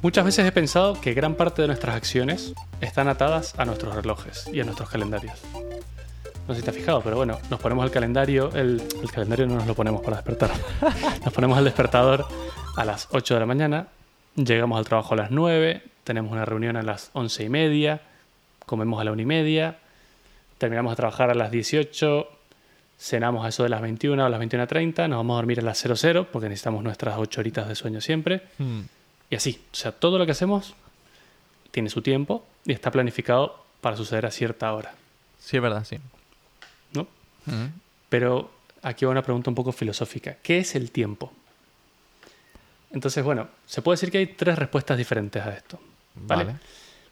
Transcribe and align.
Muchas 0.00 0.24
veces 0.24 0.46
he 0.46 0.52
pensado 0.52 1.00
que 1.00 1.12
gran 1.12 1.34
parte 1.34 1.62
de 1.62 1.68
nuestras 1.68 1.96
acciones 1.96 2.54
están 2.80 3.08
atadas 3.08 3.58
a 3.58 3.64
nuestros 3.64 3.96
relojes 3.96 4.48
y 4.52 4.60
a 4.60 4.64
nuestros 4.64 4.88
calendarios. 4.88 5.40
No 6.46 6.54
sé 6.54 6.60
si 6.60 6.64
te 6.64 6.70
has 6.70 6.76
fijado, 6.76 7.02
pero 7.02 7.16
bueno, 7.16 7.38
nos 7.50 7.58
ponemos 7.58 7.84
el 7.84 7.90
calendario, 7.90 8.52
el, 8.54 8.80
calendario 9.12 9.48
no 9.48 9.56
nos 9.56 9.66
lo 9.66 9.74
ponemos 9.74 10.00
para 10.00 10.16
despertar. 10.16 10.50
Nos 11.24 11.34
ponemos 11.34 11.58
el 11.58 11.64
despertador 11.64 12.26
a 12.76 12.84
las 12.84 13.08
8 13.10 13.34
de 13.34 13.40
la 13.40 13.46
mañana, 13.46 13.88
llegamos 14.36 14.78
al 14.78 14.84
trabajo 14.84 15.14
a 15.14 15.16
las 15.16 15.30
9, 15.32 15.82
tenemos 16.04 16.30
una 16.30 16.44
reunión 16.44 16.76
a 16.76 16.82
las 16.82 17.10
11 17.12 17.44
y 17.44 17.48
media, 17.48 18.00
comemos 18.64 19.00
a 19.00 19.04
la 19.04 19.12
1 19.12 19.20
y 19.20 19.26
media, 19.26 19.78
terminamos 20.58 20.92
de 20.92 20.96
trabajar 20.96 21.28
a 21.28 21.34
las 21.34 21.50
18, 21.50 22.28
cenamos 22.98 23.44
a 23.44 23.48
eso 23.48 23.64
de 23.64 23.68
las 23.68 23.82
21 23.82 24.24
o 24.24 24.28
las 24.28 24.40
21.30, 24.40 25.08
nos 25.08 25.18
vamos 25.18 25.34
a 25.34 25.36
dormir 25.38 25.58
a 25.58 25.62
las 25.62 25.78
00 25.78 26.30
porque 26.30 26.48
necesitamos 26.48 26.84
nuestras 26.84 27.18
8 27.18 27.40
horitas 27.40 27.68
de 27.68 27.74
sueño 27.74 28.00
siempre. 28.00 28.42
Hmm. 28.58 28.82
Y 29.30 29.36
así, 29.36 29.60
o 29.72 29.76
sea, 29.76 29.92
todo 29.92 30.18
lo 30.18 30.26
que 30.26 30.32
hacemos 30.32 30.74
tiene 31.70 31.90
su 31.90 32.02
tiempo 32.02 32.44
y 32.64 32.72
está 32.72 32.90
planificado 32.90 33.64
para 33.80 33.96
suceder 33.96 34.26
a 34.26 34.30
cierta 34.30 34.72
hora, 34.72 34.94
Sí, 35.38 35.56
es 35.56 35.62
verdad, 35.62 35.84
sí. 35.84 35.98
¿no? 36.92 37.06
Pero 38.08 38.50
aquí 38.82 39.04
va 39.04 39.12
una 39.12 39.22
pregunta 39.22 39.50
un 39.50 39.54
poco 39.54 39.72
filosófica. 39.72 40.36
¿Qué 40.42 40.58
es 40.58 40.74
el 40.74 40.90
tiempo? 40.90 41.32
Entonces, 42.90 43.22
bueno, 43.22 43.48
se 43.66 43.80
puede 43.80 43.94
decir 43.94 44.10
que 44.10 44.18
hay 44.18 44.26
tres 44.26 44.58
respuestas 44.58 44.98
diferentes 44.98 45.42
a 45.42 45.54
esto. 45.54 45.78
¿vale? 46.14 46.44
Vale. 46.44 46.58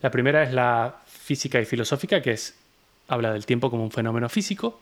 La 0.01 0.11
primera 0.11 0.43
es 0.43 0.53
la 0.53 0.97
física 1.07 1.61
y 1.61 1.65
filosófica, 1.65 2.21
que 2.21 2.33
es 2.33 2.57
habla 3.09 3.33
del 3.33 3.47
tiempo 3.47 3.71
como 3.71 3.85
un 3.85 3.91
fenómeno 3.91 4.29
físico. 4.29 4.81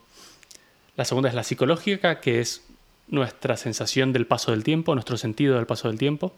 La 0.96 1.04
segunda 1.04 1.28
es 1.28 1.34
la 1.34 1.44
psicológica, 1.44 2.20
que 2.20 2.40
es 2.40 2.62
nuestra 3.08 3.56
sensación 3.56 4.12
del 4.12 4.26
paso 4.26 4.50
del 4.50 4.64
tiempo, 4.64 4.94
nuestro 4.94 5.16
sentido 5.16 5.56
del 5.56 5.66
paso 5.66 5.88
del 5.88 5.98
tiempo. 5.98 6.32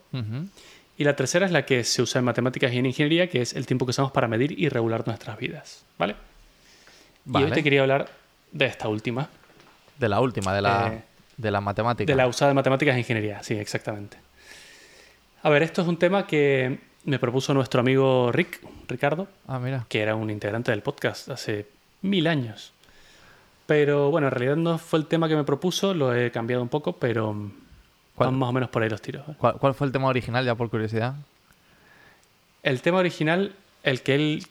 Y 0.99 1.05
la 1.05 1.15
tercera 1.15 1.45
es 1.47 1.53
la 1.53 1.67
que 1.67 1.85
se 1.85 2.01
usa 2.03 2.19
en 2.21 2.25
matemáticas 2.25 2.73
y 2.73 2.79
en 2.79 2.87
ingeniería, 2.87 3.29
que 3.29 3.43
es 3.43 3.55
el 3.55 3.67
tiempo 3.67 3.85
que 3.85 3.91
usamos 3.91 4.13
para 4.13 4.29
medir 4.29 4.59
y 4.59 4.69
regular 4.69 5.07
nuestras 5.07 5.37
vidas. 5.39 5.85
¿Vale? 5.99 6.15
Y 7.27 7.31
Vale. 7.31 7.47
hoy 7.47 7.53
te 7.53 7.63
quería 7.63 7.83
hablar 7.83 8.09
de 8.53 8.65
esta 8.67 8.89
última, 8.89 9.29
De 9.99 10.09
la 10.09 10.21
última, 10.21 10.55
de 10.55 10.63
la, 10.63 10.89
Eh, 10.95 11.03
de 11.37 11.51
la 11.51 11.61
matemática. 11.61 12.11
de 12.11 12.17
la 12.17 12.27
usada 12.27 12.51
en 12.51 12.55
matemáticas 12.57 12.95
e 12.97 12.99
ingeniería. 13.01 13.43
Sí, 13.43 13.55
exactamente. 13.55 14.17
A 15.43 15.51
ver, 15.51 15.63
esto 15.63 15.83
es 15.83 15.89
un 15.89 15.97
tema 15.99 16.27
que 16.27 16.79
me 17.05 17.19
propuso 17.19 17.53
nuestro 17.55 17.81
amigo 17.81 18.31
Rick, 18.33 18.61
Ricardo, 18.89 19.29
Ah, 19.47 19.59
mira. 19.59 19.85
que 19.89 20.01
era 20.01 20.15
un 20.15 20.31
integrante 20.31 20.71
del 20.71 20.83
podcast 20.83 21.29
hace 21.29 21.67
mil 22.03 22.27
años. 22.27 22.73
Pero 23.67 24.11
bueno, 24.11 24.29
en 24.29 24.33
realidad 24.33 24.57
no 24.57 24.79
fue 24.79 24.99
el 24.99 25.07
tema 25.07 25.29
que 25.29 25.37
me 25.37 25.45
propuso, 25.45 25.93
lo 25.95 26.15
he 26.15 26.31
cambiado 26.31 26.63
un 26.63 26.69
poco, 26.69 26.95
pero 26.95 27.51
¿Cuál? 28.17 28.31
van 28.31 28.39
más 28.39 28.49
o 28.49 28.53
menos 28.53 28.71
por 28.71 28.83
ahí 28.83 28.89
los 28.89 29.01
tiros. 29.01 29.29
¿eh? 29.29 29.35
¿Cuál, 29.39 29.55
cuál 29.55 29.75
fue 29.75 29.87
el 29.87 29.93
tema 29.93 30.09
original, 30.09 30.45
ya 30.45 30.55
por 30.55 30.69
curiosidad? 30.71 31.15
El 32.63 32.83
tema 32.83 32.99
original, 32.99 33.55
el 33.85 34.03
que 34.03 34.15
él, 34.15 34.47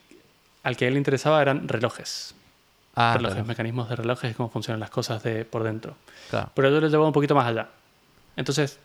al 0.64 0.78
que 0.78 0.88
él 0.88 0.94
le 0.94 1.00
interesaba 1.00 1.42
eran 1.42 1.68
relojes. 1.68 2.36
Ah, 2.96 3.16
relojes, 3.18 3.36
reloj. 3.36 3.48
mecanismos 3.48 3.90
de 3.90 3.96
relojes 3.98 4.32
y 4.32 4.34
cómo 4.36 4.50
funcionan 4.50 4.80
las 4.80 4.90
cosas 4.90 5.22
de 5.24 5.44
por 5.44 5.64
dentro. 5.64 5.96
Claro. 6.30 6.50
Pero 6.54 6.70
yo 6.70 6.80
lo 6.80 6.88
he 6.88 6.90
llevado 6.90 7.08
un 7.08 7.14
poquito 7.14 7.36
más 7.36 7.48
allá. 7.48 7.70
Entonces 8.38 8.80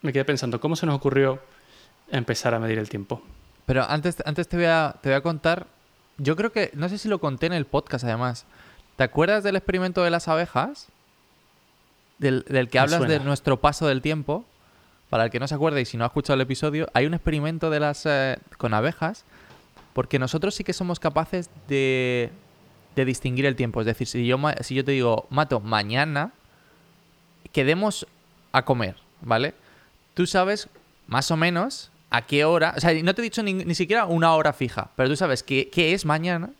me 0.00 0.12
quedé 0.12 0.24
pensando, 0.24 0.60
¿cómo 0.60 0.74
se 0.74 0.86
nos 0.86 0.96
ocurrió 0.96 1.40
empezar 2.10 2.54
a 2.54 2.58
medir 2.58 2.78
el 2.78 2.88
tiempo? 2.88 3.22
Pero 3.66 3.84
antes, 3.84 4.16
antes 4.24 4.48
te, 4.48 4.56
voy 4.56 4.66
a, 4.66 4.96
te 5.00 5.10
voy 5.10 5.16
a 5.16 5.20
contar. 5.20 5.66
Yo 6.18 6.36
creo 6.36 6.52
que. 6.52 6.70
No 6.74 6.88
sé 6.88 6.98
si 6.98 7.08
lo 7.08 7.20
conté 7.20 7.46
en 7.46 7.52
el 7.52 7.66
podcast, 7.66 8.04
además. 8.04 8.44
¿Te 8.96 9.04
acuerdas 9.04 9.44
del 9.44 9.56
experimento 9.56 10.02
de 10.02 10.10
las 10.10 10.28
abejas? 10.28 10.88
Del, 12.22 12.44
del 12.48 12.70
que 12.70 12.78
hablas 12.78 13.06
de 13.06 13.20
nuestro 13.20 13.60
paso 13.60 13.86
del 13.86 14.00
tiempo. 14.00 14.46
Para 15.10 15.24
el 15.24 15.30
que 15.30 15.38
no 15.38 15.46
se 15.46 15.54
acuerde 15.54 15.82
y 15.82 15.84
si 15.84 15.98
no 15.98 16.04
ha 16.04 16.06
escuchado 16.06 16.36
el 16.36 16.40
episodio, 16.40 16.88
hay 16.94 17.04
un 17.04 17.12
experimento 17.12 17.68
de 17.68 17.80
las 17.80 18.06
eh, 18.06 18.38
con 18.56 18.72
abejas. 18.72 19.26
Porque 19.92 20.18
nosotros 20.18 20.54
sí 20.54 20.64
que 20.64 20.72
somos 20.72 20.98
capaces 20.98 21.50
de, 21.68 22.30
de 22.96 23.04
distinguir 23.04 23.44
el 23.44 23.56
tiempo. 23.56 23.80
Es 23.80 23.86
decir, 23.86 24.06
si 24.06 24.26
yo, 24.26 24.38
si 24.62 24.74
yo 24.74 24.84
te 24.84 24.92
digo, 24.92 25.26
Mato, 25.28 25.60
mañana 25.60 26.32
quedemos 27.52 28.06
a 28.52 28.64
comer, 28.64 28.96
¿vale? 29.20 29.54
Tú 30.14 30.26
sabes 30.26 30.68
más 31.06 31.30
o 31.30 31.36
menos 31.36 31.90
a 32.10 32.22
qué 32.22 32.44
hora, 32.44 32.74
o 32.76 32.80
sea, 32.80 32.92
no 33.02 33.14
te 33.14 33.22
he 33.22 33.24
dicho 33.24 33.42
ni, 33.42 33.54
ni 33.54 33.74
siquiera 33.74 34.04
una 34.06 34.34
hora 34.34 34.52
fija, 34.52 34.90
pero 34.96 35.08
tú 35.08 35.16
sabes 35.16 35.42
qué, 35.42 35.70
qué 35.70 35.94
es 35.94 36.04
mañana, 36.04 36.50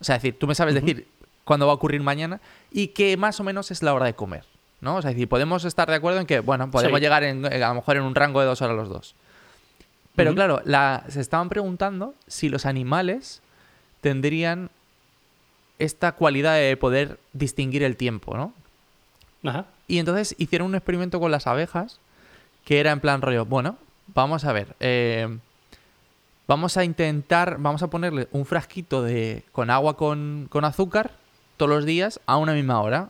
o 0.00 0.04
sea, 0.04 0.16
es 0.16 0.22
decir, 0.22 0.38
tú 0.38 0.46
me 0.46 0.54
sabes 0.54 0.74
decir 0.74 1.08
cuándo 1.44 1.66
va 1.66 1.72
a 1.72 1.74
ocurrir 1.74 2.00
mañana 2.00 2.40
y 2.70 2.88
que 2.88 3.16
más 3.16 3.40
o 3.40 3.44
menos 3.44 3.70
es 3.70 3.82
la 3.82 3.92
hora 3.92 4.06
de 4.06 4.14
comer, 4.14 4.44
¿no? 4.80 4.96
O 4.96 5.02
sea, 5.02 5.10
es 5.10 5.16
decir, 5.16 5.28
podemos 5.28 5.64
estar 5.64 5.88
de 5.88 5.96
acuerdo 5.96 6.20
en 6.20 6.26
que, 6.26 6.40
bueno, 6.40 6.70
podemos 6.70 6.98
Sí. 6.98 7.02
llegar 7.02 7.22
en- 7.24 7.44
a 7.46 7.68
lo 7.68 7.74
mejor 7.74 7.96
en 7.96 8.02
un 8.02 8.14
rango 8.14 8.40
de 8.40 8.46
dos 8.46 8.62
horas 8.62 8.76
los 8.76 8.88
dos. 8.88 9.14
Pero 10.16 10.34
claro, 10.34 10.60
la- 10.64 11.04
se 11.08 11.20
estaban 11.20 11.48
preguntando 11.48 12.14
si 12.26 12.48
los 12.48 12.66
animales 12.66 13.40
tendrían 14.00 14.70
esta 15.78 16.12
cualidad 16.12 16.56
de 16.56 16.76
poder 16.76 17.18
distinguir 17.32 17.82
el 17.82 17.96
tiempo, 17.96 18.36
¿no? 18.36 18.52
Ajá. 19.48 19.64
Y 19.88 19.98
entonces 19.98 20.34
hicieron 20.38 20.68
un 20.68 20.74
experimento 20.74 21.20
con 21.20 21.30
las 21.30 21.46
abejas 21.46 21.98
que 22.64 22.80
era 22.80 22.90
en 22.92 23.00
plan 23.00 23.22
rollo, 23.22 23.46
bueno, 23.46 23.78
vamos 24.14 24.44
a 24.44 24.52
ver, 24.52 24.74
eh, 24.80 25.38
vamos 26.46 26.76
a 26.76 26.84
intentar, 26.84 27.56
vamos 27.58 27.82
a 27.82 27.86
ponerle 27.88 28.28
un 28.32 28.44
frasquito 28.44 29.02
de, 29.02 29.44
con 29.52 29.70
agua 29.70 29.96
con, 29.96 30.48
con 30.50 30.64
azúcar 30.64 31.12
todos 31.56 31.70
los 31.70 31.84
días 31.86 32.20
a 32.26 32.36
una 32.36 32.52
misma 32.52 32.80
hora. 32.82 33.08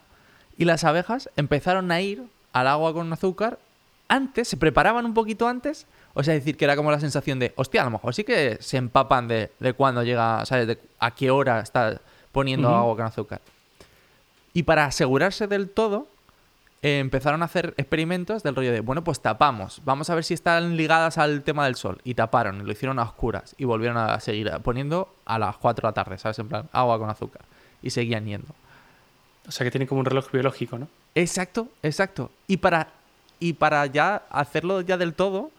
Y 0.60 0.66
las 0.66 0.84
abejas 0.84 1.30
empezaron 1.36 1.90
a 1.90 2.02
ir 2.02 2.22
al 2.52 2.66
agua 2.66 2.92
con 2.92 3.10
azúcar 3.10 3.58
antes, 4.08 4.46
se 4.46 4.58
preparaban 4.58 5.06
un 5.06 5.14
poquito 5.14 5.48
antes. 5.48 5.86
O 6.12 6.22
sea, 6.22 6.34
decir 6.34 6.58
que 6.58 6.66
era 6.66 6.76
como 6.76 6.90
la 6.90 7.00
sensación 7.00 7.38
de, 7.38 7.54
hostia, 7.56 7.80
a 7.80 7.86
lo 7.86 7.92
mejor 7.92 8.14
sí 8.14 8.24
que 8.24 8.58
se 8.60 8.76
empapan 8.76 9.26
de, 9.26 9.50
de 9.58 9.72
cuándo 9.72 10.02
llega, 10.02 10.44
¿sabes? 10.44 10.66
De 10.66 10.78
a 10.98 11.12
qué 11.12 11.30
hora 11.30 11.60
está 11.60 11.98
poniendo 12.30 12.68
agua 12.68 12.94
con 12.94 13.06
azúcar. 13.06 13.40
Y 14.52 14.64
para 14.64 14.84
asegurarse 14.84 15.46
del 15.46 15.70
todo, 15.70 16.08
eh, 16.82 16.98
empezaron 16.98 17.40
a 17.40 17.46
hacer 17.46 17.72
experimentos 17.78 18.42
del 18.42 18.54
rollo 18.54 18.70
de, 18.70 18.80
bueno, 18.80 19.02
pues 19.02 19.20
tapamos, 19.20 19.80
vamos 19.86 20.10
a 20.10 20.14
ver 20.14 20.24
si 20.24 20.34
están 20.34 20.76
ligadas 20.76 21.16
al 21.16 21.42
tema 21.42 21.64
del 21.64 21.76
sol. 21.76 22.02
Y 22.04 22.12
taparon, 22.12 22.60
y 22.60 22.64
lo 22.64 22.72
hicieron 22.72 22.98
a 22.98 23.04
oscuras. 23.04 23.54
Y 23.56 23.64
volvieron 23.64 23.96
a 23.96 24.20
seguir 24.20 24.52
poniendo 24.62 25.08
a 25.24 25.38
las 25.38 25.56
4 25.56 25.80
de 25.80 25.88
la 25.88 25.94
tarde, 25.94 26.18
¿sabes? 26.18 26.38
En 26.38 26.48
plan, 26.48 26.68
agua 26.70 26.98
con 26.98 27.08
azúcar. 27.08 27.46
Y 27.80 27.88
seguían 27.88 28.26
yendo. 28.26 28.54
O 29.48 29.52
sea 29.52 29.64
que 29.64 29.70
tiene 29.70 29.86
como 29.86 30.00
un 30.00 30.06
reloj 30.06 30.30
biológico, 30.30 30.78
¿no? 30.78 30.88
Exacto, 31.14 31.68
exacto. 31.82 32.30
Y 32.46 32.58
para, 32.58 32.88
y 33.38 33.54
para 33.54 33.86
ya 33.86 34.22
hacerlo 34.30 34.80
ya 34.80 34.96
del 34.96 35.14
todo, 35.14 35.50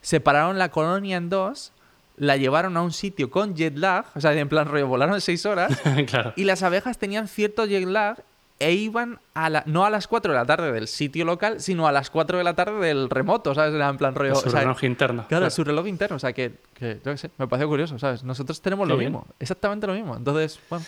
separaron 0.00 0.58
la 0.58 0.70
colonia 0.70 1.16
en 1.16 1.28
dos, 1.28 1.72
la 2.16 2.36
llevaron 2.36 2.76
a 2.76 2.82
un 2.82 2.92
sitio 2.92 3.30
con 3.30 3.54
jet 3.54 3.76
lag, 3.76 4.06
o 4.14 4.20
sea, 4.20 4.32
en 4.32 4.48
plan 4.48 4.66
rollo, 4.68 4.86
volaron 4.88 5.20
seis 5.20 5.44
horas, 5.46 5.78
claro. 6.06 6.32
y 6.36 6.44
las 6.44 6.62
abejas 6.62 6.98
tenían 6.98 7.28
cierto 7.28 7.66
jet 7.66 7.84
lag 7.86 8.22
e 8.58 8.72
iban 8.72 9.18
a 9.34 9.50
la, 9.50 9.62
no 9.66 9.84
a 9.84 9.90
las 9.90 10.08
4 10.08 10.32
de 10.32 10.38
la 10.38 10.46
tarde 10.46 10.72
del 10.72 10.88
sitio 10.88 11.26
local, 11.26 11.60
sino 11.60 11.86
a 11.86 11.92
las 11.92 12.08
4 12.08 12.38
de 12.38 12.44
la 12.44 12.54
tarde 12.54 12.86
del 12.86 13.10
remoto, 13.10 13.54
¿sabes? 13.54 13.74
Era 13.74 13.90
en 13.90 13.98
plan 13.98 14.14
rollo... 14.14 14.34
su 14.34 14.48
o 14.48 14.50
sea, 14.50 14.60
reloj 14.60 14.82
interno. 14.84 15.26
Claro, 15.28 15.50
su 15.50 15.62
reloj 15.62 15.86
interno, 15.86 16.16
o 16.16 16.18
sea, 16.18 16.32
que, 16.32 16.52
que 16.72 16.98
yo 17.04 17.12
qué 17.12 17.18
sé, 17.18 17.30
me 17.36 17.46
pareció 17.48 17.68
curioso, 17.68 17.98
¿sabes? 17.98 18.24
Nosotros 18.24 18.62
tenemos 18.62 18.86
Qué 18.86 18.92
lo 18.94 18.98
bien. 18.98 19.12
mismo, 19.12 19.26
exactamente 19.38 19.86
lo 19.86 19.92
mismo. 19.92 20.16
Entonces, 20.16 20.58
bueno, 20.70 20.86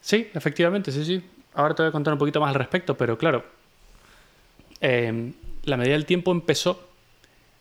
Sí, 0.00 0.28
efectivamente, 0.34 0.92
sí, 0.92 1.02
sí. 1.02 1.24
Ahora 1.54 1.74
te 1.74 1.82
voy 1.82 1.88
a 1.88 1.92
contar 1.92 2.12
un 2.12 2.18
poquito 2.18 2.40
más 2.40 2.48
al 2.48 2.54
respecto, 2.56 2.96
pero 2.96 3.16
claro, 3.18 3.44
eh, 4.80 5.32
la 5.64 5.76
medida 5.76 5.92
del 5.94 6.04
tiempo 6.06 6.32
empezó 6.32 6.88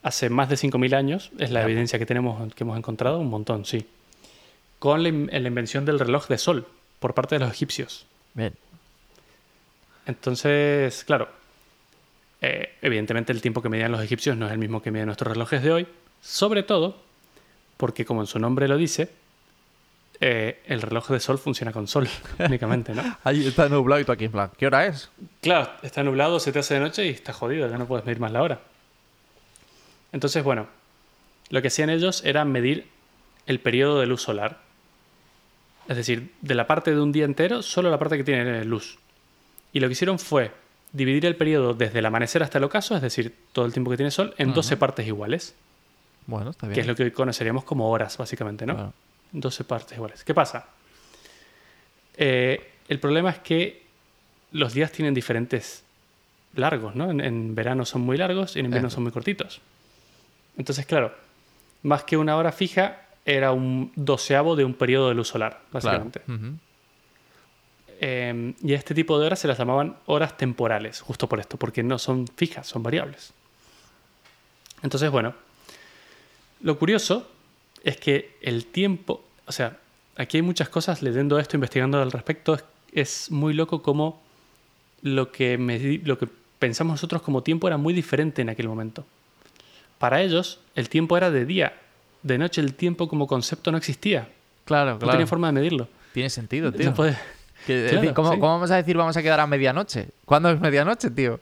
hace 0.02 0.30
más 0.30 0.50
de 0.50 0.56
5.000 0.58 0.94
años, 0.96 1.32
es 1.40 1.52
la 1.52 1.64
evidencia 1.64 1.98
que 2.00 2.06
tenemos, 2.06 2.54
que 2.54 2.64
hemos 2.64 2.78
encontrado, 2.78 3.20
un 3.20 3.30
montón, 3.30 3.66
sí, 3.66 3.88
con 4.80 5.02
la, 5.04 5.10
in- 5.10 5.30
la 5.32 5.48
invención 5.48 5.86
del 5.86 6.00
reloj 6.00 6.28
de 6.28 6.38
sol 6.38 6.68
por 7.00 7.14
parte 7.14 7.36
de 7.36 7.40
los 7.40 7.52
egipcios. 7.52 8.06
bien. 8.34 8.54
Entonces, 10.06 11.04
claro, 11.06 11.30
eh, 12.42 12.76
evidentemente 12.82 13.32
el 13.32 13.42
tiempo 13.42 13.62
que 13.62 13.70
medían 13.70 13.92
los 13.92 14.02
egipcios 14.04 14.36
no 14.36 14.48
es 14.48 14.52
el 14.52 14.58
mismo 14.58 14.82
que 14.82 14.92
miden 14.92 15.06
nuestros 15.06 15.32
relojes 15.32 15.64
de 15.64 15.72
hoy, 15.72 15.88
sobre 16.22 16.64
todo 16.64 16.98
porque, 17.78 18.04
como 18.06 18.22
en 18.22 18.28
su 18.28 18.38
nombre 18.40 18.68
lo 18.68 18.76
dice, 18.78 19.10
eh, 20.20 20.62
el 20.68 20.82
reloj 20.82 21.10
de 21.10 21.20
sol 21.20 21.38
funciona 21.38 21.72
con 21.72 21.88
sol 21.88 22.08
únicamente, 22.40 22.94
¿no? 22.94 23.18
Ahí 23.24 23.46
está 23.46 23.68
nublado 23.70 24.02
y 24.02 24.06
tú 24.06 24.12
aquí 24.12 24.26
en 24.26 24.32
plan, 24.32 24.52
¿qué 24.58 24.68
hora 24.68 24.86
es? 24.86 25.10
Claro, 25.42 25.70
está 25.82 26.04
nublado, 26.04 26.40
se 26.40 26.52
te 26.52 26.60
hace 26.60 26.76
de 26.76 26.80
noche 26.80 27.06
y 27.06 27.10
está 27.10 27.34
jodido, 27.34 27.70
ya 27.70 27.78
no 27.78 27.86
puedes 27.88 28.06
medir 28.06 28.20
más 28.20 28.32
la 28.32 28.42
hora. 28.42 28.60
Entonces, 30.12 30.44
bueno, 30.44 30.68
lo 31.50 31.62
que 31.62 31.68
hacían 31.70 31.90
ellos 31.90 32.24
era 32.24 32.46
medir 32.46 32.88
el 33.48 33.60
periodo 33.60 34.00
de 34.00 34.06
luz 34.06 34.22
solar. 34.22 34.60
Es 35.88 35.98
decir, 35.98 36.34
de 36.42 36.56
la 36.56 36.68
parte 36.68 36.92
de 36.96 37.02
un 37.02 37.12
día 37.12 37.26
entero, 37.26 37.62
solo 37.62 37.90
la 37.90 37.98
parte 38.00 38.18
que 38.18 38.24
tiene 38.24 38.64
luz. 38.64 39.00
Y 39.74 39.80
lo 39.80 39.88
que 39.88 39.94
hicieron 39.94 40.20
fue 40.20 40.52
dividir 40.94 41.26
el 41.26 41.36
periodo 41.36 41.74
desde 41.74 42.00
el 42.00 42.06
amanecer 42.06 42.44
hasta 42.44 42.60
el 42.60 42.64
ocaso, 42.64 42.96
es 42.96 43.02
decir, 43.02 43.36
todo 43.52 43.66
el 43.66 43.74
tiempo 43.74 43.90
que 43.92 43.98
tiene 43.98 44.12
sol, 44.12 44.34
en 44.38 44.54
12 44.54 44.78
partes 44.78 45.08
iguales, 45.08 45.56
Bueno, 46.28 46.52
está 46.52 46.68
bien. 46.68 46.76
que 46.76 46.82
es 46.82 46.88
lo 46.88 46.96
que 46.96 47.04
hoy 47.04 47.12
conoceríamos 47.12 47.64
como 47.64 47.90
horas, 47.90 48.16
básicamente, 48.18 48.66
¿no? 48.68 48.76
Claro. 48.76 48.94
12 49.34 49.64
partes 49.66 49.98
iguales. 49.98 50.24
¿Qué 50.24 50.34
pasa? 50.34 50.68
Eh, 52.16 52.72
el 52.88 53.00
problema 53.00 53.32
es 53.32 53.40
que 53.40 53.84
los 54.52 54.74
días 54.74 54.92
tienen 54.92 55.14
diferentes 55.14 55.84
largos, 56.56 56.96
¿no? 56.96 57.12
En, 57.12 57.20
en 57.20 57.56
verano 57.56 57.86
son 57.86 58.02
muy 58.02 58.18
largos 58.18 58.56
y 58.56 58.60
en 58.60 58.66
invierno 58.66 58.90
son 58.90 59.04
muy 59.04 59.12
cortitos. 59.12 59.60
Entonces, 60.58 60.86
claro, 60.86 61.14
más 61.82 62.04
que 62.04 62.16
una 62.16 62.38
hora 62.38 62.52
fija, 62.52 63.04
era 63.26 63.52
un 63.52 63.92
doceavo 63.96 64.56
de 64.56 64.66
un 64.66 64.74
periodo 64.74 65.10
de 65.10 65.16
luz 65.16 65.30
solar, 65.30 65.62
básicamente. 65.72 66.22
Eh, 68.00 68.54
y 68.62 68.74
a 68.74 68.78
este 68.78 68.94
tipo 68.94 69.18
de 69.20 69.28
horas 69.28 69.40
se 69.40 69.48
las 69.48 69.58
llamaban 69.58 69.96
horas 70.08 70.36
temporales, 70.36 71.00
justo 71.02 71.30
por 71.30 71.40
esto, 71.40 71.58
porque 71.58 71.84
no 71.84 71.98
son 72.00 72.28
fijas, 72.28 72.68
son 72.68 72.84
variables. 72.84 73.34
Entonces, 74.82 75.10
bueno, 75.10 75.34
lo 76.62 76.78
curioso 76.78 77.30
es 77.84 77.98
que 77.98 78.38
el 78.42 78.66
tiempo, 78.66 79.24
o 79.46 79.52
sea, 79.52 79.78
aquí 80.16 80.38
hay 80.38 80.42
muchas 80.44 80.70
cosas 80.70 81.02
leyendo 81.02 81.38
esto, 81.40 81.58
investigando 81.58 82.02
al 82.02 82.12
respecto, 82.12 82.54
es, 82.56 82.64
es 82.94 83.32
muy 83.32 83.54
loco 83.54 83.82
como 83.82 84.22
lo 85.02 85.32
que, 85.32 85.60
medi- 85.60 86.02
lo 86.04 86.18
que 86.18 86.28
pensamos 86.60 86.94
nosotros 86.94 87.22
como 87.22 87.44
tiempo 87.44 87.68
era 87.68 87.78
muy 87.78 87.94
diferente 87.94 88.42
en 88.42 88.50
aquel 88.50 88.68
momento. 88.70 89.06
Para 89.98 90.22
ellos, 90.22 90.60
el 90.76 90.90
tiempo 90.90 91.18
era 91.18 91.30
de 91.32 91.46
día, 91.46 91.74
de 92.24 92.38
noche 92.38 92.62
el 92.62 92.74
tiempo 92.76 93.08
como 93.08 93.28
concepto 93.28 93.72
no 93.72 93.78
existía, 93.78 94.30
Claro, 94.66 94.94
no 94.94 95.00
claro. 95.00 95.12
tenía 95.14 95.28
forma 95.28 95.48
de 95.48 95.54
medirlo. 95.54 95.90
Tiene 96.14 96.30
sentido, 96.30 96.72
No 96.72 96.78
tío. 96.78 96.94
puede- 96.94 97.18
Claro, 97.66 98.14
¿cómo, 98.14 98.34
sí. 98.34 98.40
cómo 98.40 98.52
vamos 98.54 98.72
a 98.72 98.76
decir 98.78 98.96
vamos 98.98 99.16
a 99.18 99.22
quedar 99.24 99.40
a 99.40 99.48
medianoche? 99.48 100.10
¿Cuándo 100.26 100.50
es 100.50 100.60
medianoche, 100.60 101.10
tío? 101.10 101.40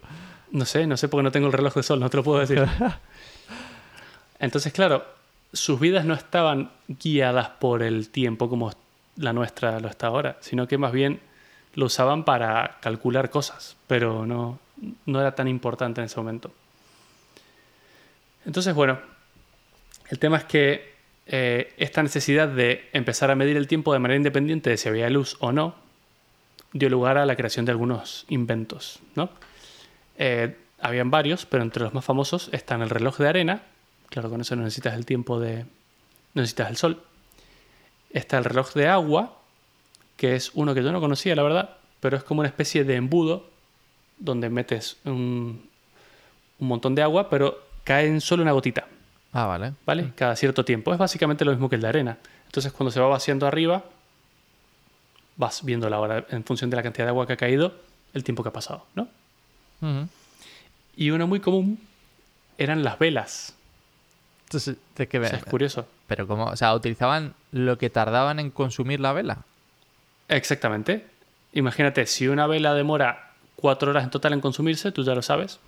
No 0.51 0.65
sé, 0.65 0.85
no 0.87 0.95
sé 0.97 1.07
porque 1.07 1.23
no 1.23 1.31
tengo 1.31 1.47
el 1.47 1.53
reloj 1.53 1.73
de 1.75 1.83
sol, 1.83 1.99
no 1.99 2.09
te 2.09 2.17
lo 2.17 2.23
puedo 2.23 2.39
decir. 2.39 2.63
Entonces, 4.39 4.73
claro, 4.73 5.05
sus 5.53 5.79
vidas 5.79 6.05
no 6.05 6.13
estaban 6.13 6.71
guiadas 6.87 7.49
por 7.49 7.83
el 7.83 8.09
tiempo 8.09 8.49
como 8.49 8.71
la 9.17 9.33
nuestra 9.33 9.79
lo 9.79 9.89
está 9.89 10.07
ahora, 10.07 10.37
sino 10.39 10.67
que 10.67 10.77
más 10.77 10.91
bien 10.91 11.19
lo 11.75 11.85
usaban 11.85 12.23
para 12.23 12.77
calcular 12.81 13.29
cosas, 13.29 13.77
pero 13.87 14.25
no, 14.25 14.59
no 15.05 15.19
era 15.19 15.35
tan 15.35 15.47
importante 15.47 16.01
en 16.01 16.05
ese 16.05 16.17
momento. 16.17 16.51
Entonces, 18.45 18.73
bueno, 18.73 18.99
el 20.09 20.19
tema 20.19 20.37
es 20.37 20.43
que 20.45 20.91
eh, 21.27 21.73
esta 21.77 22.01
necesidad 22.03 22.47
de 22.47 22.89
empezar 22.93 23.31
a 23.31 23.35
medir 23.35 23.57
el 23.57 23.67
tiempo 23.67 23.93
de 23.93 23.99
manera 23.99 24.17
independiente 24.17 24.69
de 24.69 24.77
si 24.77 24.89
había 24.89 25.09
luz 25.09 25.37
o 25.39 25.51
no, 25.51 25.75
dio 26.73 26.89
lugar 26.89 27.17
a 27.17 27.25
la 27.25 27.35
creación 27.35 27.65
de 27.65 27.71
algunos 27.71 28.25
inventos, 28.29 28.99
¿no? 29.15 29.29
Eh, 30.17 30.57
habían 30.79 31.11
varios, 31.11 31.45
pero 31.45 31.63
entre 31.63 31.83
los 31.83 31.93
más 31.93 32.03
famosos 32.03 32.49
están 32.51 32.81
el 32.81 32.89
reloj 32.89 33.17
de 33.17 33.27
arena. 33.27 33.63
Claro, 34.11 34.29
con 34.29 34.41
eso 34.41 34.55
no 34.55 34.61
necesitas 34.63 34.93
el 34.93 35.05
tiempo 35.05 35.39
de. 35.39 35.63
No 36.33 36.41
necesitas 36.43 36.69
el 36.69 36.77
sol. 36.77 37.01
Está 38.11 38.37
el 38.37 38.43
reloj 38.45 38.73
de 38.73 38.87
agua, 38.87 39.37
que 40.17 40.35
es 40.35 40.51
uno 40.53 40.73
que 40.75 40.83
yo 40.83 40.91
no 40.91 40.99
conocía, 40.99 41.35
la 41.35 41.41
verdad, 41.43 41.77
pero 41.99 42.17
es 42.17 42.23
como 42.23 42.41
una 42.41 42.49
especie 42.49 42.83
de 42.83 42.95
embudo 42.97 43.49
donde 44.19 44.49
metes 44.49 44.97
un, 45.05 45.67
un 46.59 46.67
montón 46.67 46.93
de 46.93 47.01
agua, 47.01 47.29
pero 47.29 47.57
cae 47.83 48.05
en 48.07 48.21
solo 48.21 48.43
una 48.43 48.51
gotita, 48.51 48.85
Ah, 49.33 49.45
vale. 49.47 49.73
¿vale? 49.85 50.11
Cada 50.15 50.35
cierto 50.35 50.63
tiempo. 50.65 50.91
Es 50.93 50.99
básicamente 50.99 51.43
lo 51.45 51.51
mismo 51.51 51.69
que 51.69 51.75
el 51.77 51.81
de 51.81 51.87
arena. 51.87 52.17
Entonces, 52.47 52.71
cuando 52.73 52.91
se 52.91 52.99
va 52.99 53.07
vaciando 53.07 53.47
arriba, 53.47 53.83
vas 55.37 55.63
viendo 55.63 55.89
la 55.89 55.99
hora 55.99 56.25
en 56.29 56.43
función 56.43 56.69
de 56.69 56.75
la 56.75 56.83
cantidad 56.83 57.05
de 57.05 57.09
agua 57.09 57.25
que 57.25 57.33
ha 57.33 57.37
caído, 57.37 57.73
el 58.13 58.25
tiempo 58.25 58.43
que 58.43 58.49
ha 58.49 58.53
pasado, 58.53 58.85
¿no? 58.93 59.07
Y 60.97 61.09
uno 61.11 61.25
muy 61.27 61.39
común 61.39 61.79
eran 62.57 62.83
las 62.83 62.99
velas. 62.99 63.55
Entonces, 64.51 64.75
es 64.97 65.07
que 65.07 65.17
O 65.17 65.25
sea, 65.25 65.37
es 65.37 65.45
curioso. 65.45 65.87
Pero 66.07 66.27
como, 66.27 66.45
o 66.45 66.55
sea, 66.57 66.75
utilizaban 66.75 67.33
lo 67.53 67.77
que 67.77 67.89
tardaban 67.89 68.37
en 68.37 68.51
consumir 68.51 68.99
la 68.99 69.13
vela. 69.13 69.45
Exactamente. 70.27 71.07
Imagínate, 71.53 72.05
si 72.05 72.27
una 72.27 72.47
vela 72.47 72.73
demora 72.73 73.31
cuatro 73.55 73.91
horas 73.91 74.03
en 74.03 74.09
total 74.09 74.33
en 74.33 74.41
consumirse, 74.41 74.91
tú 74.91 75.05
ya 75.05 75.15
lo 75.15 75.21
sabes, 75.21 75.61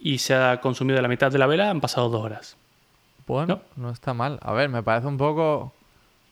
y 0.00 0.18
se 0.18 0.34
ha 0.34 0.60
consumido 0.60 1.00
la 1.00 1.06
mitad 1.06 1.30
de 1.30 1.38
la 1.38 1.46
vela, 1.46 1.70
han 1.70 1.80
pasado 1.80 2.08
dos 2.08 2.24
horas. 2.24 2.56
Bueno, 3.28 3.60
no, 3.76 3.90
está 3.90 4.12
mal. 4.12 4.40
A 4.42 4.52
ver, 4.52 4.68
me 4.68 4.82
parece 4.82 5.06
un 5.06 5.16
poco. 5.16 5.58
O 5.58 5.72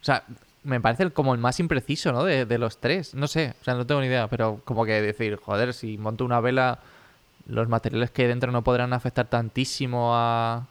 sea, 0.04 0.24
me 0.64 0.80
parece 0.80 1.10
como 1.10 1.32
el 1.32 1.38
más 1.38 1.60
impreciso, 1.60 2.10
¿no? 2.10 2.24
De, 2.24 2.44
de 2.44 2.58
los 2.58 2.78
tres. 2.78 3.14
No 3.14 3.28
sé, 3.28 3.54
o 3.60 3.64
sea, 3.64 3.74
no 3.74 3.86
tengo 3.86 4.00
ni 4.00 4.08
idea, 4.08 4.26
pero 4.26 4.60
como 4.64 4.84
que 4.84 5.00
decir, 5.00 5.36
joder, 5.36 5.74
si 5.74 5.96
monto 5.96 6.24
una 6.24 6.40
vela, 6.40 6.80
los 7.46 7.68
materiales 7.68 8.10
que 8.10 8.22
hay 8.22 8.28
dentro 8.28 8.50
no 8.50 8.64
podrán 8.64 8.92
afectar 8.92 9.28
tantísimo 9.28 10.16
a. 10.16 10.66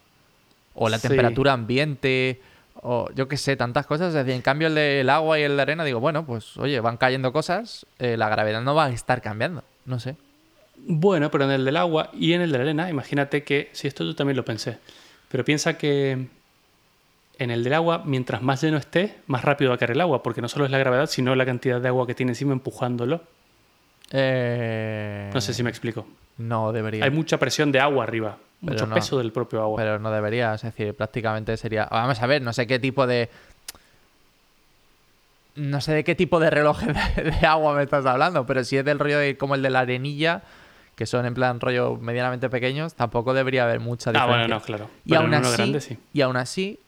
O 0.79 0.89
la 0.89 0.97
Sí. 0.99 1.07
temperatura 1.07 1.53
ambiente, 1.53 2.39
o 2.75 3.09
yo 3.15 3.27
qué 3.27 3.37
sé, 3.37 3.55
tantas 3.55 3.85
cosas. 3.85 4.09
Es 4.09 4.13
decir, 4.13 4.33
en 4.33 4.41
cambio 4.41 4.67
el 4.67 4.75
del 4.75 5.09
agua 5.09 5.39
y 5.39 5.43
el 5.43 5.55
de 5.55 5.61
arena, 5.61 5.83
digo, 5.83 5.99
bueno, 5.99 6.25
pues 6.25 6.55
oye, 6.57 6.79
van 6.79 6.97
cayendo 6.97 7.33
cosas, 7.33 7.85
eh, 7.99 8.15
la 8.17 8.29
gravedad 8.29 8.61
no 8.61 8.75
va 8.75 8.85
a 8.85 8.89
estar 8.89 9.21
cambiando. 9.21 9.63
No 9.85 9.99
sé. 9.99 10.15
Bueno, 10.77 11.31
pero 11.31 11.45
en 11.45 11.51
el 11.51 11.65
del 11.65 11.75
agua 11.77 12.11
y 12.13 12.33
en 12.33 12.41
el 12.41 12.51
de 12.51 12.57
la 12.59 12.63
arena, 12.63 12.89
imagínate 12.89 13.43
que, 13.43 13.69
si 13.73 13.87
esto 13.87 14.03
yo 14.03 14.15
también 14.15 14.37
lo 14.37 14.45
pensé, 14.45 14.77
pero 15.29 15.43
piensa 15.43 15.77
que 15.77 16.27
en 17.39 17.51
el 17.51 17.63
del 17.63 17.73
agua, 17.73 18.03
mientras 18.05 18.41
más 18.41 18.61
lleno 18.61 18.77
esté, 18.77 19.15
más 19.25 19.43
rápido 19.43 19.69
va 19.71 19.75
a 19.75 19.77
caer 19.79 19.91
el 19.91 20.01
agua, 20.01 20.21
porque 20.23 20.41
no 20.41 20.47
solo 20.47 20.65
es 20.65 20.71
la 20.71 20.77
gravedad, 20.77 21.07
sino 21.07 21.35
la 21.35 21.45
cantidad 21.45 21.81
de 21.81 21.87
agua 21.87 22.05
que 22.07 22.13
tiene 22.15 22.31
encima 22.33 22.53
empujándolo. 22.53 23.21
Eh... 24.11 25.29
No 25.33 25.41
sé 25.41 25.53
si 25.53 25.63
me 25.63 25.69
explico. 25.69 26.07
No 26.37 26.71
debería. 26.71 27.03
Hay 27.03 27.11
mucha 27.11 27.37
presión 27.37 27.71
de 27.71 27.79
agua 27.79 28.03
arriba, 28.03 28.37
Pero 28.61 28.73
mucho 28.73 28.87
no. 28.87 28.95
peso 28.95 29.17
del 29.19 29.31
propio 29.31 29.61
agua. 29.61 29.77
Pero 29.77 29.99
no 29.99 30.11
debería, 30.11 30.53
es 30.53 30.63
decir, 30.63 30.93
prácticamente 30.93 31.55
sería. 31.57 31.87
Vamos 31.91 32.21
a 32.21 32.27
ver, 32.27 32.41
no 32.41 32.53
sé 32.53 32.67
qué 32.67 32.79
tipo 32.79 33.05
de. 33.05 33.29
No 35.55 35.81
sé 35.81 35.93
de 35.93 36.03
qué 36.03 36.15
tipo 36.15 36.39
de 36.39 36.49
reloj 36.49 36.79
de, 37.15 37.23
de 37.31 37.47
agua 37.47 37.73
me 37.75 37.83
estás 37.83 38.05
hablando, 38.05 38.45
pero 38.45 38.63
si 38.63 38.77
es 38.77 38.85
del 38.85 38.99
rollo 38.99 39.17
de, 39.19 39.37
como 39.37 39.55
el 39.55 39.61
de 39.61 39.69
la 39.69 39.79
arenilla, 39.79 40.43
que 40.95 41.05
son 41.05 41.25
en 41.25 41.33
plan 41.33 41.59
rollo 41.59 41.95
medianamente 41.95 42.49
pequeños, 42.49 42.95
tampoco 42.95 43.33
debería 43.33 43.63
haber 43.63 43.79
mucha 43.79 44.09
ah, 44.09 44.13
diferencia. 44.13 44.39
bueno, 44.39 44.55
no, 44.55 44.61
claro. 44.61 44.89
Y 45.05 45.15
aún 45.15 45.33
así, 45.33 45.53
grande 45.53 45.81
sí. 45.81 45.97
y 46.13 46.21
aún 46.21 46.37
así 46.37 46.79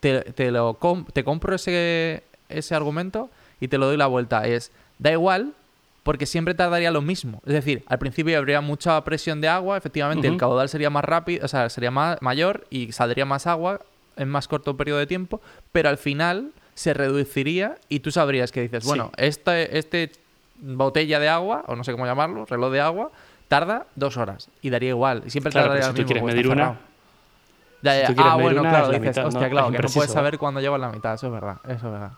te, 0.00 0.20
te 0.32 0.50
lo 0.50 0.78
te 1.12 1.24
compro 1.24 1.54
ese, 1.54 2.22
ese 2.48 2.74
argumento 2.74 3.30
y 3.60 3.68
te 3.68 3.78
lo 3.78 3.86
doy 3.86 3.98
la 3.98 4.06
vuelta. 4.06 4.46
Es, 4.46 4.72
da 4.98 5.12
igual, 5.12 5.52
porque 6.02 6.26
siempre 6.26 6.54
tardaría 6.54 6.90
lo 6.90 7.02
mismo. 7.02 7.42
Es 7.46 7.52
decir, 7.52 7.84
al 7.86 7.98
principio 7.98 8.36
habría 8.38 8.60
mucha 8.60 9.02
presión 9.04 9.40
de 9.40 9.48
agua, 9.48 9.76
efectivamente 9.76 10.26
el 10.28 10.36
caudal 10.36 10.68
sería 10.68 10.90
más 10.90 11.04
rápido, 11.04 11.44
o 11.44 11.48
sea, 11.48 11.68
sería 11.68 11.90
más 11.90 12.16
mayor 12.22 12.66
y 12.70 12.92
saldría 12.92 13.24
más 13.26 13.46
agua 13.46 13.80
en 14.16 14.28
más 14.28 14.48
corto 14.48 14.76
periodo 14.76 14.98
de 14.98 15.06
tiempo, 15.06 15.40
pero 15.72 15.88
al 15.88 15.98
final 15.98 16.50
se 16.74 16.94
reduciría 16.94 17.76
y 17.88 18.00
tú 18.00 18.10
sabrías 18.10 18.50
que 18.52 18.62
dices, 18.62 18.84
Sí. 18.84 18.88
bueno, 18.88 19.12
este, 19.16 19.78
este 19.78 20.10
botella 20.62 21.18
de 21.20 21.28
agua, 21.28 21.64
o 21.66 21.76
no 21.76 21.84
sé 21.84 21.92
cómo 21.92 22.06
llamarlo, 22.06 22.44
reloj 22.46 22.72
de 22.72 22.80
agua, 22.80 23.10
tarda 23.48 23.86
dos 23.96 24.16
horas 24.16 24.48
y 24.62 24.70
daría 24.70 24.90
igual. 24.90 25.22
Y 25.26 25.30
siempre 25.30 25.50
Claro, 25.52 25.68
tardaría 25.68 25.88
lo 25.88 25.92
si 25.92 25.96
tú 25.96 26.02
mismo, 26.02 26.06
quieres 26.06 26.22
porque 26.22 26.34
medir 26.36 26.48
una. 26.52 26.78
Ya, 27.82 27.92
Si 27.94 28.00
ya. 28.02 28.06
tú 28.08 28.14
quieres 28.14 28.32
Ah, 28.32 28.36
medir 28.36 28.42
bueno, 28.44 28.60
una, 28.60 28.70
claro, 28.70 28.84
es 28.86 28.92
la 28.92 28.98
dices, 28.98 29.16
mitad, 29.16 29.26
hostia, 29.26 29.40
no, 29.42 29.50
claro, 29.50 29.70
que 29.72 29.78
no 29.78 29.88
puedes 29.88 30.10
saber 30.12 30.38
cuándo 30.38 30.60
llevas 30.60 30.80
la 30.80 30.88
mitad, 30.90 31.14
eso 31.14 31.26
es 31.28 31.32
verdad, 31.32 31.56
eso 31.64 31.74
es 31.86 31.92
verdad. 31.92 32.10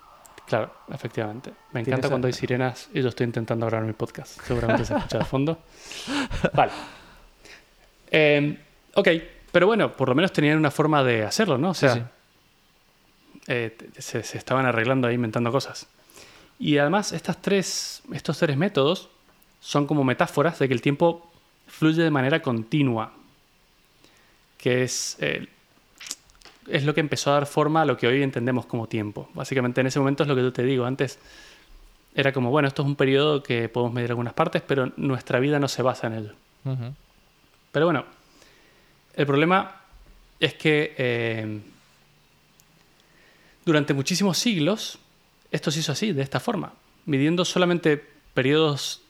Claro, 0.52 0.70
efectivamente. 0.92 1.50
Me 1.72 1.80
encanta 1.80 2.10
cuando 2.10 2.26
hay 2.26 2.34
sirenas 2.34 2.90
y 2.92 3.00
yo 3.00 3.08
estoy 3.08 3.24
intentando 3.24 3.64
grabar 3.64 3.86
mi 3.86 3.94
podcast. 3.94 4.38
Seguramente 4.42 4.84
se 4.84 4.94
escucha 4.94 5.16
de 5.16 5.24
fondo. 5.24 5.58
Vale. 6.52 6.72
Eh, 8.10 8.58
ok, 8.92 9.08
pero 9.50 9.66
bueno, 9.66 9.96
por 9.96 10.10
lo 10.10 10.14
menos 10.14 10.30
tenían 10.30 10.58
una 10.58 10.70
forma 10.70 11.02
de 11.02 11.24
hacerlo, 11.24 11.56
¿no? 11.56 11.70
O 11.70 11.74
sea, 11.74 11.94
sí. 11.94 12.02
eh, 13.46 13.78
se, 13.96 14.22
se 14.22 14.36
estaban 14.36 14.66
arreglando 14.66 15.08
ahí, 15.08 15.14
inventando 15.14 15.50
cosas. 15.50 15.86
Y 16.58 16.76
además, 16.76 17.12
estas 17.12 17.40
tres, 17.40 18.02
estos 18.12 18.36
tres 18.36 18.54
métodos 18.58 19.08
son 19.58 19.86
como 19.86 20.04
metáforas 20.04 20.58
de 20.58 20.68
que 20.68 20.74
el 20.74 20.82
tiempo 20.82 21.32
fluye 21.66 22.02
de 22.02 22.10
manera 22.10 22.42
continua, 22.42 23.14
que 24.58 24.82
es, 24.82 25.16
eh, 25.18 25.46
es 26.68 26.84
lo 26.84 26.94
que 26.94 27.00
empezó 27.00 27.30
a 27.30 27.34
dar 27.34 27.46
forma 27.46 27.82
a 27.82 27.84
lo 27.84 27.96
que 27.96 28.06
hoy 28.06 28.22
entendemos 28.22 28.66
como 28.66 28.88
tiempo. 28.88 29.28
Básicamente 29.34 29.80
en 29.80 29.88
ese 29.88 29.98
momento 29.98 30.22
es 30.22 30.28
lo 30.28 30.36
que 30.36 30.42
yo 30.42 30.52
te 30.52 30.62
digo. 30.62 30.84
Antes 30.84 31.18
era 32.14 32.32
como, 32.32 32.50
bueno, 32.50 32.68
esto 32.68 32.82
es 32.82 32.88
un 32.88 32.96
periodo 32.96 33.42
que 33.42 33.68
podemos 33.68 33.94
medir 33.94 34.10
algunas 34.10 34.34
partes, 34.34 34.62
pero 34.66 34.92
nuestra 34.96 35.40
vida 35.40 35.58
no 35.58 35.68
se 35.68 35.82
basa 35.82 36.06
en 36.08 36.12
ello. 36.14 36.32
Pero 37.72 37.86
bueno, 37.86 38.04
el 39.14 39.26
problema 39.26 39.80
es 40.38 40.54
que 40.54 40.94
eh, 40.96 41.60
durante 43.64 43.94
muchísimos 43.94 44.38
siglos 44.38 44.98
esto 45.50 45.70
se 45.70 45.80
hizo 45.80 45.92
así, 45.92 46.12
de 46.12 46.22
esta 46.22 46.40
forma, 46.40 46.72
midiendo 47.06 47.44
solamente 47.44 48.02
periodos 48.34 49.02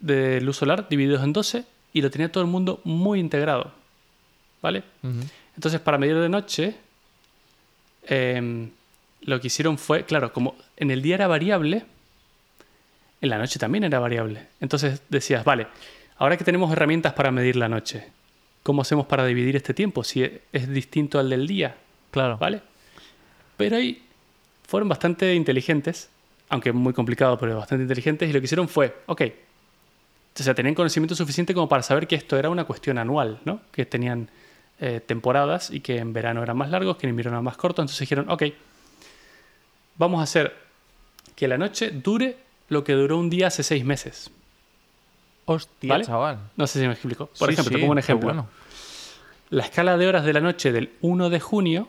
de 0.00 0.40
luz 0.40 0.56
solar 0.56 0.88
divididos 0.88 1.22
en 1.22 1.32
12 1.32 1.64
y 1.92 2.02
lo 2.02 2.10
tenía 2.10 2.30
todo 2.30 2.42
el 2.44 2.50
mundo 2.50 2.80
muy 2.84 3.20
integrado. 3.20 3.72
¿Vale? 4.62 4.82
Entonces, 5.56 5.80
para 5.80 5.98
medir 5.98 6.16
de 6.18 6.28
noche, 6.28 6.76
em, 8.04 8.70
lo 9.22 9.40
que 9.40 9.48
hicieron 9.48 9.78
fue, 9.78 10.04
claro, 10.04 10.32
como 10.32 10.56
en 10.76 10.90
el 10.90 11.02
día 11.02 11.16
era 11.16 11.26
variable, 11.26 11.84
en 13.20 13.28
la 13.28 13.38
noche 13.38 13.58
también 13.58 13.84
era 13.84 13.98
variable. 13.98 14.46
Entonces 14.60 15.02
decías, 15.08 15.44
vale, 15.44 15.66
ahora 16.16 16.36
que 16.36 16.44
tenemos 16.44 16.72
herramientas 16.72 17.12
para 17.12 17.30
medir 17.30 17.56
la 17.56 17.68
noche, 17.68 18.08
¿cómo 18.62 18.82
hacemos 18.82 19.06
para 19.06 19.24
dividir 19.26 19.56
este 19.56 19.74
tiempo 19.74 20.04
si 20.04 20.22
es 20.52 20.68
distinto 20.68 21.18
al 21.18 21.28
del 21.28 21.46
día? 21.46 21.76
Claro. 22.10 22.38
¿Vale? 22.38 22.62
Pero 23.56 23.76
ahí 23.76 24.02
fueron 24.66 24.88
bastante 24.88 25.34
inteligentes, 25.34 26.08
aunque 26.48 26.72
muy 26.72 26.92
complicado, 26.92 27.38
pero 27.38 27.56
bastante 27.56 27.82
inteligentes, 27.82 28.28
y 28.28 28.32
lo 28.32 28.40
que 28.40 28.46
hicieron 28.46 28.68
fue, 28.68 28.96
ok, 29.06 29.22
o 30.38 30.42
sea, 30.42 30.54
tenían 30.54 30.74
conocimiento 30.74 31.14
suficiente 31.14 31.52
como 31.52 31.68
para 31.68 31.82
saber 31.82 32.06
que 32.06 32.14
esto 32.14 32.38
era 32.38 32.48
una 32.48 32.64
cuestión 32.64 32.96
anual, 32.96 33.40
¿no? 33.44 33.60
Que 33.72 33.84
tenían 33.84 34.30
eh, 34.80 35.00
temporadas 35.04 35.70
y 35.70 35.80
que 35.80 35.98
en 35.98 36.12
verano 36.12 36.42
eran 36.42 36.56
más 36.56 36.70
largos, 36.70 36.96
que 36.96 37.06
en 37.06 37.10
invierno 37.10 37.32
eran 37.32 37.44
más 37.44 37.56
cortos. 37.56 37.82
Entonces 37.82 38.00
dijeron, 38.00 38.28
ok, 38.30 38.44
vamos 39.96 40.20
a 40.20 40.24
hacer 40.24 40.56
que 41.36 41.48
la 41.48 41.58
noche 41.58 41.90
dure 41.90 42.36
lo 42.68 42.84
que 42.84 42.92
duró 42.94 43.18
un 43.18 43.30
día 43.30 43.48
hace 43.48 43.62
seis 43.62 43.84
meses. 43.84 44.30
Hostia, 45.46 45.88
¿Vale? 45.94 46.04
chaval. 46.04 46.38
No 46.56 46.66
sé 46.66 46.80
si 46.80 46.86
me 46.86 46.92
explico. 46.92 47.26
Por 47.38 47.48
Sí, 47.48 47.54
ejemplo, 47.54 47.64
sí, 47.70 47.74
te 47.74 47.78
pongo 47.80 47.92
un 47.92 47.98
ejemplo. 47.98 48.26
bueno. 48.28 48.46
La 49.50 49.64
escala 49.64 49.96
de 49.96 50.06
horas 50.06 50.24
de 50.24 50.32
la 50.32 50.40
noche 50.40 50.70
del 50.70 50.92
1 51.00 51.28
de 51.28 51.40
junio 51.40 51.88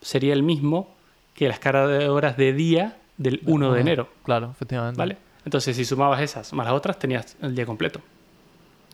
sería 0.00 0.32
el 0.32 0.42
mismo 0.42 0.94
que 1.34 1.48
la 1.48 1.54
escala 1.54 1.86
de 1.86 2.08
horas 2.08 2.36
de 2.38 2.52
día 2.54 2.96
del 3.18 3.40
1 3.44 3.72
de 3.72 3.80
enero. 3.80 4.08
Claro, 4.24 4.50
efectivamente. 4.52 4.96
¿Vale? 4.98 5.18
Entonces, 5.44 5.76
si 5.76 5.84
sumabas 5.84 6.20
esas 6.22 6.52
más 6.54 6.66
las 6.66 6.74
otras, 6.74 6.98
tenías 6.98 7.36
el 7.42 7.54
día 7.54 7.66
completo. 7.66 8.00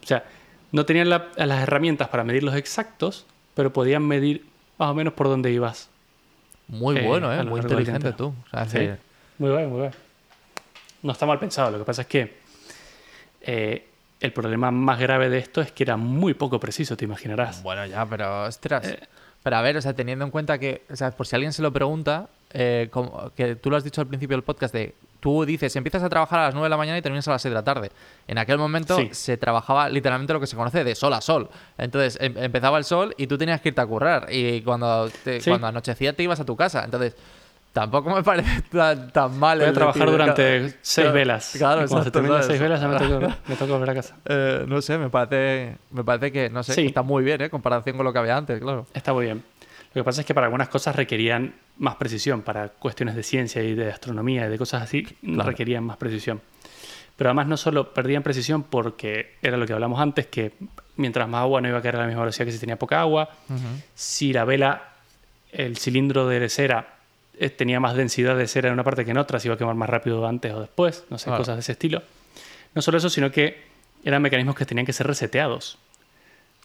O 0.02 0.06
sea, 0.06 0.24
no 0.72 0.84
tenían 0.86 1.08
la- 1.10 1.28
las 1.36 1.62
herramientas 1.62 2.08
para 2.08 2.24
medir 2.24 2.42
los 2.42 2.54
exactos, 2.56 3.26
pero 3.54 3.72
podían 3.72 4.06
medir 4.06 4.44
más 4.78 4.90
o 4.90 4.94
menos 4.94 5.12
por 5.14 5.28
dónde 5.28 5.50
ibas. 5.52 5.88
Muy 6.68 6.96
Eh, 6.98 7.06
bueno, 7.06 7.32
¿eh? 7.32 7.42
Muy 7.44 7.60
inteligente 7.60 8.12
tú. 8.12 8.26
O 8.46 8.50
sea, 8.50 8.64
Sí. 8.66 8.78
decir, 8.78 8.98
Muy 9.38 9.50
bien, 9.50 9.68
muy 9.70 9.80
bien. 9.82 9.92
No 11.02 11.12
está 11.12 11.26
mal 11.26 11.38
pensado. 11.38 11.70
Lo 11.72 11.78
que 11.78 11.84
pasa 11.84 12.02
es 12.02 12.08
que 12.08 12.36
eh, 13.40 13.86
el 14.20 14.32
problema 14.32 14.70
más 14.70 15.00
grave 15.00 15.28
de 15.28 15.38
esto 15.38 15.60
es 15.60 15.72
que 15.72 15.82
era 15.82 15.96
muy 15.96 16.34
poco 16.34 16.60
preciso, 16.60 16.96
te 16.96 17.04
imaginarás. 17.04 17.62
Bueno, 17.62 17.84
ya, 17.86 18.06
pero 18.06 18.44
ostras. 18.44 18.86
Eh. 18.86 19.00
Pero 19.42 19.56
a 19.56 19.62
ver, 19.62 19.76
o 19.76 19.80
sea, 19.82 19.94
teniendo 19.94 20.24
en 20.24 20.30
cuenta 20.30 20.58
que, 20.58 20.82
o 20.88 20.94
sea, 20.94 21.10
por 21.10 21.26
si 21.26 21.34
alguien 21.34 21.52
se 21.52 21.62
lo 21.62 21.72
pregunta, 21.72 22.28
eh, 22.52 22.88
como- 22.92 23.30
que 23.34 23.56
tú 23.56 23.68
lo 23.70 23.76
has 23.76 23.82
dicho 23.84 24.00
al 24.00 24.06
principio 24.06 24.36
del 24.36 24.44
podcast, 24.44 24.72
de 24.72 24.94
tú 25.22 25.44
dices, 25.44 25.76
empiezas 25.76 26.02
a 26.02 26.08
trabajar 26.08 26.40
a 26.40 26.44
las 26.46 26.54
9 26.54 26.66
de 26.66 26.70
la 26.70 26.76
mañana 26.76 26.98
y 26.98 27.02
terminas 27.02 27.28
a 27.28 27.30
las 27.30 27.42
6 27.42 27.50
de 27.50 27.54
la 27.54 27.62
tarde. 27.62 27.92
En 28.26 28.38
aquel 28.38 28.58
momento 28.58 28.96
Sí. 28.98 29.08
se 29.12 29.36
trabajaba 29.36 29.88
literalmente 29.88 30.32
lo 30.32 30.40
que 30.40 30.48
se 30.48 30.56
conoce 30.56 30.82
de 30.82 30.96
sol 30.96 31.12
a 31.12 31.20
sol. 31.20 31.48
Entonces 31.78 32.18
em- 32.20 32.36
empezaba 32.36 32.76
el 32.76 32.82
sol 32.84 33.14
y 33.16 33.28
tú 33.28 33.38
tenías 33.38 33.60
que 33.60 33.68
irte 33.68 33.80
a 33.80 33.86
currar. 33.86 34.26
Y 34.30 34.62
cuando, 34.62 35.08
te- 35.22 35.40
Sí. 35.40 35.48
cuando 35.50 35.68
anochecía 35.68 36.12
te 36.12 36.24
ibas 36.24 36.40
a 36.40 36.44
tu 36.44 36.56
casa. 36.56 36.82
Entonces, 36.84 37.14
tampoco 37.72 38.10
me 38.10 38.22
parece 38.24 38.62
tan, 38.62 39.12
tan 39.12 39.38
mal. 39.38 39.60
Voy 39.60 39.68
a 39.68 39.72
trabajar 39.72 40.10
durante 40.10 40.58
claro, 40.58 40.74
seis 40.82 41.12
velas. 41.12 41.54
Claro, 41.56 41.84
y 41.84 41.86
cuando 41.88 42.40
se 42.42 42.48
seis 42.48 42.60
velas 42.60 42.80
ya 42.80 42.88
me 42.88 42.96
toca, 42.98 43.38
me 43.46 43.54
toca 43.54 43.72
volver 43.72 43.90
a 43.90 43.94
casa. 43.94 44.16
Eh, 44.24 44.64
no 44.66 44.82
sé, 44.82 44.98
me 44.98 45.08
parece, 45.08 45.78
me 45.92 46.02
parece 46.02 46.32
que, 46.32 46.50
no 46.50 46.64
sé, 46.64 46.74
Sí. 46.74 46.86
está 46.86 47.02
muy 47.02 47.22
bien, 47.22 47.40
¿eh? 47.40 47.44
En 47.44 47.50
comparación 47.50 47.96
con 47.96 48.04
lo 48.04 48.12
que 48.12 48.18
había 48.18 48.36
antes, 48.36 48.60
claro. 48.60 48.86
Está 48.92 49.12
muy 49.12 49.26
bien. 49.26 49.44
Lo 49.94 50.02
que 50.02 50.04
pasa 50.04 50.20
es 50.22 50.26
que 50.26 50.34
para 50.34 50.46
algunas 50.46 50.68
cosas 50.68 50.96
requerían 50.96 51.54
más 51.78 51.96
precisión. 51.96 52.42
Para 52.42 52.68
cuestiones 52.68 53.14
de 53.14 53.22
ciencia 53.22 53.62
y 53.62 53.74
de 53.74 53.90
astronomía 53.90 54.46
y 54.46 54.50
de 54.50 54.58
cosas 54.58 54.82
así, 54.82 55.02
Claro. 55.04 55.50
requerían 55.50 55.84
más 55.84 55.96
precisión. 55.98 56.40
Pero 57.16 57.28
además 57.30 57.46
no 57.46 57.56
solo 57.56 57.92
perdían 57.92 58.22
precisión 58.22 58.62
porque 58.62 59.34
era 59.42 59.56
lo 59.56 59.66
que 59.66 59.72
hablamos 59.74 60.00
antes, 60.00 60.26
que 60.26 60.52
mientras 60.96 61.28
más 61.28 61.42
agua 61.42 61.60
no 61.60 61.68
iba 61.68 61.78
a 61.78 61.82
caer 61.82 61.96
a 61.96 62.00
la 62.00 62.06
misma 62.06 62.22
velocidad 62.22 62.46
que 62.46 62.52
si 62.52 62.58
tenía 62.58 62.78
poca 62.78 63.00
agua. 63.00 63.28
Si 63.94 64.32
la 64.32 64.44
vela, 64.44 64.92
el 65.52 65.76
cilindro 65.76 66.26
de 66.26 66.48
cera 66.48 66.94
eh, 67.38 67.50
tenía 67.50 67.80
más 67.80 67.94
densidad 67.94 68.36
de 68.36 68.46
cera 68.48 68.68
en 68.68 68.74
una 68.74 68.84
parte 68.84 69.04
que 69.04 69.10
en 69.10 69.18
otra, 69.18 69.38
se 69.40 69.48
iba 69.48 69.54
a 69.54 69.58
quemar 69.58 69.74
más 69.74 69.90
rápido 69.90 70.26
antes 70.26 70.52
o 70.52 70.60
después, 70.60 71.04
no 71.10 71.18
sé, 71.18 71.26
Claro. 71.26 71.38
cosas 71.42 71.56
de 71.56 71.60
ese 71.60 71.72
estilo. 71.72 72.02
No 72.74 72.80
solo 72.82 72.96
eso, 72.98 73.10
sino 73.10 73.30
que 73.30 73.62
eran 74.04 74.22
mecanismos 74.22 74.54
que 74.56 74.64
tenían 74.64 74.86
que 74.86 74.92
ser 74.94 75.06
reseteados. 75.06 75.78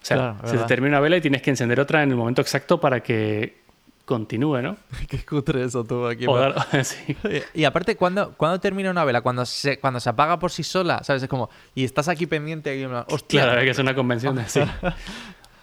O 0.01 0.05
sea, 0.07 0.17
Claro, 0.17 0.37
se 0.47 0.57
te 0.57 0.63
termina 0.65 0.97
una 0.97 0.99
vela 1.01 1.17
y 1.17 1.21
tienes 1.21 1.41
que 1.41 1.49
encender 1.49 1.79
otra 1.79 2.03
en 2.03 2.11
el 2.11 2.15
momento 2.17 2.41
exacto 2.41 2.79
para 2.79 3.01
que 3.01 3.61
continúe, 4.05 4.61
¿no? 4.61 4.77
Qué 5.09 5.25
cutre 5.25 5.63
eso 5.63 5.83
tú 5.83 6.05
aquí. 6.07 6.25
O 6.27 6.37
dar- 6.37 6.55
sí. 6.85 7.17
Y 7.53 7.65
aparte, 7.65 7.95
¿cuándo, 7.97 8.33
¿cuándo 8.37 8.59
termina 8.59 8.89
una 8.89 9.03
vela? 9.03 9.21
Cuando 9.21 9.45
se, 9.45 9.79
cuando 9.79 9.99
se 9.99 10.09
apaga 10.09 10.39
por 10.39 10.51
sí 10.51 10.63
sola, 10.63 11.03
¿sabes? 11.03 11.23
Es 11.23 11.29
como, 11.29 11.49
y 11.75 11.83
estás 11.83 12.07
aquí 12.07 12.25
pendiente, 12.25 12.71
aquí 12.71 12.85
hostia. 13.13 13.43
Claro, 13.43 13.59
hay 13.59 13.65
que 13.65 13.71
hacer 13.71 13.83
una 13.83 13.95
convención 13.95 14.35
de 14.35 14.45
sí. 14.49 14.61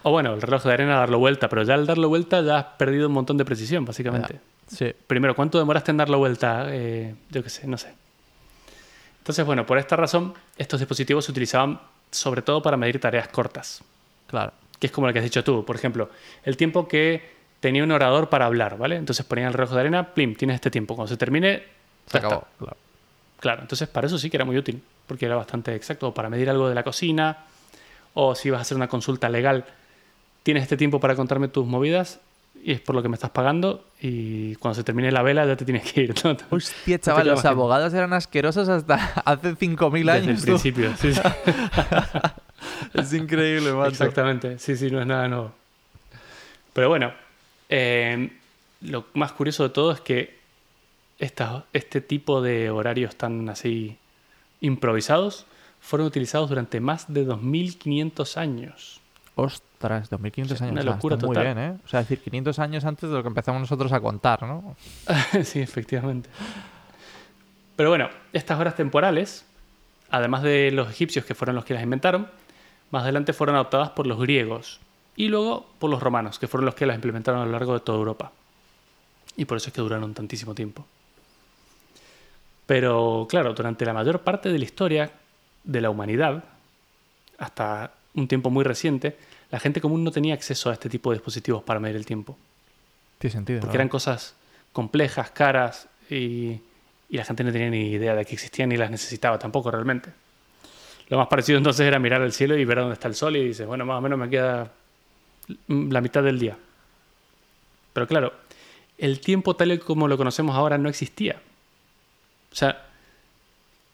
O 0.02 0.10
bueno, 0.10 0.34
el 0.34 0.42
reloj 0.42 0.62
de 0.64 0.72
arena 0.74 0.96
darlo 0.98 1.18
vuelta, 1.18 1.48
pero 1.48 1.62
ya 1.62 1.72
al 1.72 1.86
darlo 1.86 2.10
vuelta 2.10 2.42
ya 2.42 2.58
has 2.58 2.64
perdido 2.76 3.06
un 3.08 3.14
montón 3.14 3.38
de 3.38 3.46
precisión, 3.46 3.86
básicamente. 3.86 4.38
Sí. 4.66 4.92
Primero, 5.06 5.34
¿cuánto 5.34 5.58
demoraste 5.58 5.92
en 5.92 5.96
darlo 5.96 6.18
vuelta? 6.18 6.66
Eh, 6.68 7.14
yo 7.30 7.42
qué 7.42 7.48
sé, 7.48 7.66
no 7.66 7.78
sé. 7.78 7.94
Entonces, 9.18 9.46
bueno, 9.46 9.64
por 9.64 9.78
esta 9.78 9.96
razón, 9.96 10.34
estos 10.58 10.80
dispositivos 10.80 11.24
se 11.24 11.30
utilizaban 11.30 11.80
sobre 12.10 12.42
todo 12.42 12.60
para 12.62 12.76
medir 12.76 13.00
tareas 13.00 13.28
cortas, 13.28 13.82
Claro. 14.34 14.52
que 14.80 14.86
es 14.88 14.92
como 14.92 15.06
lo 15.06 15.12
que 15.12 15.20
has 15.20 15.24
dicho 15.24 15.44
tú. 15.44 15.64
Por 15.64 15.76
ejemplo, 15.76 16.10
el 16.44 16.56
tiempo 16.56 16.88
que 16.88 17.22
tenía 17.60 17.82
un 17.84 17.92
orador 17.92 18.28
para 18.28 18.46
hablar, 18.46 18.76
¿vale? 18.76 18.96
Entonces 18.96 19.24
ponían 19.24 19.48
el 19.48 19.54
reloj 19.54 19.72
de 19.74 19.80
arena, 19.80 20.12
plim, 20.14 20.34
tienes 20.34 20.56
este 20.56 20.70
tiempo. 20.70 20.94
Cuando 20.96 21.08
se 21.08 21.16
termine, 21.16 21.62
Se 22.06 22.18
acabó. 22.18 22.44
Claro. 22.58 22.76
Claro, 23.40 23.62
entonces 23.62 23.88
para 23.88 24.06
eso 24.06 24.18
sí 24.18 24.30
que 24.30 24.36
era 24.38 24.44
muy 24.44 24.56
útil, 24.58 24.82
porque 25.06 25.26
era 25.26 25.36
bastante 25.36 25.74
exacto, 25.74 26.08
o 26.08 26.14
para 26.14 26.28
medir 26.30 26.48
algo 26.50 26.68
de 26.68 26.74
la 26.74 26.82
cocina, 26.82 27.44
o 28.14 28.34
si 28.34 28.48
vas 28.50 28.58
a 28.58 28.62
hacer 28.62 28.76
una 28.76 28.88
consulta 28.88 29.28
legal, 29.28 29.64
tienes 30.42 30.62
este 30.62 30.76
tiempo 30.76 30.98
para 31.00 31.14
contarme 31.14 31.48
tus 31.48 31.66
movidas 31.66 32.20
y 32.62 32.72
es 32.72 32.80
por 32.80 32.94
lo 32.94 33.02
que 33.02 33.08
me 33.10 33.14
estás 33.16 33.30
pagando 33.30 33.84
y 34.00 34.54
cuando 34.56 34.76
se 34.76 34.84
termine 34.84 35.10
la 35.12 35.22
vela 35.22 35.44
ya 35.44 35.56
te 35.56 35.64
tienes 35.66 35.90
que 35.92 36.02
ir. 36.02 36.14
¿no? 36.24 36.36
Hostia, 36.56 36.98
chaval, 36.98 37.26
los 37.26 37.44
abogados 37.44 37.92
eran 37.92 38.12
asquerosos 38.14 38.68
hasta 38.68 38.94
hace 39.26 39.54
5.000 39.56 39.92
Desde 39.92 40.10
años. 40.10 40.28
el 40.28 40.40
tú. 40.40 40.44
principio. 40.52 40.94
Sí, 40.96 41.12
sí. 41.12 41.20
Es 42.94 43.12
increíble, 43.12 43.72
macho. 43.72 43.90
Exactamente, 43.90 44.58
sí, 44.58 44.76
sí, 44.76 44.90
no 44.90 45.00
es 45.00 45.06
nada 45.06 45.28
nuevo. 45.28 45.52
Pero 46.72 46.88
bueno, 46.88 47.12
eh, 47.68 48.30
lo 48.82 49.06
más 49.14 49.32
curioso 49.32 49.62
de 49.64 49.70
todo 49.70 49.92
es 49.92 50.00
que 50.00 50.38
esta- 51.18 51.64
este 51.72 52.00
tipo 52.00 52.42
de 52.42 52.70
horarios 52.70 53.16
tan 53.16 53.48
así 53.48 53.96
improvisados 54.60 55.46
fueron 55.80 56.06
utilizados 56.06 56.48
durante 56.48 56.80
más 56.80 57.12
de 57.12 57.24
2500 57.24 58.36
años. 58.36 59.00
Ostras, 59.36 60.08
2500 60.10 60.54
O 60.54 60.58
sea, 60.58 60.66
años. 60.68 60.72
una 60.72 60.80
o 60.80 60.84
sea, 60.84 60.92
locura 60.94 61.18
total. 61.18 61.44
Muy 61.46 61.54
bien, 61.54 61.58
¿eh? 61.58 61.78
O 61.84 61.88
sea, 61.88 62.00
es 62.00 62.08
decir, 62.08 62.22
500 62.24 62.58
años 62.58 62.84
antes 62.84 63.08
de 63.10 63.16
lo 63.16 63.22
que 63.22 63.28
empezamos 63.28 63.60
nosotros 63.60 63.92
a 63.92 64.00
contar, 64.00 64.42
¿no? 64.44 64.76
sí, 65.44 65.60
efectivamente. 65.60 66.28
Pero 67.76 67.90
bueno, 67.90 68.08
estas 68.32 68.58
horas 68.60 68.76
temporales, 68.76 69.44
además 70.10 70.42
de 70.42 70.70
los 70.70 70.88
egipcios 70.90 71.24
que 71.24 71.34
fueron 71.34 71.56
los 71.56 71.64
que 71.64 71.74
las 71.74 71.82
inventaron, 71.82 72.28
más 72.90 73.02
adelante 73.02 73.32
fueron 73.32 73.56
adoptadas 73.56 73.90
por 73.90 74.06
los 74.06 74.18
griegos 74.18 74.80
y 75.16 75.28
luego 75.28 75.66
por 75.78 75.90
los 75.90 76.02
romanos, 76.02 76.38
que 76.38 76.48
fueron 76.48 76.66
los 76.66 76.74
que 76.74 76.86
las 76.86 76.96
implementaron 76.96 77.40
a 77.40 77.46
lo 77.46 77.52
largo 77.52 77.74
de 77.74 77.80
toda 77.80 77.98
Europa. 77.98 78.32
Y 79.36 79.44
por 79.44 79.56
eso 79.56 79.68
es 79.68 79.74
que 79.74 79.80
duraron 79.80 80.14
tantísimo 80.14 80.54
tiempo. 80.54 80.86
Pero 82.66 83.26
claro, 83.28 83.52
durante 83.52 83.84
la 83.84 83.92
mayor 83.92 84.20
parte 84.20 84.50
de 84.50 84.58
la 84.58 84.64
historia 84.64 85.10
de 85.64 85.80
la 85.80 85.90
humanidad, 85.90 86.44
hasta 87.38 87.92
un 88.14 88.28
tiempo 88.28 88.50
muy 88.50 88.64
reciente, 88.64 89.16
la 89.50 89.60
gente 89.60 89.80
común 89.80 90.02
no 90.04 90.10
tenía 90.10 90.34
acceso 90.34 90.70
a 90.70 90.72
este 90.72 90.88
tipo 90.88 91.10
de 91.10 91.18
dispositivos 91.18 91.62
para 91.62 91.80
medir 91.80 91.96
el 91.96 92.06
tiempo. 92.06 92.36
Tiene 93.18 93.32
sentido. 93.32 93.60
Porque 93.60 93.74
¿no? 93.74 93.80
eran 93.80 93.88
cosas 93.88 94.34
complejas, 94.72 95.30
caras 95.30 95.88
y, 96.10 96.60
y 97.08 97.16
la 97.16 97.24
gente 97.24 97.44
no 97.44 97.52
tenía 97.52 97.70
ni 97.70 97.90
idea 97.90 98.14
de 98.14 98.24
que 98.24 98.34
existían 98.34 98.70
ni 98.70 98.76
las 98.76 98.90
necesitaba 98.90 99.38
tampoco 99.38 99.70
realmente. 99.70 100.10
Lo 101.08 101.18
más 101.18 101.28
parecido 101.28 101.58
entonces 101.58 101.86
era 101.86 101.98
mirar 101.98 102.22
al 102.22 102.32
cielo 102.32 102.56
y 102.56 102.64
ver 102.64 102.78
dónde 102.78 102.94
está 102.94 103.08
el 103.08 103.14
sol 103.14 103.36
y 103.36 103.44
dices, 103.44 103.66
bueno, 103.66 103.84
más 103.84 103.98
o 103.98 104.00
menos 104.00 104.18
me 104.18 104.28
queda 104.30 104.70
la 105.68 106.00
mitad 106.00 106.22
del 106.22 106.38
día. 106.38 106.56
Pero 107.92 108.06
claro, 108.06 108.32
el 108.98 109.20
tiempo 109.20 109.54
tal 109.54 109.72
y 109.72 109.78
como 109.78 110.08
lo 110.08 110.16
conocemos 110.16 110.56
ahora 110.56 110.78
no 110.78 110.88
existía. 110.88 111.36
O 112.50 112.54
sea, 112.54 112.86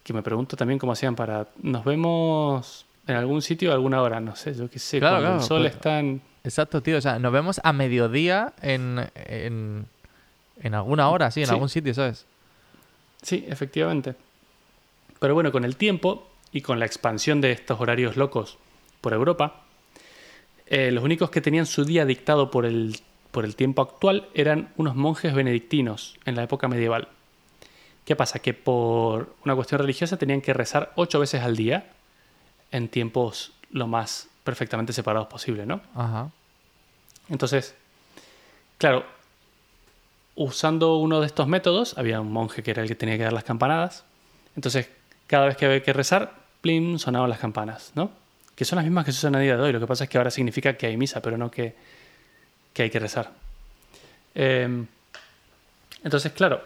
que 0.04 0.12
me 0.12 0.22
pregunto 0.22 0.56
también 0.56 0.78
cómo 0.78 0.92
hacían 0.92 1.16
para... 1.16 1.48
Nos 1.62 1.84
vemos 1.84 2.86
en 3.06 3.16
algún 3.16 3.42
sitio 3.42 3.72
a 3.72 3.74
alguna 3.74 4.00
hora, 4.02 4.20
no 4.20 4.36
sé, 4.36 4.54
yo 4.54 4.70
qué 4.70 4.78
sé, 4.78 4.98
Claro, 5.00 5.16
cuando 5.16 5.28
claro, 5.28 5.42
el 5.42 5.46
sol 5.48 5.62
pues- 5.62 5.74
está 5.74 5.98
en... 5.98 6.22
Exacto, 6.44 6.80
tío. 6.80 6.96
O 6.96 7.00
sea, 7.02 7.18
nos 7.18 7.32
vemos 7.32 7.60
a 7.62 7.72
mediodía 7.74 8.54
en, 8.62 8.98
en, 9.14 9.84
en 10.62 10.74
alguna 10.74 11.10
hora, 11.10 11.30
sí, 11.30 11.40
en 11.40 11.46
Sí. 11.48 11.52
algún 11.52 11.68
sitio, 11.68 11.92
¿sabes? 11.92 12.24
Sí, 13.20 13.44
efectivamente. 13.46 14.14
Pero 15.18 15.34
bueno, 15.34 15.52
con 15.52 15.64
el 15.66 15.76
tiempo 15.76 16.29
y 16.52 16.60
con 16.62 16.78
la 16.78 16.86
expansión 16.86 17.40
de 17.40 17.52
estos 17.52 17.80
horarios 17.80 18.16
locos 18.16 18.58
por 19.00 19.12
Europa, 19.12 19.62
eh, 20.66 20.90
los 20.90 21.04
únicos 21.04 21.30
que 21.30 21.40
tenían 21.40 21.66
su 21.66 21.84
día 21.84 22.04
dictado 22.04 22.50
por 22.50 22.66
el, 22.66 22.96
por 23.30 23.44
el 23.44 23.56
tiempo 23.56 23.82
actual 23.82 24.28
eran 24.34 24.72
unos 24.76 24.94
monjes 24.94 25.34
benedictinos 25.34 26.16
en 26.24 26.36
la 26.36 26.42
época 26.42 26.68
medieval. 26.68 27.08
¿Qué 28.04 28.16
pasa? 28.16 28.38
Que 28.38 28.54
por 28.54 29.34
una 29.44 29.54
cuestión 29.54 29.80
religiosa 29.80 30.16
tenían 30.16 30.40
que 30.40 30.54
rezar 30.54 30.92
ocho 30.96 31.20
veces 31.20 31.42
al 31.42 31.56
día 31.56 31.90
en 32.72 32.88
tiempos 32.88 33.52
lo 33.70 33.86
más 33.86 34.28
perfectamente 34.44 34.92
separados 34.92 35.28
posible, 35.28 35.66
¿no? 35.66 35.80
Ajá. 35.94 36.30
Entonces, 37.28 37.74
claro, 38.78 39.04
usando 40.34 40.96
uno 40.96 41.20
de 41.20 41.26
estos 41.26 41.46
métodos, 41.46 41.96
había 41.98 42.20
un 42.20 42.32
monje 42.32 42.62
que 42.62 42.70
era 42.72 42.82
el 42.82 42.88
que 42.88 42.94
tenía 42.94 43.16
que 43.16 43.24
dar 43.24 43.32
las 43.32 43.44
campanadas. 43.44 44.04
Entonces, 44.56 44.88
cada 45.26 45.46
vez 45.46 45.56
que 45.56 45.66
había 45.66 45.82
que 45.82 45.92
rezar, 45.92 46.39
plim, 46.60 46.98
sonaban 46.98 47.30
las 47.30 47.38
campanas, 47.38 47.92
¿no? 47.94 48.10
Que 48.54 48.64
son 48.64 48.76
las 48.76 48.84
mismas 48.84 49.04
que 49.04 49.12
se 49.12 49.18
usan 49.18 49.34
a 49.36 49.40
día 49.40 49.56
de 49.56 49.62
hoy. 49.62 49.72
Lo 49.72 49.80
que 49.80 49.86
pasa 49.86 50.04
es 50.04 50.10
que 50.10 50.18
ahora 50.18 50.30
significa 50.30 50.76
que 50.76 50.86
hay 50.86 50.96
misa, 50.96 51.22
pero 51.22 51.38
no 51.38 51.50
que, 51.50 51.74
que 52.72 52.82
hay 52.82 52.90
que 52.90 52.98
rezar. 52.98 53.30
Eh, 54.34 54.84
entonces, 56.02 56.32
claro, 56.32 56.62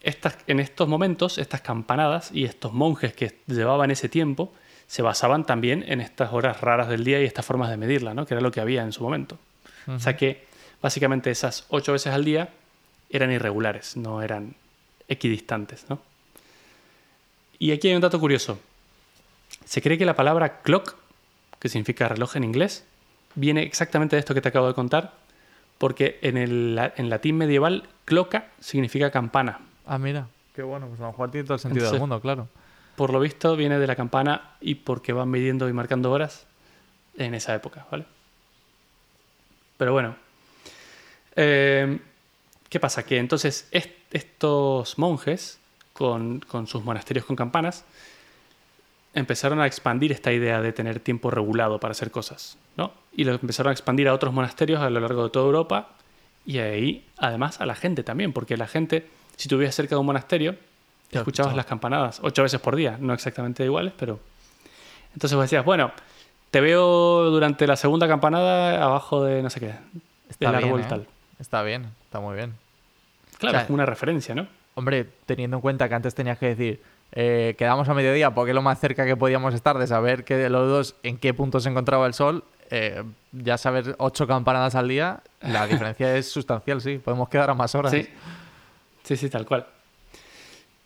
estas, 0.00 0.36
en 0.46 0.60
estos 0.60 0.88
momentos, 0.88 1.38
estas 1.38 1.62
campanadas 1.62 2.30
y 2.32 2.44
estos 2.44 2.72
monjes 2.72 3.14
que 3.14 3.38
llevaban 3.46 3.90
ese 3.90 4.08
tiempo, 4.08 4.52
se 4.86 5.02
basaban 5.02 5.44
también 5.44 5.84
en 5.88 6.00
estas 6.00 6.32
horas 6.32 6.60
raras 6.60 6.88
del 6.88 7.04
día 7.04 7.20
y 7.20 7.24
estas 7.24 7.44
formas 7.44 7.70
de 7.70 7.76
medirla, 7.76 8.14
¿no? 8.14 8.26
que 8.26 8.34
era 8.34 8.40
lo 8.40 8.52
que 8.52 8.60
había 8.60 8.82
en 8.82 8.92
su 8.92 9.02
momento. 9.02 9.38
O 9.86 9.98
sea 9.98 10.16
que 10.16 10.46
básicamente 10.80 11.30
esas 11.30 11.66
ocho 11.68 11.92
veces 11.92 12.12
al 12.12 12.24
día 12.24 12.50
eran 13.10 13.30
irregulares, 13.30 13.96
no 13.96 14.22
eran 14.22 14.54
equidistantes. 15.08 15.86
¿no? 15.88 15.98
Y 17.58 17.72
aquí 17.72 17.88
hay 17.88 17.94
un 17.94 18.00
dato 18.00 18.20
curioso. 18.20 18.58
Se 19.64 19.82
cree 19.82 19.98
que 19.98 20.04
la 20.04 20.16
palabra 20.16 20.60
clock, 20.62 20.96
que 21.58 21.68
significa 21.68 22.08
reloj 22.08 22.36
en 22.36 22.44
inglés, 22.44 22.84
viene 23.34 23.62
exactamente 23.62 24.16
de 24.16 24.20
esto 24.20 24.34
que 24.34 24.40
te 24.40 24.48
acabo 24.48 24.68
de 24.68 24.74
contar, 24.74 25.12
porque 25.78 26.18
en, 26.22 26.36
el, 26.36 26.92
en 26.96 27.10
latín 27.10 27.36
medieval, 27.36 27.88
cloca 28.04 28.48
significa 28.60 29.10
campana. 29.10 29.60
Ah, 29.86 29.98
mira, 29.98 30.28
qué 30.54 30.62
bueno, 30.62 30.86
pues 30.86 31.00
a 31.00 31.04
lo 31.04 31.08
mejor 31.10 31.30
tiene 31.30 31.44
todo 31.44 31.54
el 31.54 31.60
sentido 31.60 31.90
del 31.90 32.00
mundo, 32.00 32.20
claro. 32.20 32.48
Por 32.96 33.12
lo 33.12 33.18
visto 33.18 33.56
viene 33.56 33.78
de 33.78 33.86
la 33.86 33.96
campana 33.96 34.52
y 34.60 34.76
porque 34.76 35.12
van 35.12 35.30
midiendo 35.30 35.68
y 35.68 35.72
marcando 35.72 36.12
horas 36.12 36.46
en 37.16 37.34
esa 37.34 37.54
época, 37.54 37.86
¿vale? 37.90 38.04
Pero 39.76 39.92
bueno. 39.92 40.16
Eh, 41.36 41.98
¿Qué 42.68 42.80
pasa? 42.80 43.04
Que 43.04 43.18
entonces 43.18 43.68
estos 44.10 44.98
monjes, 44.98 45.58
con, 45.92 46.40
con 46.40 46.66
sus 46.66 46.84
monasterios 46.84 47.24
con 47.24 47.36
campanas, 47.36 47.84
empezaron 49.14 49.60
a 49.60 49.66
expandir 49.66 50.12
esta 50.12 50.32
idea 50.32 50.60
de 50.60 50.72
tener 50.72 51.00
tiempo 51.00 51.30
regulado 51.30 51.78
para 51.80 51.92
hacer 51.92 52.10
cosas, 52.10 52.58
¿no? 52.76 52.92
Y 53.12 53.24
lo 53.24 53.32
empezaron 53.32 53.70
a 53.70 53.72
expandir 53.72 54.08
a 54.08 54.14
otros 54.14 54.34
monasterios 54.34 54.80
a 54.80 54.90
lo 54.90 55.00
largo 55.00 55.24
de 55.24 55.30
toda 55.30 55.46
Europa 55.46 55.90
y 56.44 56.58
ahí, 56.58 57.06
además, 57.16 57.60
a 57.60 57.66
la 57.66 57.74
gente 57.74 58.02
también, 58.02 58.32
porque 58.32 58.56
la 58.56 58.66
gente, 58.66 59.06
si 59.36 59.48
tú 59.48 59.56
vivías 59.56 59.74
cerca 59.74 59.94
de 59.94 60.00
un 60.00 60.06
monasterio, 60.06 60.56
escuchabas 61.10 61.54
las 61.54 61.66
campanadas 61.66 62.18
ocho 62.22 62.42
veces 62.42 62.60
por 62.60 62.74
día, 62.76 62.96
no 63.00 63.14
exactamente 63.14 63.64
iguales, 63.64 63.92
pero... 63.96 64.18
Entonces 65.12 65.36
vos 65.36 65.44
decías, 65.44 65.64
bueno, 65.64 65.92
te 66.50 66.60
veo 66.60 67.30
durante 67.30 67.66
la 67.68 67.76
segunda 67.76 68.08
campanada 68.08 68.82
abajo 68.82 69.22
de 69.22 69.42
no 69.42 69.48
sé 69.48 69.60
qué, 69.60 69.74
Está 70.28 70.50
del 70.50 70.56
bien, 70.58 70.68
árbol 70.68 70.80
¿eh? 70.80 70.86
tal. 70.88 71.06
Está 71.38 71.62
bien, 71.62 71.86
está 72.04 72.18
muy 72.18 72.34
bien. 72.34 72.54
Claro, 73.38 73.50
O 73.50 73.52
sea, 73.52 73.60
es 73.60 73.66
como 73.66 73.74
una 73.74 73.86
referencia, 73.86 74.34
¿no? 74.34 74.48
Hombre, 74.74 75.06
teniendo 75.26 75.56
en 75.58 75.60
cuenta 75.60 75.88
que 75.88 75.94
antes 75.94 76.14
tenías 76.16 76.38
que 76.38 76.46
decir, 76.46 76.82
eh, 77.16 77.54
quedamos 77.56 77.88
a 77.88 77.94
mediodía 77.94 78.34
porque 78.34 78.50
es 78.50 78.54
lo 78.54 78.62
más 78.62 78.80
cerca 78.80 79.06
que 79.06 79.16
podíamos 79.16 79.54
estar 79.54 79.78
de 79.78 79.86
saber 79.86 80.24
que 80.24 80.34
de 80.36 80.50
los 80.50 80.68
dos 80.68 80.96
en 81.04 81.16
qué 81.16 81.32
punto 81.32 81.60
se 81.60 81.68
encontraba 81.68 82.06
el 82.06 82.12
sol, 82.14 82.42
eh, 82.70 83.04
ya 83.30 83.56
saber 83.56 83.94
ocho 83.98 84.26
campanadas 84.26 84.74
al 84.74 84.88
día, 84.88 85.22
la 85.40 85.66
diferencia 85.68 86.16
es 86.16 86.28
sustancial, 86.28 86.80
sí. 86.80 86.98
Podemos 86.98 87.28
quedar 87.28 87.50
a 87.50 87.54
más 87.54 87.74
horas. 87.76 87.92
Sí, 87.92 88.08
sí, 89.04 89.16
sí, 89.16 89.30
tal 89.30 89.46
cual. 89.46 89.66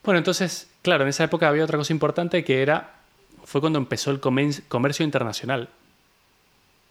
Bueno, 0.05 0.19
entonces, 0.19 0.71
claro, 0.83 1.05
en 1.05 1.09
esa 1.09 1.25
época 1.25 1.49
había 1.49 1.65
otra 1.65 1.79
cosa 1.79 1.93
importante 1.93 2.45
que 2.45 2.63
era, 2.63 2.95
fue 3.45 3.61
cuando 3.61 3.79
empezó 3.79 4.11
el 4.11 4.21
comercio 4.21 5.05
internacional 5.05 5.71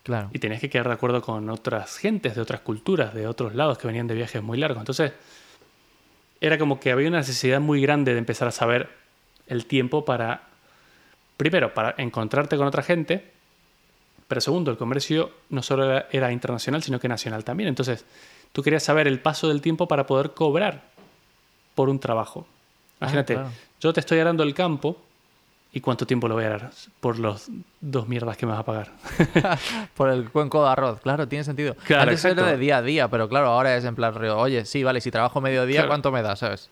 Claro. 0.03 0.29
y 0.33 0.39
tenías 0.39 0.61
que 0.61 0.69
quedar 0.69 0.87
de 0.87 0.93
acuerdo 0.93 1.21
con 1.21 1.49
otras 1.49 1.97
gentes 1.97 2.33
de 2.35 2.41
otras 2.41 2.61
culturas, 2.61 3.13
de 3.13 3.27
otros 3.27 3.53
lados 3.53 3.77
que 3.77 3.87
venían 3.87 4.07
de 4.07 4.15
viajes 4.15 4.41
muy 4.41 4.57
largos. 4.57 4.79
Entonces, 4.79 5.11
era 6.39 6.57
como 6.57 6.79
que 6.79 6.91
había 6.91 7.07
una 7.07 7.17
necesidad 7.17 7.59
muy 7.59 7.81
grande 7.81 8.13
de 8.13 8.19
empezar 8.19 8.47
a 8.47 8.51
saber 8.51 8.89
el 9.47 9.65
tiempo 9.65 10.05
para, 10.05 10.41
primero, 11.37 11.73
para 11.73 11.95
encontrarte 11.97 12.57
con 12.57 12.67
otra 12.67 12.83
gente, 12.83 13.31
pero 14.27 14.41
segundo, 14.41 14.71
el 14.71 14.77
comercio 14.77 15.31
no 15.49 15.63
solo 15.63 15.85
era, 15.85 16.07
era 16.11 16.31
internacional, 16.31 16.83
sino 16.83 16.99
que 16.99 17.07
nacional 17.07 17.43
también. 17.43 17.69
Entonces, 17.69 18.05
tú 18.51 18.61
querías 18.61 18.83
saber 18.83 19.07
el 19.07 19.19
paso 19.19 19.47
del 19.47 19.61
tiempo 19.61 19.87
para 19.87 20.05
poder 20.05 20.31
cobrar 20.31 20.83
por 21.75 21.89
un 21.89 21.99
trabajo. 21.99 22.45
Imagínate, 22.99 23.35
claro. 23.35 23.51
yo 23.79 23.93
te 23.93 23.99
estoy 23.99 24.19
arando 24.19 24.43
el 24.43 24.53
campo 24.53 24.97
y 25.71 25.79
cuánto 25.81 26.07
tiempo 26.07 26.27
lo 26.27 26.33
voy 26.33 26.45
a 26.45 26.47
arar 26.47 26.71
por 26.99 27.19
los 27.19 27.49
dos 27.79 28.07
mierdas 28.07 28.35
que 28.35 28.45
me 28.45 28.51
vas 28.53 28.61
a 28.61 28.65
pagar. 28.65 28.91
Por 29.95 30.09
el 30.09 30.29
cuenco 30.31 30.63
de 30.63 30.71
arroz, 30.71 31.01
claro, 31.01 31.27
tiene 31.27 31.43
sentido. 31.43 31.75
Claro, 31.85 32.03
Antes 32.03 32.25
era 32.25 32.43
de 32.43 32.57
día 32.57 32.77
a 32.77 32.81
día, 32.81 33.07
pero 33.09 33.29
claro, 33.29 33.47
ahora 33.47 33.75
es 33.75 33.83
en 33.85 33.93
plan, 33.93 34.15
rollo, 34.15 34.37
oye, 34.39 34.65
sí, 34.65 34.83
vale, 34.83 35.01
si 35.01 35.11
trabajo 35.11 35.39
mediodía, 35.41 35.81
Claro. 35.81 35.89
¿cuánto 35.89 36.11
me 36.11 36.21
da, 36.23 36.35
sabes? 36.35 36.69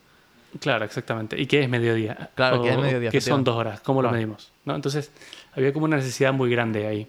Claro, 0.59 0.85
exactamente. 0.85 1.39
¿Y 1.39 1.47
qué 1.47 1.63
es 1.63 1.69
mediodía? 1.69 2.29
Claro, 2.35 2.61
¿qué 2.61 2.71
es 2.71 2.77
mediodía, 2.77 3.09
¿Qué 3.11 3.21
son 3.21 3.43
dos 3.43 3.55
horas? 3.55 3.81
¿Cómo 3.81 4.01
lo 4.01 4.07
Claro. 4.09 4.17
medimos? 4.21 4.51
¿No? 4.63 4.75
Entonces, 4.75 5.11
había 5.53 5.73
como 5.73 5.85
una 5.85 5.97
necesidad 5.97 6.31
muy 6.33 6.49
grande 6.49 6.87
ahí. 6.87 7.07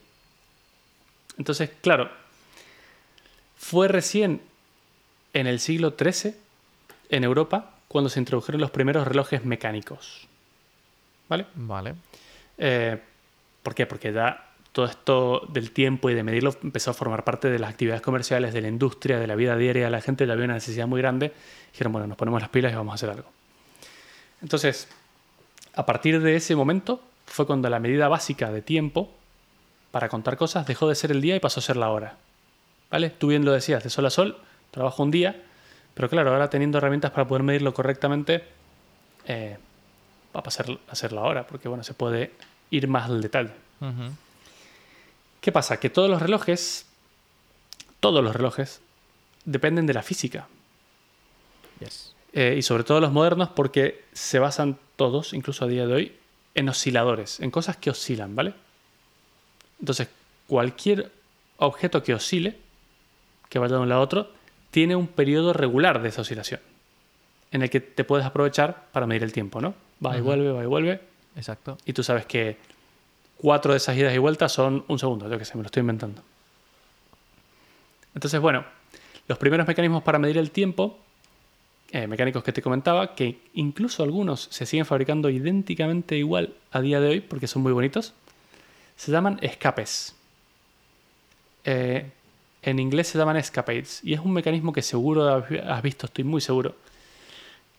Entonces, 1.38 1.70
claro, 1.80 2.10
fue 3.56 3.88
recién 3.88 4.40
en 5.32 5.46
el 5.46 5.60
siglo 5.60 5.94
XIII, 5.98 6.34
en 7.10 7.24
Europa, 7.24 7.74
cuando 7.88 8.10
se 8.10 8.18
introdujeron 8.18 8.60
los 8.60 8.70
primeros 8.70 9.06
relojes 9.06 9.44
mecánicos. 9.44 10.26
¿Vale? 11.28 11.46
Vale. 11.54 11.94
Eh, 12.58 13.00
¿Por 13.62 13.74
qué? 13.74 13.86
Porque 13.86 14.12
ya 14.12 14.44
todo 14.76 14.84
esto 14.84 15.46
del 15.48 15.70
tiempo 15.70 16.10
y 16.10 16.14
de 16.14 16.22
medirlo 16.22 16.54
empezó 16.62 16.90
a 16.90 16.92
formar 16.92 17.24
parte 17.24 17.48
de 17.48 17.58
las 17.58 17.70
actividades 17.70 18.02
comerciales, 18.02 18.52
de 18.52 18.60
la 18.60 18.68
industria, 18.68 19.18
de 19.18 19.26
la 19.26 19.34
vida 19.34 19.56
diaria 19.56 19.86
de 19.86 19.90
la 19.90 20.02
gente, 20.02 20.26
ya 20.26 20.34
había 20.34 20.44
una 20.44 20.52
necesidad 20.52 20.86
muy 20.86 21.00
grande. 21.00 21.32
Dijeron, 21.72 21.94
bueno, 21.94 22.06
nos 22.06 22.18
ponemos 22.18 22.42
las 22.42 22.50
pilas 22.50 22.74
y 22.74 22.76
vamos 22.76 22.92
a 22.92 22.96
hacer 22.96 23.08
algo. 23.08 23.26
Entonces, 24.42 24.86
a 25.74 25.86
partir 25.86 26.20
de 26.20 26.36
ese 26.36 26.54
momento 26.54 27.00
fue 27.24 27.46
cuando 27.46 27.70
la 27.70 27.80
medida 27.80 28.08
básica 28.08 28.52
de 28.52 28.60
tiempo 28.60 29.10
para 29.92 30.10
contar 30.10 30.36
cosas 30.36 30.66
dejó 30.66 30.90
de 30.90 30.94
ser 30.94 31.10
el 31.10 31.22
día 31.22 31.36
y 31.36 31.40
pasó 31.40 31.60
a 31.60 31.62
ser 31.62 31.78
la 31.78 31.88
hora. 31.88 32.18
¿Vale? 32.90 33.08
Tú 33.08 33.28
bien 33.28 33.46
lo 33.46 33.52
decías, 33.52 33.82
de 33.82 33.88
sol 33.88 34.04
a 34.04 34.10
sol, 34.10 34.36
trabajo 34.72 35.02
un 35.02 35.10
día, 35.10 35.42
pero 35.94 36.10
claro, 36.10 36.32
ahora 36.32 36.50
teniendo 36.50 36.76
herramientas 36.76 37.12
para 37.12 37.26
poder 37.26 37.44
medirlo 37.44 37.72
correctamente, 37.72 38.44
eh, 39.24 39.56
va 40.36 40.40
a 40.40 40.42
pasar 40.42 40.66
a 40.86 40.94
ser 40.94 41.14
la 41.14 41.22
hora, 41.22 41.46
porque 41.46 41.66
bueno, 41.66 41.82
se 41.82 41.94
puede 41.94 42.32
ir 42.68 42.88
más 42.88 43.08
al 43.08 43.22
detalle. 43.22 43.52
Ujú. 43.80 44.25
¿Qué 45.46 45.52
pasa? 45.52 45.78
Que 45.78 45.90
todos 45.90 46.10
los 46.10 46.20
relojes, 46.20 46.86
todos 48.00 48.24
los 48.24 48.34
relojes, 48.34 48.80
dependen 49.44 49.86
de 49.86 49.94
la 49.94 50.02
física. 50.02 50.48
Yes. 51.78 52.16
Eh, 52.32 52.56
y 52.58 52.62
sobre 52.62 52.82
todo 52.82 52.98
los 53.00 53.12
modernos 53.12 53.50
porque 53.50 54.02
se 54.12 54.40
basan 54.40 54.76
todos, 54.96 55.32
incluso 55.32 55.64
a 55.64 55.68
día 55.68 55.86
de 55.86 55.94
hoy, 55.94 56.16
en 56.56 56.68
osciladores, 56.68 57.38
en 57.38 57.52
cosas 57.52 57.76
que 57.76 57.90
oscilan, 57.90 58.34
¿vale? 58.34 58.54
Entonces, 59.78 60.08
cualquier 60.48 61.12
objeto 61.58 62.02
que 62.02 62.14
oscile, 62.14 62.58
que 63.48 63.60
vaya 63.60 63.76
de 63.76 63.82
un 63.82 63.88
lado 63.88 64.00
a 64.00 64.04
otro, 64.04 64.32
tiene 64.72 64.96
un 64.96 65.06
periodo 65.06 65.52
regular 65.52 66.02
de 66.02 66.08
esa 66.08 66.22
oscilación, 66.22 66.58
en 67.52 67.62
el 67.62 67.70
que 67.70 67.78
te 67.78 68.02
puedes 68.02 68.26
aprovechar 68.26 68.88
para 68.90 69.06
medir 69.06 69.22
el 69.22 69.32
tiempo, 69.32 69.60
¿no? 69.60 69.76
Va 70.04 70.18
y 70.18 70.20
vuelve, 70.20 70.50
va 70.50 70.64
y 70.64 70.66
vuelve, 70.66 71.00
Exacto. 71.36 71.78
y 71.86 71.92
tú 71.92 72.02
sabes 72.02 72.26
que 72.26 72.56
cuatro 73.36 73.72
de 73.72 73.78
esas 73.78 73.96
idas 73.96 74.14
y 74.14 74.18
vueltas 74.18 74.52
son 74.52 74.84
un 74.88 74.98
segundo, 74.98 75.28
yo 75.28 75.38
que 75.38 75.44
sé, 75.44 75.56
me 75.56 75.62
lo 75.62 75.66
estoy 75.66 75.80
inventando. 75.80 76.22
Entonces, 78.14 78.40
bueno, 78.40 78.64
los 79.28 79.38
primeros 79.38 79.66
mecanismos 79.66 80.02
para 80.02 80.18
medir 80.18 80.38
el 80.38 80.50
tiempo, 80.50 80.98
eh, 81.90 82.06
mecánicos 82.06 82.42
que 82.42 82.52
te 82.52 82.62
comentaba, 82.62 83.14
que 83.14 83.40
incluso 83.54 84.02
algunos 84.02 84.48
se 84.50 84.66
siguen 84.66 84.86
fabricando 84.86 85.30
idénticamente 85.30 86.16
igual 86.16 86.54
a 86.72 86.80
día 86.80 87.00
de 87.00 87.08
hoy, 87.08 87.20
porque 87.20 87.46
son 87.46 87.62
muy 87.62 87.72
bonitos, 87.72 88.14
se 88.96 89.12
llaman 89.12 89.38
escapes. 89.42 90.14
Eh, 91.64 92.10
en 92.62 92.78
inglés 92.78 93.08
se 93.08 93.18
llaman 93.18 93.36
escapades, 93.36 94.00
y 94.02 94.14
es 94.14 94.20
un 94.20 94.32
mecanismo 94.32 94.72
que 94.72 94.82
seguro 94.82 95.44
has 95.68 95.82
visto, 95.82 96.06
estoy 96.06 96.24
muy 96.24 96.40
seguro, 96.40 96.74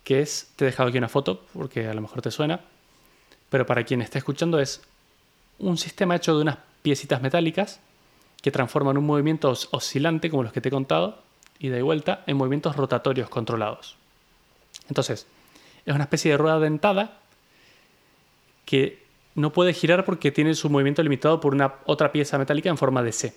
que 0.04 0.22
es, 0.22 0.52
te 0.56 0.63
he 0.63 0.67
dejado 0.67 0.89
aquí 0.89 0.98
una 0.98 1.10
foto, 1.10 1.43
porque 1.52 1.88
a 1.88 1.93
lo 1.93 2.02
mejor 2.02 2.22
te 2.22 2.32
suena, 2.32 2.62
pero 3.50 3.65
para 3.65 3.84
quien 3.84 4.02
esté 4.02 4.20
escuchando 4.20 4.60
es 4.60 4.82
un 5.60 5.78
sistema 5.78 6.15
hecho 6.15 6.36
de 6.36 6.41
unas 6.43 6.58
piecitas 6.82 7.22
metálicas 7.22 7.80
que 8.41 8.52
transforman 8.52 8.98
un 8.98 9.06
movimiento 9.06 9.50
os- 9.50 9.70
oscilante, 9.72 10.30
como 10.30 10.43
los 10.43 10.54
que 10.54 10.62
te 10.62 10.70
he 10.70 10.72
contado, 10.72 11.22
y 11.60 11.70
de 11.70 11.82
vuelta 11.82 12.24
en 12.28 12.38
movimientos 12.38 12.76
rotatorios 12.76 13.30
controlados. 13.30 13.96
Entonces, 14.89 15.26
es 15.86 15.96
una 15.96 16.04
especie 16.04 16.32
de 16.32 16.38
rueda 16.38 16.60
dentada 16.60 17.20
que 18.65 19.04
no 19.36 19.52
puede 19.52 19.74
girar 19.74 20.06
porque 20.06 20.32
tiene 20.32 20.54
su 20.56 20.70
movimiento 20.70 21.02
limitado 21.04 21.39
por 21.39 21.54
una 21.54 21.76
otra 21.86 22.12
pieza 22.12 22.38
metálica 22.38 22.70
en 22.70 22.78
forma 22.78 23.02
de 23.04 23.12
C. 23.12 23.34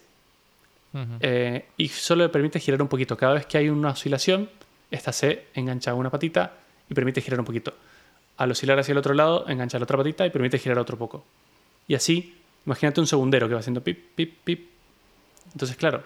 Eh, 1.21 1.67
y 1.77 1.89
solo 1.89 2.25
le 2.25 2.29
permite 2.31 2.59
girar 2.59 2.83
un 2.83 2.89
poquito. 2.89 3.17
Cada 3.17 3.35
vez 3.35 3.47
que 3.47 3.59
hay 3.59 3.69
una 3.69 3.91
oscilación, 3.91 4.51
esta 4.91 5.13
C 5.13 5.47
engancha 5.55 5.95
una 5.95 6.11
patita 6.11 6.55
y 6.89 6.95
permite 6.95 7.21
girar 7.21 7.39
un 7.39 7.47
poquito. 7.47 7.73
Al 8.39 8.51
oscilar 8.51 8.79
hacia 8.79 8.93
el 8.93 8.99
otro 8.99 9.15
lado, 9.15 9.49
engancha 9.49 9.79
la 9.79 9.85
otra 9.85 9.97
patita 9.99 10.27
y 10.27 10.31
permite 10.31 10.59
girar 10.59 10.79
otro 10.79 10.99
poco. 10.99 11.25
Y 11.91 11.97
así, 11.97 12.37
imagínate 12.67 13.01
un 13.01 13.09
segundero 13.09 13.49
que 13.49 13.55
va 13.55 13.59
haciendo 13.59 13.83
pip, 13.83 13.99
pip, 14.15 14.33
pip. 14.45 14.71
Entonces, 15.53 15.77
claro, 15.77 16.05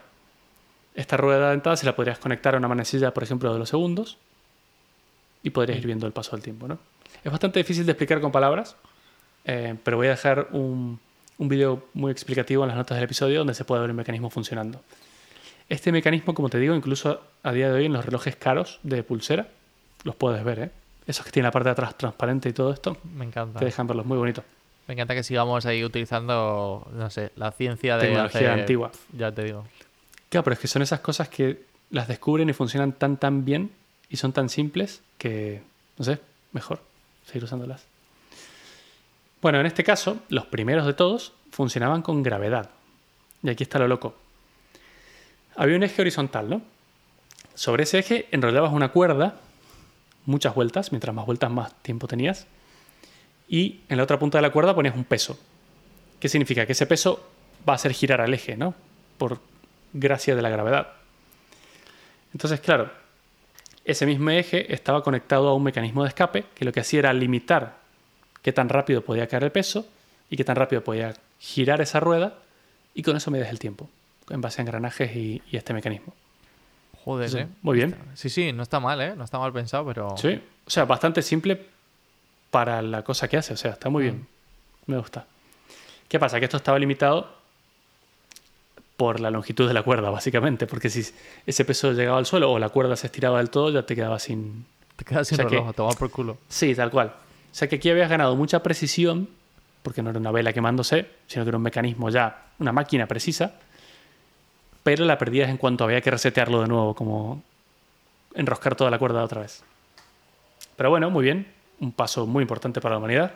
esta 0.94 1.18
rueda 1.18 1.50
dentada 1.50 1.76
se 1.76 1.84
la 1.84 1.94
podrías 1.94 2.18
conectar 2.18 2.54
a 2.54 2.56
una 2.56 2.68
manecilla, 2.68 3.12
por 3.12 3.22
ejemplo, 3.22 3.52
de 3.52 3.58
los 3.58 3.68
segundos 3.68 4.16
y 5.42 5.50
podrías 5.50 5.78
ir 5.78 5.84
viendo 5.84 6.06
el 6.06 6.14
paso 6.14 6.30
del 6.30 6.42
tiempo, 6.42 6.66
¿no? 6.66 6.78
Es 7.22 7.30
bastante 7.30 7.58
difícil 7.58 7.84
de 7.84 7.92
explicar 7.92 8.22
con 8.22 8.32
palabras, 8.32 8.76
eh, 9.44 9.76
pero 9.84 9.98
voy 9.98 10.06
a 10.06 10.10
dejar 10.12 10.48
un, 10.52 10.98
un 11.36 11.48
vídeo 11.50 11.84
muy 11.92 12.10
explicativo 12.10 12.62
en 12.64 12.68
las 12.68 12.78
notas 12.78 12.96
del 12.96 13.04
episodio 13.04 13.40
donde 13.40 13.52
se 13.52 13.66
puede 13.66 13.82
ver 13.82 13.90
el 13.90 13.96
mecanismo 13.96 14.30
funcionando. 14.30 14.80
Este 15.68 15.92
mecanismo, 15.92 16.32
como 16.32 16.48
te 16.48 16.58
digo, 16.58 16.74
incluso 16.74 17.20
a 17.42 17.52
día 17.52 17.68
de 17.68 17.74
hoy 17.74 17.84
en 17.84 17.92
los 17.92 18.06
relojes 18.06 18.36
caros 18.36 18.80
de 18.84 19.02
pulsera, 19.02 19.48
los 20.04 20.16
puedes 20.16 20.42
ver, 20.44 20.58
¿eh? 20.60 20.70
Esos 21.06 21.26
que 21.26 21.30
tienen 21.30 21.48
la 21.48 21.52
parte 21.52 21.68
de 21.68 21.72
atrás 21.72 21.98
transparente 21.98 22.48
y 22.48 22.54
todo 22.54 22.72
esto, 22.72 22.96
Me 23.14 23.26
encanta. 23.26 23.58
te 23.58 23.66
dejan 23.66 23.86
verlos 23.86 24.06
muy 24.06 24.16
bonitos. 24.16 24.44
Me 24.86 24.94
encanta 24.94 25.14
que 25.14 25.22
sigamos 25.22 25.64
ahí 25.66 25.82
utilizando, 25.84 26.86
no 26.92 27.10
sé, 27.10 27.32
la 27.36 27.52
ciencia 27.52 27.96
de 27.96 28.06
Tecnología 28.08 28.52
hace- 28.52 28.60
antigua. 28.60 28.92
Ya 29.16 29.32
te 29.32 29.44
digo. 29.44 29.66
Claro, 30.28 30.44
pero 30.44 30.54
es 30.54 30.60
que 30.60 30.68
son 30.68 30.82
esas 30.82 31.00
cosas 31.00 31.28
que 31.28 31.62
las 31.90 32.08
descubren 32.08 32.48
y 32.48 32.52
funcionan 32.52 32.92
tan 32.92 33.16
tan 33.16 33.44
bien 33.44 33.70
y 34.10 34.16
son 34.16 34.32
tan 34.32 34.48
simples 34.48 35.00
que, 35.16 35.62
no 35.96 36.04
sé, 36.04 36.18
mejor 36.52 36.80
seguir 37.26 37.44
usándolas. 37.44 37.84
Bueno, 39.40 39.60
en 39.60 39.66
este 39.66 39.84
caso, 39.84 40.18
los 40.28 40.46
primeros 40.46 40.86
de 40.86 40.94
todos 40.94 41.32
funcionaban 41.50 42.02
con 42.02 42.22
gravedad. 42.22 42.70
Y 43.42 43.50
aquí 43.50 43.62
está 43.62 43.78
lo 43.78 43.88
loco. 43.88 44.14
Había 45.56 45.76
un 45.76 45.82
eje 45.82 46.02
horizontal, 46.02 46.48
¿no? 46.50 46.62
Sobre 47.54 47.84
ese 47.84 47.98
eje 48.00 48.26
enrollabas 48.32 48.72
una 48.72 48.88
cuerda, 48.90 49.36
muchas 50.26 50.54
vueltas, 50.54 50.90
mientras 50.92 51.14
más 51.14 51.26
vueltas 51.26 51.50
más 51.50 51.74
tiempo 51.82 52.08
tenías, 52.08 52.46
y 53.54 53.82
en 53.88 53.98
la 53.98 54.02
otra 54.02 54.18
punta 54.18 54.38
de 54.38 54.42
la 54.42 54.50
cuerda 54.50 54.74
ponías 54.74 54.96
un 54.96 55.04
peso. 55.04 55.38
¿Qué 56.18 56.28
significa? 56.28 56.66
Que 56.66 56.72
ese 56.72 56.86
peso 56.86 57.24
va 57.68 57.74
a 57.74 57.76
hacer 57.76 57.92
girar 57.92 58.20
al 58.20 58.34
eje, 58.34 58.56
¿no? 58.56 58.74
Por 59.16 59.38
gracia 59.92 60.34
de 60.34 60.42
la 60.42 60.48
gravedad. 60.48 60.88
Entonces, 62.32 62.58
claro, 62.58 62.90
ese 63.84 64.06
mismo 64.06 64.30
eje 64.30 64.74
estaba 64.74 65.04
conectado 65.04 65.48
a 65.48 65.54
un 65.54 65.62
mecanismo 65.62 66.02
de 66.02 66.08
escape 66.08 66.46
que 66.52 66.64
lo 66.64 66.72
que 66.72 66.80
hacía 66.80 66.98
era 66.98 67.12
limitar 67.12 67.76
qué 68.42 68.52
tan 68.52 68.68
rápido 68.68 69.04
podía 69.04 69.28
caer 69.28 69.44
el 69.44 69.52
peso 69.52 69.86
y 70.28 70.36
qué 70.36 70.42
tan 70.42 70.56
rápido 70.56 70.82
podía 70.82 71.14
girar 71.38 71.80
esa 71.80 72.00
rueda 72.00 72.34
y 72.92 73.04
con 73.04 73.16
eso 73.16 73.30
medías 73.30 73.50
el 73.50 73.60
tiempo 73.60 73.88
en 74.30 74.40
base 74.40 74.62
a 74.62 74.62
engranajes 74.62 75.14
y, 75.14 75.42
y 75.48 75.56
este 75.56 75.72
mecanismo. 75.72 76.12
Joder, 77.04 77.36
¿eh? 77.36 77.46
muy 77.62 77.76
bien. 77.76 77.94
Sí, 78.14 78.30
sí, 78.30 78.52
no 78.52 78.64
está 78.64 78.80
mal, 78.80 79.00
¿eh? 79.00 79.14
No 79.14 79.22
está 79.22 79.38
mal 79.38 79.52
pensado, 79.52 79.86
pero... 79.86 80.16
Sí, 80.16 80.42
o 80.66 80.70
sea, 80.70 80.86
bastante 80.86 81.22
simple 81.22 81.73
para 82.54 82.80
la 82.82 83.02
cosa 83.02 83.26
que 83.26 83.36
hace, 83.36 83.52
o 83.52 83.56
sea, 83.56 83.72
está 83.72 83.88
muy 83.90 84.04
Mm. 84.04 84.06
bien. 84.06 84.26
Me 84.86 84.96
gusta. 84.96 85.26
¿Qué 86.08 86.20
pasa? 86.20 86.38
Que 86.38 86.44
esto 86.44 86.56
estaba 86.56 86.78
limitado 86.78 87.34
por 88.96 89.18
la 89.18 89.28
longitud 89.32 89.66
de 89.66 89.74
la 89.74 89.82
cuerda, 89.82 90.08
básicamente, 90.10 90.68
porque 90.68 90.88
si 90.88 91.04
ese 91.46 91.64
peso 91.64 91.90
llegaba 91.92 92.16
al 92.18 92.26
suelo 92.26 92.52
o 92.52 92.60
la 92.60 92.68
cuerda 92.68 92.94
se 92.94 93.08
estiraba 93.08 93.38
del 93.38 93.50
todo, 93.50 93.70
ya 93.70 93.82
te 93.84 93.96
quedaba 93.96 94.20
sin... 94.20 94.66
Te 94.94 95.04
quedas 95.04 95.26
sin 95.26 95.34
O 95.34 95.36
sea 95.38 95.46
que- 95.46 95.56
reloj, 95.56 95.68
a 95.70 95.72
tomar 95.72 95.96
por 95.96 96.10
culo. 96.12 96.38
Sí, 96.48 96.76
tal 96.76 96.92
cual. 96.92 97.08
O 97.08 97.54
sea 97.54 97.66
que 97.68 97.74
aquí 97.76 97.90
habías 97.90 98.08
ganado 98.08 98.36
mucha 98.36 98.62
precisión, 98.62 99.28
porque 99.82 100.00
no 100.00 100.10
era 100.10 100.20
una 100.20 100.30
vela 100.30 100.52
quemándose, 100.52 101.08
sino 101.26 101.44
que 101.44 101.48
era 101.48 101.56
un 101.56 101.64
mecanismo 101.64 102.08
ya, 102.08 102.50
una 102.60 102.70
máquina 102.70 103.06
precisa, 103.08 103.54
pero 104.84 105.04
la 105.06 105.18
perdías 105.18 105.48
en 105.50 105.56
cuanto 105.56 105.82
había 105.82 106.00
que 106.00 106.12
resetearlo 106.12 106.60
de 106.60 106.68
nuevo, 106.68 106.94
como 106.94 107.42
enroscar 108.36 108.76
toda 108.76 108.92
la 108.92 108.98
cuerda 109.00 109.24
otra 109.24 109.40
vez. 109.40 109.64
Pero 110.76 110.90
bueno, 110.90 111.10
muy 111.10 111.24
bien, 111.24 111.52
un 111.84 111.92
paso 111.92 112.26
muy 112.26 112.42
importante 112.42 112.80
para 112.80 112.94
la 112.94 112.98
humanidad. 112.98 113.32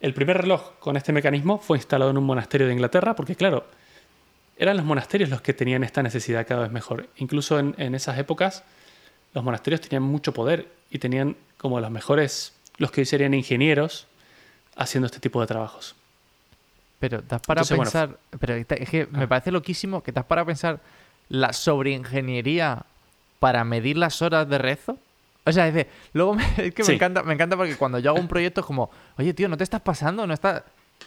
El 0.00 0.14
primer 0.14 0.38
reloj 0.38 0.78
con 0.78 0.96
este 0.96 1.12
mecanismo 1.12 1.58
fue 1.58 1.78
instalado 1.78 2.10
en 2.10 2.18
un 2.18 2.24
monasterio 2.24 2.66
de 2.66 2.72
Inglaterra, 2.72 3.14
porque 3.14 3.36
claro, 3.36 3.66
eran 4.56 4.76
los 4.76 4.84
monasterios 4.86 5.30
los 5.30 5.40
que 5.40 5.54
tenían 5.54 5.84
esta 5.84 6.02
necesidad 6.02 6.46
cada 6.46 6.62
vez 6.62 6.72
mejor. 6.72 7.08
Incluso 7.16 7.58
en, 7.58 7.74
en 7.78 7.94
esas 7.94 8.18
épocas, 8.18 8.64
los 9.34 9.44
monasterios 9.44 9.80
tenían 9.80 10.02
mucho 10.02 10.32
poder 10.32 10.68
y 10.90 10.98
tenían 10.98 11.36
como 11.58 11.80
los 11.80 11.90
mejores, 11.90 12.54
los 12.78 12.90
que 12.90 13.02
hoy 13.02 13.04
serían 13.06 13.34
ingenieros, 13.34 14.06
haciendo 14.76 15.06
este 15.06 15.20
tipo 15.20 15.40
de 15.40 15.46
trabajos. 15.46 15.94
Pero 16.98 17.22
te 17.22 17.34
has 17.34 17.42
para 17.42 17.60
Entonces, 17.62 17.76
bueno, 17.76 17.90
pensar... 17.90 18.18
Pero 18.38 18.54
es 18.54 18.90
que 18.90 19.06
me 19.10 19.24
Ah. 19.24 19.28
parece 19.28 19.50
loquísimo 19.50 20.02
que 20.02 20.12
te 20.12 20.20
has 20.20 20.26
para 20.26 20.44
pensar 20.44 20.80
la 21.28 21.52
sobreingeniería 21.52 22.84
para 23.38 23.64
medir 23.64 23.96
las 23.96 24.20
horas 24.22 24.48
de 24.48 24.58
rezo. 24.58 24.98
O 25.44 25.52
sea, 25.52 25.68
es, 25.68 25.74
de- 25.74 25.88
luego 26.12 26.34
me, 26.34 26.44
es 26.58 26.74
que 26.74 26.82
Sí. 26.84 26.90
me, 26.92 26.96
encanta, 26.96 27.22
me 27.22 27.34
encanta 27.34 27.56
porque 27.56 27.76
cuando 27.76 27.98
yo 27.98 28.10
hago 28.10 28.20
un 28.20 28.28
proyecto 28.28 28.60
es 28.60 28.66
como, 28.66 28.90
oye, 29.18 29.32
tío, 29.34 29.48
¿no 29.48 29.56
te 29.56 29.64
estás 29.64 29.80
pasando? 29.80 30.26
¿No 30.26 30.34
estás...? 30.34 30.62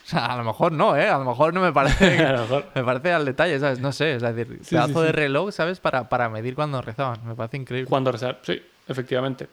O 0.06 0.08
sea, 0.10 0.26
a 0.26 0.38
lo 0.38 0.44
mejor 0.44 0.72
no, 0.72 0.98
¿eh? 0.98 1.08
A 1.08 1.20
lo 1.20 1.24
mejor 1.26 1.54
no 1.54 1.62
me 1.62 1.72
parece... 1.72 2.18
A 2.26 2.32
lo 2.34 2.42
mejor. 2.42 2.66
Me 2.74 2.84
parece 2.84 3.14
al 3.14 3.26
detalle, 3.26 3.60
¿sabes? 3.60 3.80
No 3.80 3.92
sé, 3.92 4.16
es 4.16 4.22
decir, 4.24 4.60
Sí, 4.64 4.72
pedazo 4.72 5.00
sí, 5.02 5.06
de 5.06 5.12
reloj, 5.12 5.52
¿sabes? 5.54 5.80
Para, 5.80 6.10
para 6.10 6.30
medir 6.30 6.56
cuando 6.56 6.82
rezaban. 6.82 7.26
Me 7.26 7.36
parece 7.36 7.58
increíble. 7.58 7.88
Cuando 7.90 8.12
rezar, 8.12 8.40
sí, 8.42 8.60
efectivamente. 8.88 9.48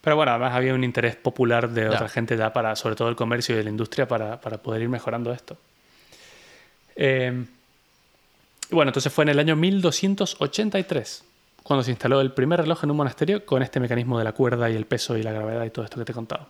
Pero 0.00 0.16
bueno, 0.16 0.32
además 0.32 0.54
había 0.54 0.74
un 0.74 0.82
interés 0.84 1.16
popular 1.16 1.68
de 1.68 1.82
Ya. 1.82 1.90
otra 1.90 2.08
gente 2.08 2.36
ya 2.36 2.52
para, 2.52 2.74
sobre 2.76 2.96
todo 2.96 3.08
el 3.10 3.14
comercio 3.16 3.60
y 3.60 3.62
la 3.62 3.70
industria, 3.70 4.08
para, 4.08 4.40
para 4.40 4.58
poder 4.58 4.82
ir 4.82 4.88
mejorando 4.88 5.32
esto. 5.32 5.56
Eh, 6.96 7.44
y 8.70 8.74
bueno, 8.74 8.88
entonces 8.88 9.12
fue 9.12 9.24
en 9.24 9.28
el 9.30 9.38
año 9.38 9.54
1283 9.54 11.24
cuando 11.64 11.82
se 11.82 11.90
instaló 11.90 12.20
el 12.20 12.30
primer 12.30 12.60
reloj 12.60 12.84
en 12.84 12.90
un 12.92 12.96
monasterio 12.98 13.44
con 13.44 13.62
este 13.62 13.80
mecanismo 13.80 14.18
de 14.18 14.24
la 14.24 14.32
cuerda 14.32 14.70
y 14.70 14.76
el 14.76 14.84
peso 14.86 15.16
y 15.16 15.22
la 15.24 15.32
gravedad 15.32 15.64
y 15.64 15.70
todo 15.70 15.84
esto 15.84 15.98
que 15.98 16.04
te 16.04 16.12
he 16.12 16.14
contado. 16.14 16.46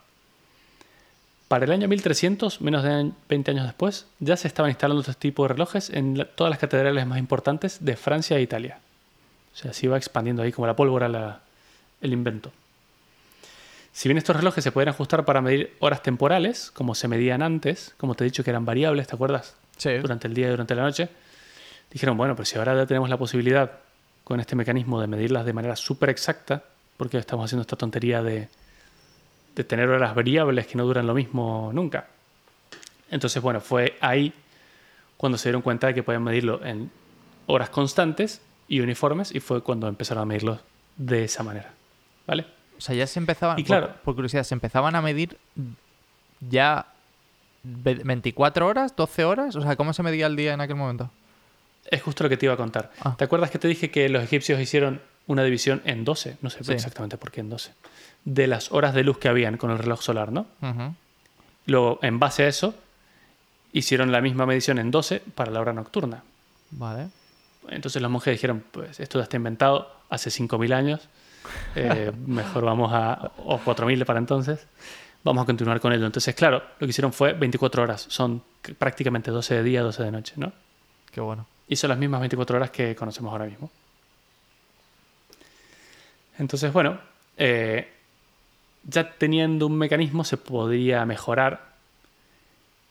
Para 1.49 1.65
el 1.67 1.73
año 1.73 1.89
1300, 1.89 2.61
menos 2.61 2.83
de 2.83 3.13
20 3.29 3.51
años 3.53 3.65
después, 3.65 4.07
ya 4.19 4.37
se 4.37 4.49
estaban 4.49 4.71
instalando 4.71 5.01
este 5.03 5.15
tipo 5.15 5.45
de 5.45 5.49
relojes 5.51 5.89
en 5.91 6.27
todas 6.35 6.51
las 6.51 6.59
catedrales 6.59 7.07
más 7.07 7.19
importantes 7.19 7.85
de 7.85 7.97
Francia 7.97 8.37
e 8.37 8.43
Italia. 8.43 8.79
O 9.55 9.57
sea, 9.57 9.73
se 9.73 9.87
iba 9.87 9.97
expandiendo 9.97 10.43
ahí 10.43 10.51
como 10.53 10.67
la 10.67 10.75
pólvora 10.75 11.09
la- 11.09 11.41
el 12.01 12.13
invento. 12.13 12.51
Si 13.93 14.09
bien 14.09 14.19
estos 14.19 14.35
relojes 14.35 14.65
se 14.65 14.73
pueden 14.73 14.89
ajustar 14.89 15.25
para 15.25 15.41
medir 15.41 15.77
horas 15.79 16.03
temporales, 16.03 16.73
como 16.73 16.97
se 16.97 17.07
medían 17.07 17.41
antes, 17.43 17.95
como 17.99 18.17
te 18.17 18.25
he 18.25 18.27
dicho 18.27 18.43
que 18.43 18.51
eran 18.51 18.65
variables, 18.65 19.07
¿te 19.07 19.15
acuerdas? 19.15 19.55
Sí. 19.77 19.93
Durante 19.99 20.27
el 20.27 20.35
día 20.35 20.49
y 20.49 20.51
durante 20.51 20.75
la 20.75 20.83
noche, 20.83 21.09
dijeron, 21.93 22.17
bueno, 22.17 22.35
pero 22.35 22.47
si 22.47 22.59
ahora 22.59 22.75
ya 22.75 22.87
tenemos 22.87 23.09
la 23.09 23.17
posibilidad 23.17 23.71
con 24.25 24.41
este 24.41 24.57
mecanismo 24.57 25.01
de 25.01 25.07
medirlas 25.07 25.45
de 25.45 25.53
manera 25.53 25.77
súper 25.77 26.09
exacta, 26.11 26.65
porque 26.97 27.19
estamos 27.19 27.45
haciendo 27.45 27.63
esta 27.63 27.77
tontería 27.77 28.23
de, 28.23 28.49
de 29.55 29.65
tener 29.65 29.89
horas 29.89 30.15
variables 30.15 30.67
que 30.67 30.77
no 30.79 30.85
duran 30.85 31.07
lo 31.07 31.15
mismo 31.15 31.71
nunca. 31.75 32.07
Entonces, 33.11 33.43
bueno, 33.43 33.61
fue 33.61 33.97
ahí 34.01 34.33
cuando 35.17 35.39
se 35.39 35.49
dieron 35.49 35.63
cuenta 35.63 35.89
de 35.89 35.95
que 35.95 36.03
podían 36.03 36.23
medirlo 36.25 36.65
en 36.65 36.91
horas 37.47 37.69
constantes 37.71 38.41
y 38.67 38.81
uniformes 38.81 39.35
y 39.35 39.41
fue 39.41 39.63
cuando 39.63 39.87
empezaron 39.89 40.23
a 40.23 40.27
medirlo 40.27 40.59
de 40.97 41.25
esa 41.25 41.43
manera. 41.43 41.73
¿Vale? 42.27 42.47
O 42.79 42.81
sea, 42.81 42.95
ya 42.95 43.07
se 43.07 43.19
empezaban, 43.19 43.59
Y 43.59 43.65
claro. 43.65 43.95
por, 44.05 44.15
curiosidad, 44.15 44.43
se 44.45 44.55
empezaban 44.55 44.97
a 44.97 45.03
medir 45.03 45.37
ya 46.41 46.87
ve- 47.63 48.01
24 48.05 48.67
horas, 48.67 48.97
12 48.97 49.25
horas. 49.25 49.55
O 49.57 49.61
sea, 49.63 49.77
¿cómo 49.77 49.93
se 49.93 50.03
medía 50.03 50.27
el 50.27 50.37
día 50.37 50.55
en 50.55 50.61
aquel 50.61 50.77
momento? 50.77 51.11
Es 51.91 52.03
justo 52.03 52.25
lo 52.25 52.31
que 52.31 52.37
te 52.37 52.47
iba 52.47 52.55
a 52.55 52.57
contar. 52.57 52.91
Ah. 53.01 53.15
¿Te 53.17 53.25
acuerdas 53.25 53.51
que 53.51 53.59
te 53.59 53.69
dije 53.69 53.91
que 53.91 54.09
los 54.09 54.23
egipcios 54.23 54.61
hicieron 54.61 55.01
una 55.27 55.43
división 55.45 55.83
en 55.85 56.05
12? 56.05 56.39
No 56.43 56.51
sé 56.51 56.65
Sí. 56.65 56.73
exactamente 56.73 57.17
por 57.19 57.31
qué 57.31 57.41
en 57.41 57.51
12. 57.51 57.73
De 58.25 58.47
las 58.47 58.73
horas 58.73 58.95
de 58.95 59.05
luz 59.05 59.19
que 59.19 59.29
habían 59.29 59.57
con 59.57 59.71
el 59.71 59.79
reloj 59.79 60.01
solar, 60.03 60.33
¿no? 60.33 60.47
Luego, 61.67 61.99
en 62.03 62.19
base 62.19 62.45
a 62.45 62.49
eso, 62.49 62.75
hicieron 63.73 64.13
la 64.13 64.21
misma 64.21 64.47
medición 64.47 64.79
en 64.79 64.91
12 64.91 65.21
para 65.35 65.51
la 65.51 65.61
hora 65.61 65.73
nocturna. 65.73 66.23
Vale. 66.71 67.09
Entonces 67.69 68.01
los 68.03 68.11
monjes 68.11 68.33
dijeron, 68.33 68.63
pues 68.71 69.01
esto 69.01 69.19
ya 69.19 69.25
está 69.25 69.37
inventado 69.37 69.91
hace 70.11 70.31
5.000 70.31 70.73
años, 70.75 71.09
eh, 71.75 72.13
mejor 72.27 72.65
vamos 72.65 72.91
a... 72.93 73.33
o 73.39 73.59
4.000 73.59 74.05
para 74.05 74.19
entonces, 74.19 74.67
vamos 75.23 75.43
a 75.43 75.47
continuar 75.47 75.81
con 75.81 75.93
ello. 75.93 76.05
Entonces, 76.07 76.35
claro, 76.35 76.63
lo 76.79 76.87
que 76.87 76.91
hicieron 76.91 77.13
fue 77.13 77.33
24 77.33 77.83
horas, 77.83 78.07
son 78.09 78.43
prácticamente 78.79 79.31
12 79.31 79.55
de 79.55 79.63
día, 79.63 79.83
12 79.83 80.03
de 80.03 80.11
noche, 80.11 80.35
¿no? 80.37 80.53
Qué 81.11 81.21
bueno. 81.21 81.47
Son 81.73 81.91
las 81.91 81.99
mismas 81.99 82.21
24 82.21 82.57
horas 82.57 82.71
que 82.71 82.95
conocemos 82.95 83.33
ahora 83.33 83.47
mismo. 83.47 83.71
Entonces, 86.39 86.73
bueno, 86.73 86.99
eh, 87.37 87.89
ya 88.85 89.13
teniendo 89.13 89.67
un 89.67 89.77
mecanismo 89.77 90.25
se 90.25 90.37
podría 90.37 91.05
mejorar 91.05 91.75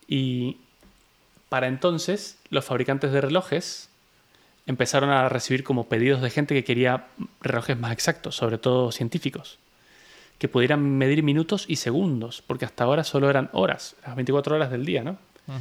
y 0.07 0.57
para 1.49 1.67
entonces 1.67 2.37
los 2.49 2.65
fabricantes 2.65 3.11
de 3.11 3.21
relojes 3.21 3.89
empezaron 4.65 5.09
a 5.09 5.29
recibir 5.29 5.63
como 5.63 5.87
pedidos 5.87 6.21
de 6.21 6.29
gente 6.29 6.55
que 6.55 6.63
quería 6.63 7.07
relojes 7.41 7.77
más 7.77 7.91
exactos, 7.91 8.35
sobre 8.35 8.57
todo 8.57 8.91
científicos, 8.91 9.59
que 10.39 10.47
pudieran 10.47 10.97
medir 10.97 11.21
minutos 11.21 11.65
y 11.67 11.75
segundos, 11.75 12.41
porque 12.45 12.65
hasta 12.65 12.85
ahora 12.85 13.03
solo 13.03 13.29
eran 13.29 13.49
horas, 13.53 13.95
las 14.05 14.15
24 14.15 14.55
horas 14.55 14.71
del 14.71 14.85
día, 14.85 15.03
¿no? 15.03 15.17
Ujú. 15.47 15.59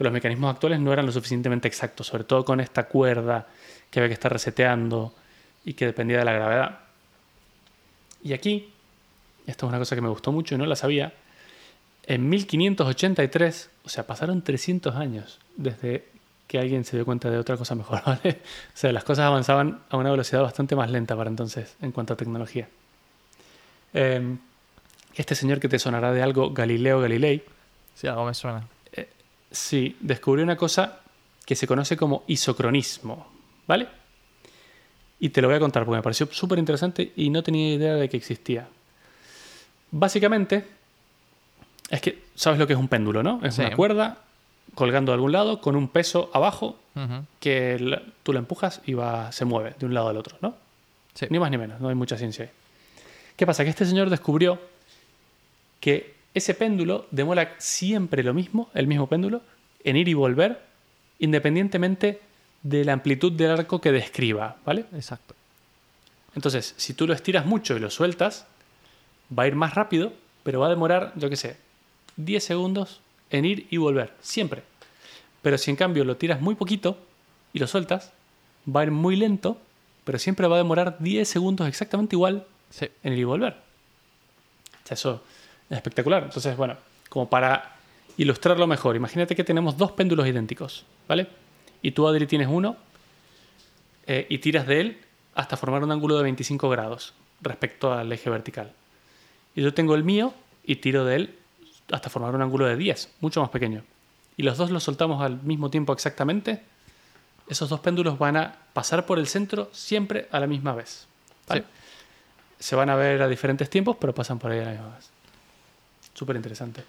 Pero 0.00 0.08
los 0.08 0.14
mecanismos 0.14 0.54
actuales 0.54 0.80
no 0.80 0.94
eran 0.94 1.04
lo 1.04 1.12
suficientemente 1.12 1.68
exactos, 1.68 2.06
sobre 2.06 2.24
todo 2.24 2.42
con 2.42 2.58
esta 2.58 2.88
cuerda 2.88 3.46
que 3.90 4.00
había 4.00 4.08
que 4.08 4.14
estar 4.14 4.32
reseteando 4.32 5.12
y 5.62 5.74
que 5.74 5.84
dependía 5.84 6.16
de 6.16 6.24
la 6.24 6.32
gravedad. 6.32 6.78
Y 8.24 8.32
aquí, 8.32 8.70
esto 9.46 9.66
es 9.66 9.68
una 9.68 9.78
cosa 9.78 9.94
que 9.94 10.00
me 10.00 10.08
gustó 10.08 10.32
mucho 10.32 10.54
y 10.54 10.58
no 10.58 10.64
la 10.64 10.74
sabía, 10.74 11.12
en 12.06 12.30
1583, 12.30 13.70
o 13.84 13.90
sea, 13.90 14.06
pasaron 14.06 14.40
300 14.40 14.96
años 14.96 15.38
desde 15.58 16.06
que 16.46 16.58
alguien 16.58 16.86
se 16.86 16.96
dio 16.96 17.04
cuenta 17.04 17.28
de 17.28 17.36
otra 17.36 17.58
cosa 17.58 17.74
mejor, 17.74 18.00
¿vale? 18.06 18.40
O 18.74 18.78
sea, 18.78 18.92
las 18.92 19.04
cosas 19.04 19.26
avanzaban 19.26 19.80
a 19.90 19.98
una 19.98 20.10
velocidad 20.10 20.40
bastante 20.40 20.74
más 20.76 20.90
lenta 20.90 21.14
para 21.14 21.28
entonces 21.28 21.76
en 21.82 21.92
cuanto 21.92 22.14
a 22.14 22.16
tecnología. 22.16 22.70
Eh, 23.92 24.34
este 25.14 25.34
señor 25.34 25.60
que 25.60 25.68
te 25.68 25.78
sonará 25.78 26.10
de 26.10 26.22
algo, 26.22 26.54
Galileo 26.54 27.02
Galilei, 27.02 27.44
Sí, 27.94 28.06
algo 28.06 28.24
me 28.24 28.32
suena. 28.32 28.66
Sí, 29.50 29.96
descubrió 30.00 30.44
una 30.44 30.56
cosa 30.56 31.00
que 31.44 31.56
se 31.56 31.66
conoce 31.66 31.96
como 31.96 32.22
isocronismo, 32.28 33.26
¿vale? 33.66 33.88
Y 35.18 35.30
te 35.30 35.42
lo 35.42 35.48
voy 35.48 35.56
a 35.56 35.60
contar 35.60 35.84
porque 35.84 35.96
me 35.98 36.02
pareció 36.02 36.26
súper 36.30 36.58
interesante 36.58 37.12
y 37.16 37.30
no 37.30 37.42
tenía 37.42 37.74
idea 37.74 37.94
de 37.94 38.08
que 38.08 38.16
existía. 38.16 38.68
Básicamente, 39.90 40.64
Es 41.92 42.00
que, 42.00 42.22
¿sabes 42.36 42.60
lo 42.60 42.68
que 42.68 42.74
es 42.74 42.78
un 42.78 42.86
péndulo, 42.86 43.20
no? 43.24 43.40
Es 43.42 43.56
Sí. 43.56 43.62
una 43.62 43.74
cuerda 43.74 44.18
colgando 44.76 45.10
de 45.10 45.14
algún 45.14 45.32
lado 45.32 45.60
con 45.60 45.74
un 45.74 45.88
peso 45.88 46.30
abajo 46.32 46.78
que 47.40 47.78
la- 47.80 48.00
tú 48.22 48.32
la 48.32 48.38
empujas 48.38 48.80
y 48.86 48.94
va, 48.94 49.32
se 49.32 49.44
mueve 49.44 49.74
de 49.76 49.86
un 49.86 49.94
lado 49.94 50.08
al 50.08 50.16
otro, 50.16 50.36
¿no? 50.40 50.54
Sí. 51.14 51.26
Ni 51.30 51.40
más 51.40 51.50
ni 51.50 51.58
menos, 51.58 51.80
no 51.80 51.88
hay 51.88 51.96
mucha 51.96 52.16
ciencia 52.16 52.44
ahí. 52.44 52.50
¿Qué 53.36 53.44
pasa? 53.44 53.64
Que 53.64 53.70
este 53.70 53.84
señor 53.86 54.08
descubrió 54.08 54.60
que 55.80 56.14
ese 56.34 56.54
péndulo 56.54 57.06
demora 57.10 57.54
siempre 57.58 58.22
lo 58.22 58.34
mismo, 58.34 58.70
el 58.74 58.86
mismo 58.86 59.08
péndulo, 59.08 59.42
en 59.84 59.96
ir 59.96 60.08
y 60.08 60.14
volver, 60.14 60.60
independientemente 61.18 62.20
de 62.62 62.84
la 62.84 62.92
amplitud 62.92 63.32
del 63.32 63.50
arco 63.52 63.80
que 63.80 63.92
describa, 63.92 64.56
¿vale? 64.64 64.84
Exacto. 64.94 65.34
Entonces, 66.34 66.74
si 66.76 66.94
tú 66.94 67.06
lo 67.06 67.14
estiras 67.14 67.46
mucho 67.46 67.76
y 67.76 67.80
lo 67.80 67.90
sueltas, 67.90 68.46
va 69.36 69.44
a 69.44 69.46
ir 69.46 69.54
más 69.56 69.74
rápido, 69.74 70.12
pero 70.42 70.60
va 70.60 70.66
a 70.66 70.70
demorar, 70.70 71.12
yo 71.16 71.28
qué 71.30 71.36
sé, 71.36 71.56
10 72.16 72.42
segundos 72.44 73.00
en 73.30 73.44
ir 73.44 73.66
y 73.70 73.76
volver, 73.78 74.12
siempre. 74.20 74.62
Pero 75.42 75.58
si 75.58 75.70
en 75.70 75.76
cambio 75.76 76.04
lo 76.04 76.16
tiras 76.16 76.40
muy 76.40 76.54
poquito 76.54 76.98
y 77.52 77.58
lo 77.58 77.66
sueltas, 77.66 78.12
va 78.68 78.80
a 78.80 78.84
ir 78.84 78.90
muy 78.90 79.16
lento, 79.16 79.58
pero 80.04 80.18
siempre 80.18 80.46
va 80.46 80.56
a 80.56 80.58
demorar 80.58 80.96
10 81.00 81.28
segundos 81.28 81.66
exactamente 81.68 82.14
igual 82.16 82.46
Sí. 82.70 82.86
en 83.02 83.14
ir 83.14 83.18
y 83.20 83.24
volver. 83.24 83.54
O 84.84 84.86
sea, 84.86 84.94
eso 84.94 85.22
es 85.70 85.76
espectacular. 85.76 86.24
Entonces, 86.24 86.56
bueno, 86.56 86.76
como 87.08 87.30
para 87.30 87.76
ilustrarlo 88.16 88.66
mejor, 88.66 88.96
imagínate 88.96 89.34
que 89.34 89.44
tenemos 89.44 89.76
dos 89.76 89.92
péndulos 89.92 90.26
idénticos, 90.26 90.84
¿vale? 91.08 91.28
Y 91.80 91.92
tú, 91.92 92.06
Adri, 92.06 92.26
tienes 92.26 92.48
uno 92.48 92.76
eh, 94.06 94.26
y 94.28 94.38
tiras 94.38 94.66
de 94.66 94.80
él 94.80 95.00
hasta 95.34 95.56
formar 95.56 95.82
un 95.82 95.92
ángulo 95.92 96.16
de 96.16 96.24
25 96.24 96.68
grados 96.68 97.14
respecto 97.40 97.92
al 97.92 98.12
eje 98.12 98.28
vertical. 98.28 98.72
Y 99.54 99.62
yo 99.62 99.72
tengo 99.72 99.94
el 99.94 100.04
mío 100.04 100.34
y 100.64 100.76
tiro 100.76 101.04
de 101.04 101.16
él 101.16 101.38
hasta 101.90 102.10
formar 102.10 102.34
un 102.34 102.42
ángulo 102.42 102.66
de 102.66 102.76
10, 102.76 103.16
mucho 103.20 103.40
más 103.40 103.50
pequeño. 103.50 103.82
Y 104.36 104.42
los 104.42 104.58
dos 104.58 104.70
los 104.70 104.82
soltamos 104.82 105.22
al 105.22 105.42
mismo 105.42 105.70
tiempo 105.70 105.92
exactamente. 105.92 106.62
Esos 107.48 107.68
dos 107.68 107.80
péndulos 107.80 108.18
van 108.18 108.36
a 108.36 108.54
pasar 108.72 109.06
por 109.06 109.18
el 109.18 109.26
centro 109.26 109.70
siempre 109.72 110.28
a 110.30 110.40
la 110.40 110.46
misma 110.46 110.74
vez. 110.74 111.06
¿vale? 111.48 111.62
Sí. 111.62 111.66
Se 112.58 112.76
van 112.76 112.90
a 112.90 112.96
ver 112.96 113.22
a 113.22 113.28
diferentes 113.28 113.68
tiempos, 113.70 113.96
pero 114.00 114.14
pasan 114.14 114.38
por 114.38 114.50
ahí 114.50 114.60
a 114.60 114.64
la 114.64 114.70
misma 114.72 114.94
vez. 114.94 115.10
Súper 116.14 116.36
interesante. 116.36 116.84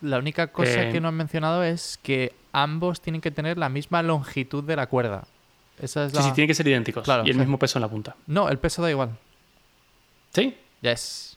La 0.00 0.18
única 0.18 0.46
cosa 0.48 0.84
Eh, 0.84 0.92
que 0.92 1.00
no 1.00 1.08
han 1.08 1.14
mencionado 1.16 1.62
es 1.64 1.98
que 2.02 2.32
ambos 2.52 3.00
tienen 3.00 3.20
que 3.20 3.30
tener 3.30 3.58
la 3.58 3.68
misma 3.68 4.02
longitud 4.02 4.62
de 4.64 4.76
la 4.76 4.86
cuerda. 4.86 5.24
Esa 5.80 6.04
es 6.06 6.12
Sí, 6.12 6.16
la... 6.18 6.22
sí, 6.24 6.32
tienen 6.32 6.48
que 6.48 6.54
ser 6.54 6.66
idénticos. 6.68 7.04
Claro, 7.04 7.24
y 7.24 7.28
el 7.30 7.34
sí. 7.34 7.40
mismo 7.40 7.58
peso 7.58 7.78
en 7.78 7.82
la 7.82 7.88
punta. 7.88 8.14
No, 8.26 8.48
el 8.48 8.58
peso 8.58 8.80
da 8.82 8.90
igual. 8.90 9.10
¿Sí? 10.34 10.56
Yes. 10.82 11.36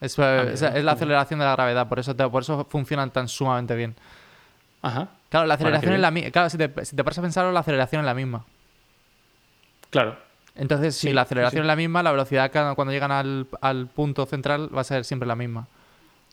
Es, 0.00 0.18
Ah, 0.18 0.42
es- 0.52 0.60
mira, 0.60 0.76
es 0.76 0.84
la 0.84 0.92
aceleración 0.92 1.38
de 1.38 1.46
la 1.46 1.52
gravedad, 1.52 1.88
por 1.88 1.98
eso, 2.00 2.14
te- 2.16 2.28
por 2.28 2.42
eso 2.42 2.66
funcionan 2.68 3.10
tan 3.12 3.28
sumamente 3.28 3.76
bien. 3.76 3.94
Ajá. 4.82 5.08
Claro, 5.28 5.46
la 5.46 5.54
Bueno, 5.54 5.54
aceleración 5.54 5.94
es 5.94 6.00
la 6.00 6.10
misma. 6.10 6.30
Claro, 6.32 6.50
si 6.50 6.58
te, 6.58 6.84
si 6.84 6.96
te 6.96 7.04
paras 7.04 7.18
a 7.18 7.22
pensarlo, 7.22 7.52
la 7.52 7.60
aceleración 7.60 8.00
es 8.00 8.06
la 8.06 8.14
misma. 8.14 8.44
Claro. 9.90 10.18
Entonces, 10.54 10.96
si 10.96 11.08
Sí, 11.08 11.12
la 11.12 11.22
sí, 11.22 11.26
aceleración 11.26 11.60
sí. 11.60 11.64
es 11.64 11.66
la 11.66 11.76
misma, 11.76 12.02
la 12.02 12.10
velocidad 12.10 12.50
cuando 12.74 12.92
llegan 12.92 13.12
al, 13.12 13.46
al 13.60 13.86
punto 13.86 14.26
central 14.26 14.74
va 14.76 14.80
a 14.80 14.84
ser 14.84 15.04
siempre 15.04 15.26
la 15.26 15.36
misma. 15.36 15.66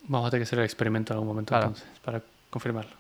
Vamos 0.08 0.28
a 0.28 0.32
tener 0.32 0.42
que 0.42 0.48
hacer 0.48 0.60
el 0.60 0.66
experimento 0.66 1.14
en 1.14 1.16
algún 1.18 1.28
momento 1.28 1.50
Claro. 1.50 1.68
entonces, 1.68 1.88
para 2.04 2.22
confirmarlo. 2.50 2.92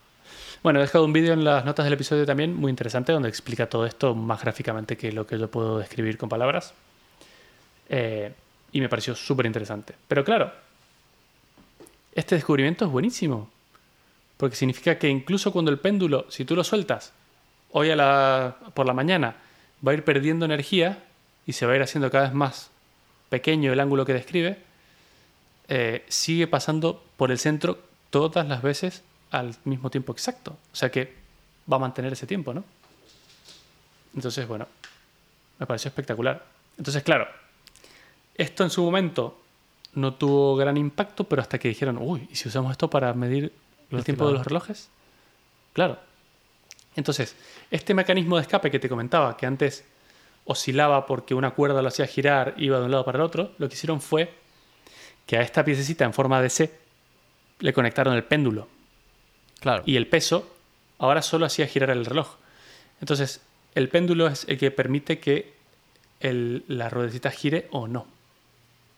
Bueno, 0.61 0.79
he 0.79 0.83
dejado 0.83 1.05
un 1.05 1.13
vídeo 1.13 1.33
en 1.33 1.43
las 1.43 1.63
notas 1.65 1.85
del 1.85 1.93
episodio 1.93 2.25
también, 2.25 2.53
muy 2.53 2.69
interesante, 2.69 3.11
donde 3.13 3.29
explica 3.29 3.67
todo 3.67 3.85
esto 3.85 4.13
más 4.13 4.41
gráficamente 4.41 4.97
que 4.97 5.11
lo 5.11 5.25
que 5.25 5.39
yo 5.39 5.49
puedo 5.49 5.79
describir 5.79 6.17
con 6.17 6.27
palabras. 6.29 6.73
Eh, 7.87 8.33
y 8.71 8.81
me 8.81 8.89
pareció 8.89 9.15
súper 9.15 9.45
interesante. 9.45 9.95
Pero 10.07 10.23
claro, 10.23 10.51
este 12.13 12.35
descubrimiento 12.35 12.85
es 12.85 12.91
buenísimo. 12.91 13.49
Porque 14.37 14.55
significa 14.55 14.97
que 14.97 15.09
incluso 15.09 15.51
cuando 15.51 15.71
el 15.71 15.79
péndulo, 15.79 16.25
si 16.29 16.45
tú 16.45 16.55
lo 16.55 16.63
sueltas 16.63 17.13
hoy 17.71 17.89
a 17.89 17.95
la, 17.95 18.57
por 18.73 18.85
la 18.85 18.93
mañana, 18.93 19.35
va 19.85 19.91
a 19.91 19.95
ir 19.95 20.03
perdiendo 20.03 20.45
energía 20.45 21.03
y 21.45 21.53
se 21.53 21.65
va 21.65 21.73
a 21.73 21.75
ir 21.77 21.81
haciendo 21.81 22.11
cada 22.11 22.25
vez 22.25 22.33
más 22.33 22.69
pequeño 23.29 23.71
el 23.73 23.79
ángulo 23.79 24.05
que 24.05 24.13
describe, 24.13 24.57
eh, 25.69 26.03
sigue 26.09 26.47
pasando 26.47 27.03
por 27.15 27.29
el 27.29 27.37
centro 27.37 27.77
todas 28.09 28.47
las 28.47 28.63
veces 28.63 29.03
al 29.29 29.55
mismo 29.65 29.91
tiempo 29.91 30.11
exacto. 30.11 30.57
O 30.73 30.75
sea 30.75 30.89
que 30.89 31.13
va 31.71 31.77
a 31.77 31.79
mantener 31.79 32.11
ese 32.11 32.25
tiempo, 32.25 32.53
¿no? 32.53 32.63
Entonces, 34.15 34.47
bueno, 34.47 34.67
me 35.59 35.67
pareció 35.67 35.89
espectacular. 35.89 36.43
Entonces, 36.77 37.03
claro, 37.03 37.27
esto 38.35 38.63
en 38.63 38.71
su 38.71 38.83
momento 38.83 39.39
no 39.93 40.15
tuvo 40.15 40.55
gran 40.55 40.75
impacto, 40.75 41.25
pero 41.25 41.43
hasta 41.43 41.59
que 41.59 41.67
dijeron, 41.67 41.99
uy, 42.01 42.27
¿y 42.31 42.35
si 42.35 42.47
usamos 42.47 42.71
esto 42.71 42.89
para 42.89 43.13
medir 43.13 43.53
el 43.91 44.03
tiempo 44.03 44.25
de 44.25 44.33
los 44.33 44.45
relojes? 44.45 44.89
Claro. 45.73 45.99
Entonces, 46.95 47.35
este 47.69 47.93
mecanismo 47.93 48.37
de 48.37 48.41
escape 48.41 48.71
que 48.71 48.79
te 48.79 48.89
comentaba, 48.89 49.37
que 49.37 49.45
antes 49.45 49.85
oscilaba 50.45 51.05
porque 51.05 51.35
una 51.35 51.51
cuerda 51.51 51.83
lo 51.83 51.89
hacía 51.89 52.07
girar, 52.07 52.55
iba 52.57 52.79
de 52.79 52.85
un 52.85 52.91
lado 52.91 53.05
para 53.05 53.19
el 53.19 53.23
otro, 53.23 53.51
lo 53.59 53.69
que 53.69 53.75
hicieron 53.75 54.01
fue 54.01 54.38
que 55.29 55.37
a 55.37 55.41
esta 55.43 55.63
piececita 55.63 56.05
en 56.05 56.13
forma 56.13 56.41
de 56.41 56.49
C 56.49 56.71
le 57.59 57.71
conectaron 57.71 58.15
el 58.15 58.23
péndulo 58.23 58.67
Claro. 59.59 59.83
y 59.85 59.95
el 59.95 60.07
peso 60.07 60.51
ahora 60.97 61.21
solo 61.21 61.45
hacía 61.45 61.67
girar 61.67 61.91
el 61.91 62.03
reloj. 62.03 62.37
Entonces, 62.99 63.39
el 63.75 63.89
péndulo 63.89 64.25
es 64.25 64.45
el 64.49 64.57
que 64.57 64.71
permite 64.71 65.19
que 65.19 65.53
el- 66.19 66.63
la 66.67 66.89
ruedecita 66.89 67.29
gire 67.29 67.67
o 67.69 67.87
no. 67.87 68.07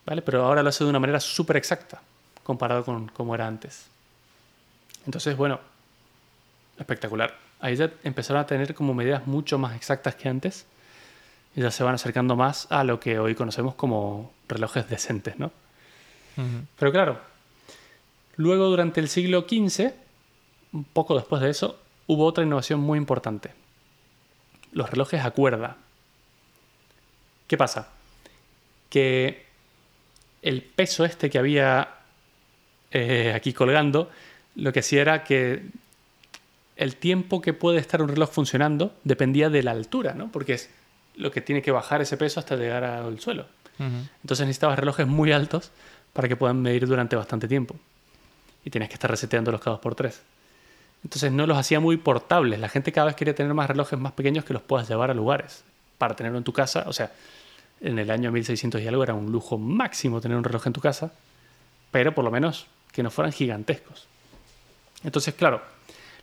¿Vale? 0.06 0.22
Pero 0.22 0.46
ahora 0.46 0.64
lo 0.64 0.70
hace 0.70 0.86
de 0.86 0.90
una 0.90 1.00
manera 1.02 1.20
súper 1.20 1.58
exacta 1.58 2.02
comparado 2.44 2.86
con 2.86 3.10
cómo 3.10 3.36
era 3.36 3.46
antes. 3.46 3.88
Entonces, 5.06 5.36
bueno, 5.36 5.60
espectacular. 6.80 7.36
Ahí 7.60 7.76
ya 7.76 7.92
empezaron 8.06 8.42
a 8.42 8.46
tener 8.48 8.74
como 8.74 8.94
medidas 8.94 9.28
mucho 9.28 9.58
más 9.58 9.76
exactas 9.76 10.16
que 10.16 10.30
antes 10.30 10.66
y 11.58 11.62
ya 11.62 11.72
se 11.72 11.84
van 11.84 11.96
acercando 11.96 12.38
más 12.38 12.68
a 12.72 12.86
lo 12.86 13.02
que 13.02 13.20
hoy 13.20 13.36
conocemos 13.36 13.76
como 13.76 14.32
relojes 14.48 14.88
decentes, 14.90 15.38
¿no? 15.38 15.52
Pero 16.78 16.92
claro, 16.92 17.20
luego 18.36 18.68
durante 18.68 19.00
el 19.00 19.08
siglo 19.08 19.46
XV, 19.48 19.92
un 20.74 20.84
poco 20.86 21.16
después 21.16 21.42
de 21.42 21.50
eso, 21.50 21.80
hubo 22.08 22.26
otra 22.26 22.44
innovación 22.44 22.80
muy 22.80 22.98
importante. 22.98 23.52
Los 24.72 24.90
relojes 24.90 25.24
a 25.24 25.32
cuerda. 25.32 25.78
¿Qué 27.48 27.58
pasa? 27.58 27.90
Que 28.90 29.46
el 30.42 30.62
peso 30.62 31.06
este 31.06 31.30
que 31.30 31.38
había 31.38 31.90
eh, 32.92 33.34
aquí 33.36 33.54
colgando, 33.54 34.10
lo 34.56 34.74
que 34.74 34.80
hacía 34.80 35.02
era 35.02 35.24
que 35.24 35.64
el 36.76 36.96
tiempo 36.96 37.42
que 37.42 37.54
puede 37.54 37.80
estar 37.80 38.02
un 38.02 38.10
reloj 38.10 38.32
funcionando 38.32 38.96
dependía 39.04 39.50
de 39.50 39.64
la 39.64 39.72
altura, 39.72 40.14
¿no? 40.14 40.32
Porque 40.32 40.54
es 40.54 40.70
lo 41.16 41.32
que 41.32 41.42
tiene 41.42 41.62
que 41.62 41.72
bajar 41.72 42.02
ese 42.02 42.18
peso 42.18 42.40
hasta 42.40 42.56
llegar 42.56 42.84
al 42.84 43.20
suelo. 43.20 43.46
Entonces 43.80 44.46
necesitabas 44.46 44.78
relojes 44.78 45.08
muy 45.08 45.32
altos 45.32 45.72
para 46.14 46.28
que 46.28 46.36
puedan 46.36 46.62
medir 46.62 46.88
durante 46.88 47.16
bastante 47.16 47.48
tiempo. 47.48 47.76
Y 48.64 48.70
tenías 48.70 48.90
que 48.90 48.96
estar 48.96 49.10
reseteando 49.10 49.52
los 49.52 49.62
cada 49.62 49.76
dos 49.76 49.82
por 49.82 49.96
tres. 49.96 50.22
Entonces 51.04 51.32
no 51.32 51.48
los 51.48 51.58
hacía 51.58 51.80
muy 51.80 51.98
portables. 51.98 52.60
La 52.60 52.70
gente 52.70 52.92
cada 52.92 53.08
vez 53.08 53.16
quería 53.16 53.34
tener 53.34 53.54
más 53.54 53.68
relojes 53.68 53.98
más 53.98 54.12
pequeños 54.12 54.46
que 54.46 54.54
los 54.54 54.62
puedas 54.62 54.88
llevar 54.88 55.10
a 55.10 55.14
lugares. 55.14 55.64
Para 55.98 56.16
tenerlo 56.16 56.38
en 56.38 56.44
tu 56.44 56.54
casa. 56.54 56.84
O 56.88 56.94
sea, 56.94 57.12
en 57.82 57.98
el 57.98 58.12
año 58.12 58.32
1600 58.32 58.82
y 58.82 58.88
algo 58.88 59.04
era 59.04 59.14
un 59.14 59.32
lujo 59.32 59.58
máximo 59.58 60.22
tener 60.22 60.38
un 60.38 60.44
reloj 60.44 60.68
en 60.68 60.74
tu 60.74 60.82
casa. 60.82 61.12
Pero 61.92 62.14
por 62.14 62.24
lo 62.24 62.32
menos 62.32 62.68
que 62.92 63.04
no 63.04 63.10
fueran 63.10 63.32
gigantescos. 63.32 64.08
Entonces, 65.04 65.34
claro, 65.34 65.62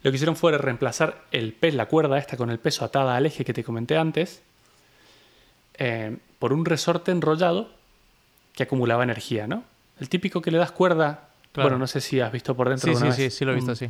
lo 0.02 0.10
que 0.10 0.16
hicieron 0.16 0.36
fue 0.36 0.56
reemplazar 0.56 1.24
el 1.32 1.52
pez, 1.52 1.74
la 1.74 1.86
cuerda 1.86 2.18
esta 2.18 2.36
con 2.36 2.50
el 2.50 2.58
peso 2.58 2.84
atada 2.84 3.16
al 3.16 3.26
eje 3.26 3.44
que 3.44 3.52
te 3.52 3.64
comenté 3.64 3.96
antes, 3.96 4.42
eh, 5.74 6.16
por 6.38 6.52
un 6.52 6.64
resorte 6.64 7.10
enrollado 7.10 7.70
que 8.54 8.62
acumulaba 8.62 9.02
energía, 9.02 9.46
¿no? 9.46 9.64
El 10.00 10.08
típico 10.08 10.40
que 10.42 10.50
le 10.50 10.58
das 10.58 10.72
cuerda. 10.72 11.28
Claro. 11.52 11.70
Bueno, 11.70 11.78
no 11.78 11.86
sé 11.86 12.00
si 12.00 12.20
has 12.20 12.30
visto 12.32 12.54
por 12.54 12.68
dentro. 12.68 12.92
Sí, 12.92 12.98
sí, 12.98 13.12
sí, 13.12 13.22
vez 13.22 13.34
sí, 13.34 13.44
lo 13.44 13.52
he 13.52 13.54
visto, 13.54 13.70
un- 13.72 13.76
sí. 13.76 13.88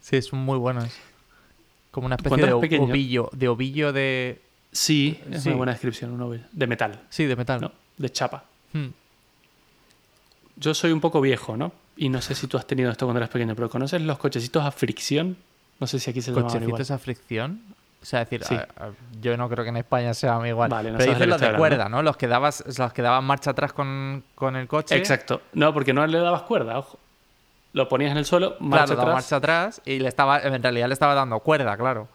Sí, 0.00 0.22
son 0.22 0.38
muy 0.40 0.58
buenos. 0.58 0.88
Como 1.90 2.06
una 2.06 2.16
especie 2.16 2.44
de 2.46 2.54
pequeño- 2.56 2.84
ovillo, 2.84 3.30
de 3.32 3.48
ovillo 3.48 3.92
de... 3.92 4.40
Sí, 4.72 5.20
es 5.30 5.42
Sí. 5.42 5.48
una 5.48 5.56
buena 5.58 5.72
descripción, 5.72 6.10
un 6.12 6.20
ovillo. 6.22 6.44
De 6.52 6.66
metal, 6.66 7.00
Sí, 7.08 7.24
de 7.24 7.36
metal. 7.36 7.60
¿no? 7.60 7.72
De 7.96 8.10
chapa. 8.10 8.44
Hmm. 8.72 8.88
Yo 10.56 10.74
soy 10.74 10.92
un 10.92 11.00
poco 11.00 11.20
viejo, 11.20 11.56
¿no? 11.56 11.72
Y 11.96 12.08
no 12.08 12.20
sé 12.22 12.34
si 12.34 12.46
tú 12.46 12.56
has 12.58 12.66
tenido 12.66 12.90
esto 12.90 13.06
cuando 13.06 13.18
eras 13.18 13.30
pequeño, 13.30 13.54
pero 13.54 13.70
¿conoces 13.70 14.00
los 14.02 14.18
cochecitos 14.18 14.64
a 14.64 14.70
fricción? 14.70 15.36
No 15.80 15.86
sé 15.86 15.98
si 15.98 16.10
aquí 16.10 16.20
se 16.22 16.30
igual. 16.30 16.46
Cochecitos 16.46 16.90
a 16.90 16.98
fricción. 16.98 17.62
O 18.00 18.04
sea, 18.04 18.20
decir, 18.20 18.44
Sí. 18.44 18.54
a- 18.54 18.60
a- 18.76 18.90
yo 19.20 19.36
no 19.36 19.48
creo 19.48 19.64
que 19.64 19.70
en 19.70 19.76
España 19.78 20.14
sea 20.14 20.38
igual. 20.46 20.70
Vale, 20.70 20.92
no 20.92 20.98
Pero 20.98 21.12
dices 21.12 21.26
los 21.26 21.40
de 21.40 21.52
cuerda, 21.54 21.84
hablando. 21.84 21.96
¿no? 21.98 22.02
Los 22.04 22.16
que, 22.16 22.28
dabas, 22.28 22.64
los 22.78 22.92
que 22.92 23.02
daban 23.02 23.24
marcha 23.24 23.50
atrás 23.50 23.72
con, 23.72 24.22
con 24.34 24.54
el 24.56 24.68
coche. 24.68 24.96
Exacto. 24.96 25.42
No, 25.52 25.74
porque 25.74 25.92
no 25.92 26.06
le 26.06 26.18
dabas 26.18 26.42
cuerda, 26.42 26.78
ojo. 26.78 26.98
Lo 27.72 27.88
ponías 27.88 28.12
en 28.12 28.18
el 28.18 28.24
suelo, 28.24 28.56
marcha 28.60 28.86
Claro, 28.86 29.00
atrás. 29.02 29.14
marcha 29.14 29.36
atrás 29.36 29.82
y 29.84 29.98
le 29.98 30.08
estaba, 30.08 30.38
en 30.40 30.62
realidad 30.62 30.86
le 30.88 30.94
estaba 30.94 31.14
dando 31.14 31.38
cuerda, 31.40 31.76
claro. 31.76 32.08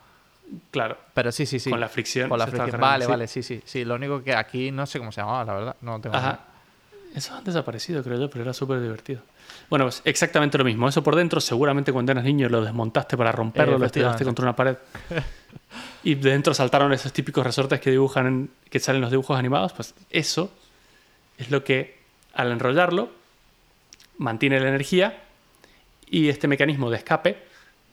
Claro, 0.72 0.98
Pero 1.14 1.32
sí, 1.32 1.46
sí, 1.46 1.60
sí. 1.60 1.70
con 1.70 1.80
la 1.80 1.90
fricción. 1.90 2.30
Con 2.30 2.40
la 2.40 2.48
fricción. 2.48 2.80
Vale, 2.80 3.06
sí. 3.06 3.12
vale, 3.12 3.28
sí, 3.28 3.44
sí. 3.44 3.62
Sí, 3.66 3.86
lo 3.86 3.96
único 3.96 4.24
que 4.24 4.36
aquí 4.36 4.72
no 4.72 4.86
sé 4.86 5.00
cómo 5.00 5.12
se 5.12 5.22
llamaba, 5.22 5.44
la 5.46 5.54
verdad. 5.54 5.76
No 5.82 6.00
tengo 6.02 6.16
Ajá. 6.16 6.40
Eso 7.16 7.36
han 7.36 7.44
desaparecido, 7.44 8.04
creo 8.04 8.20
yo, 8.20 8.30
pero 8.30 8.44
era 8.44 8.54
súper 8.54 8.82
divertido. 8.82 9.22
Bueno, 9.70 9.86
pues 9.86 10.02
exactamente 10.06 10.58
lo 10.58 10.64
mismo. 10.64 10.88
Eso 10.88 11.02
por 11.04 11.16
dentro, 11.16 11.40
seguramente 11.42 11.92
cuando 11.92 12.12
eras 12.12 12.24
niño 12.24 12.48
lo 12.50 12.64
desmontaste 12.64 13.18
para 13.18 13.32
romperlo, 13.32 13.78
lo 13.78 13.86
estiraste 13.86 14.24
contra 14.24 14.44
una 14.44 14.56
pared. 14.56 14.78
y 16.04 16.16
de 16.16 16.30
dentro 16.32 16.54
saltaron 16.54 16.94
esos 16.94 17.12
típicos 17.14 17.46
resortes 17.46 17.80
que 17.80 17.90
dibujan, 17.92 18.28
en- 18.28 18.50
que 18.70 18.80
salen 18.80 18.98
en 18.98 19.02
los 19.04 19.12
dibujos 19.12 19.38
animados. 19.38 19.74
Pues 19.74 19.96
eso 20.10 20.52
es 21.38 21.50
lo 21.50 21.64
que, 21.64 21.98
al 22.34 22.52
enrollarlo, 22.52 23.10
mantiene 24.18 24.60
la 24.60 24.70
energía 24.70 25.22
y 26.10 26.30
este 26.30 26.48
mecanismo 26.48 26.90
de 26.92 26.98
escape 26.98 27.38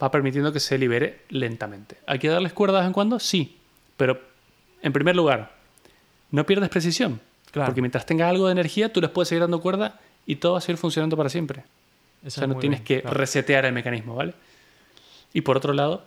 va 0.02 0.10
permitiendo 0.10 0.52
que 0.52 0.60
se 0.60 0.76
libere 0.78 1.20
lentamente. 1.30 1.98
¿Hay 2.06 2.18
que 2.18 2.28
darles 2.28 2.52
cuerda 2.52 2.78
de 2.78 2.80
vez 2.82 2.86
en 2.88 2.92
cuando? 2.92 3.18
Sí, 3.18 3.56
pero 3.96 4.20
en 4.82 4.92
primer 4.92 5.16
lugar, 5.16 5.52
no 6.30 6.44
pierdes 6.44 6.68
precisión. 6.68 7.20
Claro. 7.50 7.66
Porque 7.68 7.80
mientras 7.80 8.06
tengas 8.06 8.28
algo 8.30 8.46
de 8.46 8.52
energía, 8.52 8.92
tú 8.92 9.00
les 9.00 9.10
puedes 9.10 9.28
seguir 9.28 9.40
dando 9.42 9.60
cuerda 9.60 9.98
y 10.26 10.36
todo 10.36 10.52
va 10.52 10.58
a 10.58 10.60
seguir 10.60 10.76
funcionando 10.78 11.16
para 11.16 11.28
siempre. 11.28 11.64
Eso 12.24 12.40
o 12.40 12.40
sea, 12.42 12.46
no 12.46 12.56
tienes 12.56 12.80
bien, 12.80 12.86
que 12.86 13.00
claro. 13.02 13.16
resetear 13.16 13.64
el 13.64 13.72
mecanismo, 13.72 14.14
¿vale? 14.14 14.34
Y 15.32 15.40
por 15.42 15.56
otro 15.56 15.72
lado, 15.72 16.04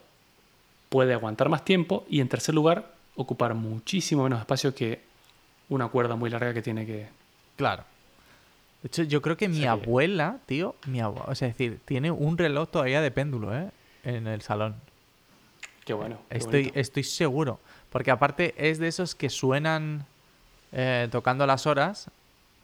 puede 0.89 1.13
aguantar 1.13 1.49
más 1.49 1.65
tiempo 1.65 2.05
y 2.09 2.19
en 2.21 2.29
tercer 2.29 2.53
lugar, 2.53 2.93
ocupar 3.15 3.53
muchísimo 3.55 4.23
menos 4.23 4.39
espacio 4.39 4.75
que 4.75 5.01
una 5.69 5.87
cuerda 5.87 6.15
muy 6.15 6.29
larga 6.29 6.53
que 6.53 6.61
tiene 6.61 6.85
que... 6.85 7.07
Claro. 7.57 7.83
De 8.83 8.87
hecho, 8.87 9.03
yo 9.03 9.21
creo 9.21 9.37
que 9.37 9.47
mi 9.47 9.59
Sí. 9.59 9.65
abuela, 9.65 10.37
tío, 10.45 10.75
mi 10.87 10.99
abuela, 10.99 11.25
o 11.29 11.35
sea, 11.35 11.47
es 11.47 11.57
decir, 11.57 11.79
tiene 11.85 12.11
un 12.11 12.37
reloj 12.37 12.69
todavía 12.69 13.01
de 13.01 13.11
péndulo, 13.11 13.57
¿eh? 13.57 13.69
En 14.03 14.27
el 14.27 14.41
salón. 14.41 14.75
Qué 15.85 15.93
bueno. 15.93 16.17
qué 16.29 16.37
Estoy, 16.37 16.61
bonito. 16.63 16.79
estoy 16.79 17.03
seguro. 17.03 17.59
Porque 17.89 18.11
aparte 18.11 18.53
es 18.57 18.79
de 18.79 18.87
esos 18.89 19.15
que 19.15 19.29
suenan 19.29 20.05
eh, 20.73 21.07
tocando 21.11 21.45
las 21.47 21.65
horas 21.65 22.09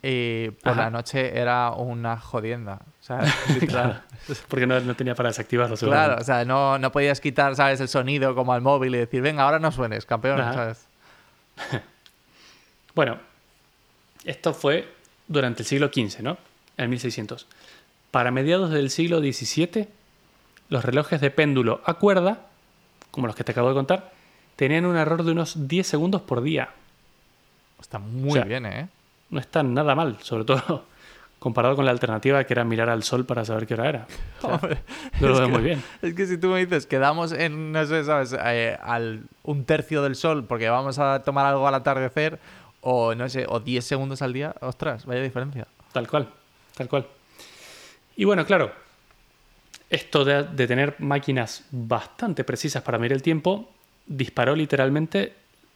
y 0.01 0.49
por 0.51 0.73
Ajá. 0.73 0.83
la 0.83 0.89
noche 0.91 1.37
era 1.37 1.71
una 1.71 2.17
jodienda. 2.19 2.79
O 3.01 3.03
sea, 3.03 3.21
literal. 3.59 4.03
Porque 4.47 4.65
no, 4.67 4.79
no 4.79 4.95
tenía 4.95 5.15
para 5.15 5.29
desactivarlo. 5.29 5.75
claro, 5.75 6.17
o 6.19 6.23
sea, 6.23 6.45
no, 6.45 6.77
no 6.77 6.91
podías 6.91 7.19
quitar, 7.19 7.55
¿sabes? 7.55 7.81
El 7.81 7.87
sonido 7.89 8.33
como 8.35 8.53
al 8.53 8.61
móvil 8.61 8.95
y 8.95 8.99
decir, 8.99 9.21
venga, 9.21 9.43
ahora 9.43 9.59
no 9.59 9.71
suenes, 9.71 10.05
campeón, 10.05 10.39
Ajá. 10.41 10.53
¿sabes? 10.53 10.87
Bueno, 12.95 13.17
esto 14.25 14.53
fue 14.53 14.91
durante 15.27 15.61
el 15.63 15.67
siglo 15.67 15.87
XV, 15.93 16.21
¿no? 16.21 16.37
En 16.75 16.89
1600. 16.89 17.47
Para 18.11 18.31
mediados 18.31 18.71
del 18.71 18.89
siglo 18.89 19.19
XVII, 19.19 19.87
los 20.69 20.83
relojes 20.83 21.21
de 21.21 21.29
péndulo 21.31 21.81
a 21.85 21.93
cuerda, 21.93 22.47
como 23.11 23.27
los 23.27 23.35
que 23.35 23.43
te 23.43 23.51
acabo 23.53 23.69
de 23.69 23.75
contar, 23.75 24.11
tenían 24.55 24.85
un 24.85 24.97
error 24.97 25.23
de 25.23 25.31
unos 25.31 25.67
10 25.67 25.87
segundos 25.87 26.21
por 26.23 26.41
día. 26.41 26.69
Está 27.79 27.99
muy 27.99 28.31
O 28.31 28.33
sea, 28.33 28.43
bien, 28.43 28.65
¿eh? 28.65 28.89
No 29.29 29.39
está 29.39 29.63
nada 29.63 29.95
mal, 29.95 30.17
sobre 30.21 30.43
todo 30.45 30.85
comparado 31.39 31.75
con 31.75 31.85
la 31.85 31.91
alternativa 31.91 32.43
que 32.43 32.53
era 32.53 32.63
mirar 32.65 32.89
al 32.89 33.03
sol 33.03 33.25
para 33.25 33.45
saber 33.45 33.65
qué 33.67 33.73
hora 33.75 33.89
era. 33.89 34.07
O 34.39 34.41
sea, 34.41 34.55
Hombre, 34.55 34.79
yo 35.21 35.27
lo 35.29 35.35
veo 35.35 35.45
que- 35.47 35.51
muy 35.53 35.61
bien. 35.63 35.83
Es 36.01 36.13
que 36.13 36.25
si 36.25 36.37
tú 36.37 36.47
me 36.49 36.59
dices, 36.65 36.85
quedamos 36.85 37.31
en, 37.31 37.71
no 37.71 37.85
sé, 37.85 38.03
¿sabes? 38.03 38.35
Eh, 38.45 38.77
al 38.81 39.23
un 39.43 39.63
tercio 39.65 40.01
del 40.03 40.15
sol 40.15 40.43
porque 40.45 40.67
vamos 40.69 40.99
a 40.99 41.21
tomar 41.23 41.45
algo 41.45 41.67
al 41.67 41.75
atardecer 41.75 42.39
o, 42.81 43.13
no 43.15 43.27
sé, 43.29 43.45
o 43.47 43.59
10 43.59 43.85
segundos 43.85 44.21
al 44.21 44.33
día, 44.33 44.55
ostras, 44.61 45.05
vaya 45.05 45.21
diferencia. 45.21 45.67
Tal 45.93 46.07
cual, 46.07 46.29
tal 46.75 46.87
cual. 46.89 47.05
Y 48.15 48.25
bueno, 48.25 48.45
claro, 48.45 48.71
esto 49.89 50.25
de, 50.25 50.43
de 50.43 50.67
tener 50.67 50.95
máquinas 50.99 51.63
bastante 51.71 52.43
precisas 52.43 52.83
para 52.83 52.97
medir 52.97 53.13
el 53.13 53.21
tiempo 53.21 53.69
disparó 54.05 54.55
literalmente 54.55 55.33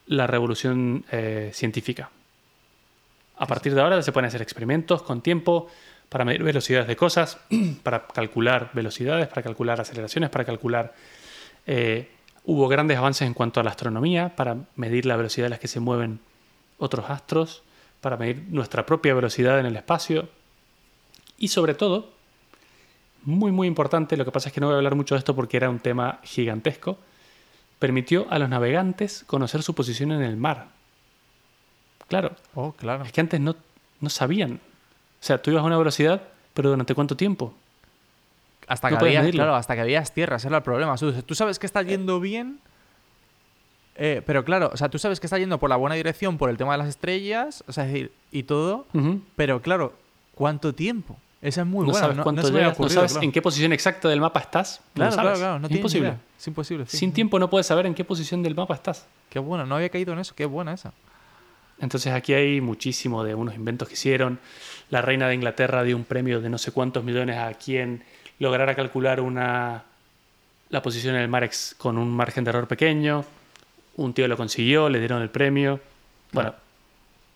la 0.07 0.27
revolución 0.27 1.05
eh, 1.11 1.51
científica. 1.53 2.09
A 3.37 3.47
partir 3.47 3.73
de 3.73 3.81
ahora 3.81 4.01
se 4.01 4.11
pueden 4.11 4.27
hacer 4.27 4.41
experimentos 4.41 5.01
con 5.01 5.21
tiempo 5.21 5.67
para 6.09 6.25
medir 6.25 6.43
velocidades 6.43 6.87
de 6.87 6.95
cosas, 6.95 7.39
para 7.83 8.07
calcular 8.07 8.69
velocidades, 8.73 9.27
para 9.27 9.41
calcular 9.41 9.81
aceleraciones, 9.81 10.29
para 10.29 10.45
calcular... 10.45 10.93
eh, 11.65 12.09
hubo 12.45 12.67
grandes 12.67 12.97
avances 12.97 13.25
en 13.25 13.33
cuanto 13.33 13.59
a 13.59 13.63
la 13.63 13.69
astronomía, 13.69 14.35
para 14.35 14.57
medir 14.75 15.05
la 15.05 15.15
velocidad 15.15 15.47
a 15.47 15.49
las 15.51 15.59
que 15.59 15.67
se 15.67 15.79
mueven 15.79 16.19
otros 16.77 17.09
astros, 17.09 17.63
para 18.01 18.17
medir 18.17 18.43
nuestra 18.49 18.85
propia 18.85 19.13
velocidad 19.13 19.59
en 19.59 19.65
el 19.65 19.75
espacio. 19.75 20.27
Y 21.37 21.47
sobre 21.47 21.73
todo, 21.73 22.09
muy 23.23 23.51
muy 23.51 23.67
importante, 23.67 24.17
lo 24.17 24.25
que 24.25 24.31
pasa 24.31 24.49
es 24.49 24.53
que 24.53 24.59
no 24.59 24.67
voy 24.67 24.73
a 24.73 24.77
hablar 24.77 24.95
mucho 24.95 25.15
de 25.15 25.19
esto 25.19 25.35
porque 25.35 25.57
era 25.57 25.69
un 25.69 25.79
tema 25.79 26.19
gigantesco, 26.23 26.97
permitió 27.79 28.27
a 28.29 28.39
los 28.39 28.49
navegantes 28.49 29.23
conocer 29.25 29.63
su 29.63 29.73
posición 29.73 30.11
en 30.11 30.21
el 30.21 30.37
mar. 30.37 30.67
Claro, 32.07 32.31
Oh, 32.55 32.71
claro. 32.73 33.03
es 33.03 33.11
que 33.11 33.21
antes 33.21 33.39
no, 33.39 33.55
no 33.99 34.09
sabían. 34.09 34.53
O 34.55 35.25
sea, 35.25 35.41
tú 35.41 35.51
ibas 35.51 35.63
a 35.63 35.65
una 35.65 35.77
velocidad, 35.77 36.21
pero 36.53 36.69
¿durante 36.69 36.93
cuánto 36.95 37.15
tiempo? 37.17 37.53
Hasta 38.67 38.89
no 38.89 38.95
que 38.95 38.99
puedes 38.99 39.11
había, 39.13 39.21
medirlo. 39.21 39.39
claro, 39.43 39.55
hasta 39.55 39.75
que 39.75 39.81
habías 39.81 40.13
tierras, 40.13 40.43
era 40.45 40.57
el 40.57 40.63
problema. 40.63 40.95
Tú, 40.97 41.35
sabes 41.35 41.59
que 41.59 41.65
está 41.65 41.81
yendo 41.81 42.19
bien, 42.19 42.59
eh, 43.95 44.21
pero 44.25 44.43
claro, 44.45 44.69
o 44.73 44.77
sea, 44.77 44.89
tú 44.89 44.97
sabes 44.99 45.19
que 45.19 45.27
está 45.27 45.37
yendo 45.37 45.59
por 45.59 45.69
la 45.69 45.75
buena 45.75 45.95
dirección 45.95 46.37
por 46.37 46.49
el 46.49 46.57
tema 46.57 46.71
de 46.73 46.77
las 46.79 46.87
estrellas, 46.87 47.63
o 47.67 47.73
sea, 47.73 47.85
es 47.85 47.91
decir, 47.93 48.11
y 48.31 48.43
todo, 48.43 48.85
pero 49.35 49.61
claro, 49.61 49.93
¿cuánto 50.35 50.73
tiempo? 50.73 51.17
Esa 51.41 51.61
es 51.61 51.67
muy 51.67 51.81
no 51.85 51.91
buena. 51.91 51.99
sabes 51.99 52.17
no, 52.17 52.23
cuánto 52.23 52.41
no 52.41 52.47
no 52.49 52.89
sabes 52.89 53.11
claro. 53.11 53.23
en 53.25 53.31
qué 53.33 53.41
posición 53.41 53.73
exacta 53.73 54.07
del 54.07 54.21
mapa 54.21 54.39
estás. 54.39 54.79
no 54.79 54.93
Claro, 54.93 55.11
claro, 55.13 55.27
sabes. 55.27 55.39
claro, 55.39 55.59
no 55.59 55.65
Es 55.65 55.69
tienes 55.69 55.71
ni 55.71 55.77
imposible. 55.79 56.07
idea. 56.07 56.19
Es 56.39 56.47
imposible. 56.47 56.85
sí, 56.87 56.97
Sin 56.97 57.11
tiempo 57.11 57.37
no 57.37 57.49
puedes 57.49 57.67
saber 57.67 57.85
en 57.85 57.93
qué 57.93 58.05
posición 58.05 58.41
del 58.41 58.55
mapa 58.55 58.73
estás. 58.75 59.05
Qué 59.29 59.39
bueno, 59.39 59.65
no 59.65 59.75
había 59.75 59.89
caído 59.89 60.13
en 60.13 60.19
eso, 60.19 60.33
qué 60.35 60.45
buena 60.45 60.71
esa. 60.73 60.93
Entonces 61.79 62.13
aquí 62.13 62.33
hay 62.33 62.61
muchísimo 62.61 63.23
de 63.23 63.35
unos 63.35 63.55
inventos 63.55 63.87
que 63.87 63.95
hicieron. 63.95 64.39
La 64.89 65.01
reina 65.01 65.27
de 65.27 65.35
Inglaterra 65.35 65.83
dio 65.83 65.95
un 65.95 66.05
premio 66.05 66.39
de 66.39 66.49
no 66.49 66.57
sé 66.57 66.71
cuántos 66.71 67.03
millones 67.03 67.37
a 67.37 67.53
quien 67.53 68.03
lograra 68.39 68.75
calcular 68.75 69.19
una 69.19 69.83
la 70.69 70.81
posición 70.81 71.15
en 71.15 71.21
el 71.21 71.27
mar 71.27 71.49
con 71.77 71.97
un 71.97 72.11
margen 72.11 72.43
de 72.43 72.49
error 72.49 72.67
pequeño. 72.67 73.25
Un 73.95 74.13
tío 74.13 74.27
lo 74.27 74.35
consiguió, 74.35 74.89
le 74.89 74.99
dieron 74.99 75.21
el 75.21 75.29
premio. 75.29 75.79
Bueno, 76.31 76.55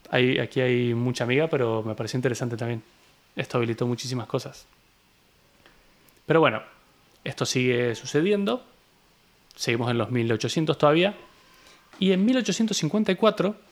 aquí 0.10 0.60
hay 0.60 0.96
mucha 0.96 1.24
amiga, 1.24 1.48
pero 1.48 1.84
me 1.84 1.94
pareció 1.94 2.18
interesante 2.18 2.58
también. 2.58 2.82
Esto 3.36 3.58
habilitó 3.58 3.86
muchísimas 3.86 4.26
cosas. 4.26 4.66
Pero 6.26 6.40
bueno, 6.40 6.64
esto 7.24 7.46
sigue 7.46 7.94
sucediendo. 7.94 8.64
Seguimos 9.56 9.92
en 9.92 10.00
los 10.00 10.10
1800 10.10 10.76
todavía. 10.78 11.16
Y 12.00 12.14
en 12.14 12.26
1854 12.26 13.67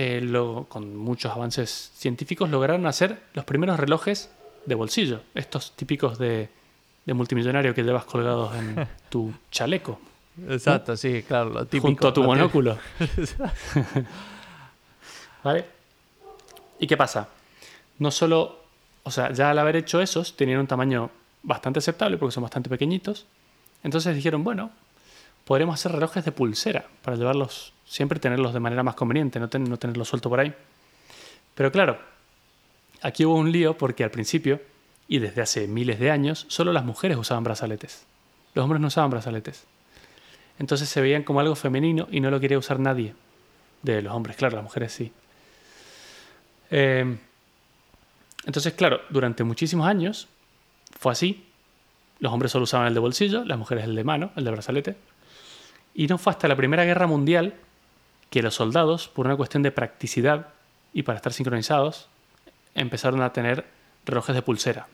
eh, 0.00 0.20
lo- 0.22 0.66
con 0.68 0.94
muchos 0.96 1.32
avances 1.32 1.90
científicos, 1.96 2.48
lograron 2.50 2.86
hacer 2.86 3.20
los 3.34 3.44
primeros 3.44 3.80
relojes 3.80 4.30
de 4.64 4.74
bolsillo, 4.76 5.22
estos 5.34 5.72
típicos 5.74 6.18
de, 6.18 6.48
de 7.04 7.14
multimillonario 7.14 7.74
que 7.74 7.82
llevas 7.82 8.04
colgados 8.04 8.54
en 8.54 8.86
tu 9.10 9.32
chaleco, 9.50 9.98
Exacto, 10.48 10.96
sí, 10.96 11.24
claro, 11.26 11.50
lo 11.50 11.64
típico. 11.64 11.88
junto 11.88 12.06
a 12.08 12.12
tu 12.12 12.22
monóculo. 12.22 12.78
¿Vale? 15.42 15.64
¿Y 16.78 16.86
qué 16.86 16.96
pasa? 16.96 17.28
No 17.98 18.10
solo, 18.10 18.60
o 19.02 19.10
sea, 19.10 19.32
ya 19.32 19.50
al 19.50 19.58
haber 19.58 19.76
hecho 19.76 20.00
esos, 20.00 20.36
tenían 20.36 20.60
un 20.60 20.66
tamaño 20.66 21.10
bastante 21.42 21.78
aceptable 21.80 22.18
porque 22.18 22.32
son 22.32 22.42
bastante 22.44 22.68
pequeñitos. 22.70 23.26
Entonces 23.82 24.14
dijeron, 24.14 24.44
bueno, 24.44 24.70
podremos 25.48 25.74
hacer 25.74 25.92
relojes 25.92 26.24
de 26.26 26.30
pulsera 26.30 26.84
para 27.02 27.16
llevarlos, 27.16 27.72
siempre 27.86 28.20
tenerlos 28.20 28.52
de 28.52 28.60
manera 28.60 28.82
más 28.82 28.94
conveniente, 28.94 29.40
no, 29.40 29.48
ten- 29.48 29.74
tenerlos 29.78 30.06
sueltos 30.08 30.28
por 30.28 30.40
ahí. 30.40 30.54
Pero 31.54 31.72
claro, 31.72 31.98
aquí 33.00 33.24
hubo 33.24 33.34
un 33.34 33.50
lío 33.50 33.78
porque 33.78 34.04
al 34.04 34.10
principio, 34.10 34.60
y 35.08 35.20
desde 35.20 35.40
hace 35.40 35.66
miles 35.66 35.98
de 35.98 36.10
años, 36.10 36.44
solo 36.48 36.70
las 36.74 36.84
mujeres 36.84 37.16
usaban 37.16 37.44
brazaletes. 37.44 38.04
Los 38.54 38.62
hombres 38.62 38.80
no 38.82 38.88
usaban 38.88 39.08
brazaletes. 39.10 39.64
Entonces 40.58 40.86
se 40.90 41.00
veían 41.00 41.22
como 41.22 41.40
algo 41.40 41.54
femenino 41.54 42.08
y 42.10 42.20
no 42.20 42.30
lo 42.30 42.40
quería 42.40 42.58
usar 42.58 42.78
nadie. 42.78 43.14
De 43.82 44.02
los 44.02 44.12
hombres, 44.12 44.36
claro, 44.36 44.56
las 44.56 44.64
mujeres 44.64 44.92
sí. 44.92 45.12
Eh, 46.70 47.16
entonces, 48.44 48.74
claro, 48.74 49.00
durante 49.08 49.44
muchísimos 49.44 49.86
años 49.86 50.28
fue 50.98 51.12
así. 51.12 51.46
Los 52.18 52.32
hombres 52.32 52.52
solo 52.52 52.64
usaban 52.64 52.88
el 52.88 52.94
de 52.94 53.00
bolsillo, 53.00 53.44
las 53.46 53.56
mujeres 53.56 53.84
el 53.84 53.94
de 53.94 54.04
mano, 54.04 54.30
el 54.36 54.44
de 54.44 54.50
brazalete. 54.50 54.96
Y 55.98 56.06
no 56.06 56.16
fue 56.16 56.30
hasta 56.30 56.46
la 56.46 56.54
Primera 56.54 56.84
Guerra 56.84 57.08
Mundial 57.08 57.54
que 58.30 58.40
los 58.40 58.54
soldados, 58.54 59.08
por 59.08 59.26
una 59.26 59.34
cuestión 59.34 59.64
de 59.64 59.72
practicidad 59.72 60.46
y 60.92 61.02
para 61.02 61.16
estar 61.16 61.32
sincronizados, 61.32 62.06
empezaron 62.76 63.20
a 63.20 63.32
tener 63.32 63.64
relojes 64.06 64.32
de 64.36 64.42
pulsera. 64.42 64.86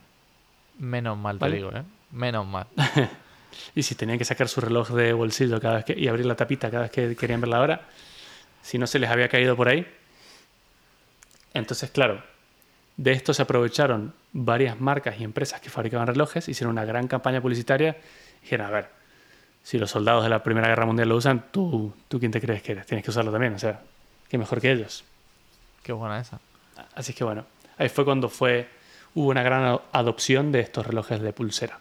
Menos 0.79 1.19
mal, 1.19 1.39
te 1.39 1.51
digo, 1.51 1.71
¿eh? 1.73 1.83
Menos 2.11 2.47
mal. 2.47 2.67
Y 3.77 3.85
si 3.85 3.95
tenían 3.95 4.19
que 4.19 4.25
sacar 4.25 4.49
su 4.49 4.61
reloj 4.61 4.91
de 4.91 5.13
bolsillo 5.13 5.61
cada 5.61 5.77
vez 5.77 5.85
que, 5.85 5.95
y 5.97 6.09
abrir 6.09 6.27
la 6.27 6.35
tapita 6.35 6.71
cada 6.71 6.85
vez 6.85 6.91
que 6.91 7.15
querían 7.15 7.41
ver 7.41 7.51
la 7.51 7.61
hora, 7.61 7.83
si 8.63 8.79
no 8.79 8.87
se 8.89 8.99
les 8.99 9.09
había 9.09 9.29
caído 9.29 9.55
por 9.55 9.69
ahí. 9.69 9.87
Entonces, 11.53 11.91
claro, 11.91 12.21
de 12.97 13.13
esto 13.13 13.33
se 13.33 13.43
aprovecharon 13.43 14.13
varias 14.33 14.81
marcas 14.81 15.21
y 15.21 15.25
empresas 15.25 15.61
que 15.61 15.71
fabricaban 15.71 16.09
relojes, 16.09 16.49
hicieron 16.49 16.73
una 16.73 16.85
gran 16.85 17.07
campaña 17.07 17.41
publicitaria 17.41 17.97
y 18.41 18.45
dijeron, 18.45 18.67
a 18.67 18.71
ver, 18.71 19.04
si 19.65 19.79
los 19.79 19.91
soldados 19.91 20.23
de 20.23 20.29
la 20.29 20.43
Primera 20.43 20.69
Guerra 20.69 20.85
Mundial 20.85 21.09
lo 21.09 21.17
usan, 21.17 21.47
tú, 21.51 21.93
tú 22.07 22.21
quién 22.21 22.31
te 22.31 22.41
crees 22.41 22.62
que 22.62 22.73
eres, 22.73 22.87
tienes 22.87 23.03
que 23.03 23.11
usarlo 23.11 23.33
también, 23.33 23.55
o 23.55 23.59
sea, 23.59 23.81
que 24.29 24.37
mejor 24.37 24.61
que 24.61 24.71
ellos. 24.71 25.05
Qué 25.83 25.93
buena 25.93 26.21
esa. 26.21 26.39
Así 26.95 27.15
que 27.15 27.25
bueno, 27.25 27.47
ahí 27.79 27.89
fue 27.89 28.05
cuando 28.05 28.29
fue, 28.29 28.69
hubo 29.15 29.31
una 29.31 29.43
gran 29.43 29.81
adopción 29.91 30.53
de 30.53 30.61
estos 30.61 30.87
relojes 30.87 31.21
de 31.23 31.33
pulsera. 31.33 31.81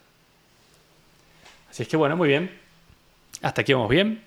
Así 1.69 1.84
es 1.84 1.89
que 1.89 1.97
bueno, 1.97 2.15
muy 2.15 2.29
bien. 2.29 2.57
Hasta 3.41 3.61
aquí 3.61 3.73
vamos 3.73 3.89
bien. 3.89 4.23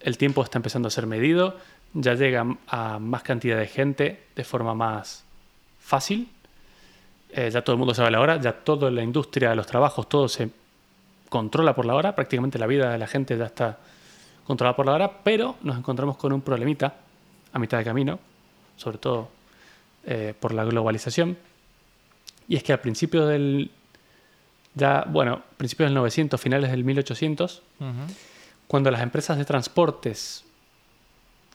El 0.00 0.18
tiempo 0.18 0.42
está 0.42 0.58
empezando 0.58 0.88
a 0.88 0.90
ser 0.90 1.06
medido. 1.06 1.56
Ya 1.94 2.12
llega 2.12 2.44
a 2.66 2.98
más 2.98 3.22
cantidad 3.22 3.56
de 3.56 3.68
gente 3.68 4.24
de 4.36 4.44
forma 4.44 4.74
más 4.74 5.24
fácil. 5.80 6.28
Eh, 7.30 7.50
ya 7.50 7.62
todo 7.62 7.74
el 7.74 7.78
mundo 7.78 7.94
sabe 7.94 8.10
la 8.10 8.20
hora. 8.20 8.38
Ya 8.38 8.52
toda 8.52 8.90
la 8.90 9.02
industria, 9.02 9.54
los 9.54 9.66
trabajos, 9.66 10.08
todo 10.08 10.28
se 10.28 10.50
controla 11.36 11.74
por 11.74 11.84
la 11.84 11.94
hora. 11.94 12.14
Prácticamente 12.14 12.58
la 12.58 12.66
vida 12.66 12.90
de 12.90 12.96
la 12.96 13.06
gente 13.06 13.36
ya 13.36 13.44
está 13.44 13.78
controlada 14.46 14.74
por 14.74 14.86
la 14.86 14.92
hora. 14.92 15.22
Pero 15.22 15.56
nos 15.60 15.76
encontramos 15.76 16.16
con 16.16 16.32
un 16.32 16.40
problemita 16.40 16.94
a 17.52 17.58
mitad 17.58 17.76
de 17.76 17.84
camino. 17.84 18.18
Sobre 18.76 18.96
todo 18.96 19.28
eh, 20.06 20.32
por 20.40 20.54
la 20.54 20.64
globalización. 20.64 21.36
Y 22.48 22.56
es 22.56 22.62
que 22.62 22.72
al 22.72 22.80
principio 22.80 23.26
del. 23.26 23.70
Ya, 24.74 25.04
bueno, 25.08 25.42
principios 25.58 25.88
del 25.88 25.94
900, 25.94 26.40
finales 26.40 26.70
del 26.70 26.84
1800, 26.84 27.62
cuando 28.66 28.90
las 28.90 29.00
empresas 29.00 29.38
de 29.38 29.46
transportes 29.46 30.44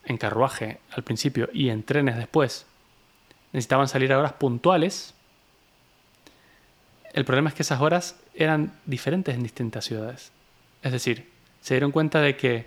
en 0.06 0.18
carruaje 0.18 0.80
al 0.92 1.04
principio 1.04 1.48
y 1.54 1.70
en 1.70 1.84
trenes 1.84 2.18
después 2.18 2.66
necesitaban 3.54 3.88
salir 3.88 4.12
a 4.12 4.18
horas 4.18 4.34
puntuales, 4.34 5.14
el 7.14 7.24
problema 7.24 7.50
es 7.50 7.56
que 7.56 7.62
esas 7.62 7.80
horas 7.80 8.16
eran 8.34 8.74
diferentes 8.86 9.36
en 9.36 9.44
distintas 9.44 9.86
ciudades. 9.86 10.32
Es 10.82 10.92
decir, 10.92 11.30
se 11.62 11.74
dieron 11.76 11.92
cuenta 11.92 12.22
de 12.22 12.36
que 12.38 12.66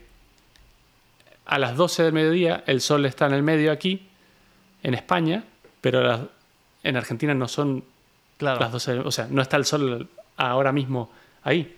a 1.47 1.59
las 1.59 1.77
12 1.77 2.03
del 2.05 2.13
mediodía 2.13 2.63
el 2.67 2.81
sol 2.81 3.05
está 3.07 3.27
en 3.27 3.35
el 3.35 3.43
medio 3.43 3.73
aquí, 3.73 4.07
en 4.83 4.95
España, 4.95 5.45
pero 5.81 6.29
en 6.83 6.97
Argentina 6.97 7.35
no 7.35 7.49
son 7.49 7.85
Claro. 8.37 8.61
las 8.61 8.73
12, 8.73 8.99
o 9.01 9.11
sea, 9.13 9.27
no 9.31 9.43
está 9.43 9.57
el 9.57 9.65
sol 9.65 10.09
ahora 10.37 10.73
mismo 10.73 11.11
ahí. 11.45 11.77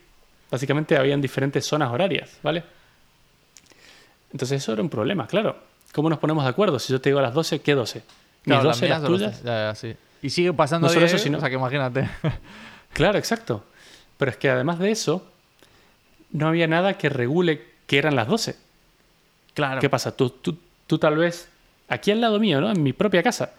Básicamente 0.51 0.97
habían 0.97 1.21
diferentes 1.21 1.65
zonas 1.67 1.91
horarias, 1.91 2.39
¿vale? 2.43 2.63
Entonces 4.33 4.63
eso 4.63 4.73
era 4.73 4.83
un 4.83 4.89
problema, 4.91 5.27
claro. 5.27 5.57
¿Cómo 5.93 6.11
nos 6.11 6.19
ponemos 6.19 6.45
de 6.45 6.51
acuerdo? 6.51 6.79
Si 6.79 6.93
yo 6.93 7.01
te 7.01 7.09
digo 7.11 7.19
a 7.19 7.23
las 7.23 7.35
12, 7.35 7.61
¿qué 7.61 7.75
12? 7.75 7.99
¿Mis 8.01 8.05
Claro, 8.45 8.65
12, 8.65 8.89
las 8.89 9.01
son 9.03 9.07
tuyas? 9.13 9.43
Ya, 9.43 9.69
ya, 9.69 9.75
sí. 9.75 9.95
Y 10.23 10.31
sigue 10.31 10.53
pasando 10.53 10.87
No 10.89 10.93
solo 10.93 11.07
eso, 11.07 11.19
sino- 11.19 11.39
O 11.39 11.41
sea, 11.41 11.49
que 11.51 11.57
imagínate. 11.57 12.09
Claro, 12.93 13.19
exacto. 13.19 13.65
Pero 14.19 14.31
es 14.31 14.37
que 14.37 14.51
además 14.51 14.79
de 14.79 14.91
eso, 14.91 15.27
no 16.31 16.49
había 16.49 16.67
nada 16.67 16.99
que 16.99 17.09
regule 17.09 17.65
que 17.87 17.99
eran 17.99 18.17
las 18.17 18.29
12. 18.29 18.57
claro. 19.55 19.81
¿Qué 19.81 19.91
pasa? 19.91 20.17
Tú, 20.17 20.31
tú, 20.31 20.59
tú 20.87 20.99
tal 20.99 21.17
vez, 21.17 21.49
aquí 21.89 22.11
al 22.11 22.21
lado 22.21 22.39
mío, 22.39 22.61
¿no? 22.61 22.71
En 22.71 22.83
mi 22.83 22.93
propia 22.93 23.23
casa, 23.23 23.53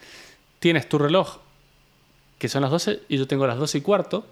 tienes 0.60 0.88
tu 0.90 0.98
reloj 0.98 1.38
que 2.38 2.50
son 2.50 2.62
las 2.62 2.72
12 2.72 3.02
y 3.10 3.18
yo 3.18 3.28
tengo 3.28 3.48
las 3.48 3.58
12 3.58 3.80
y 3.80 3.82
cuarto 3.82 4.26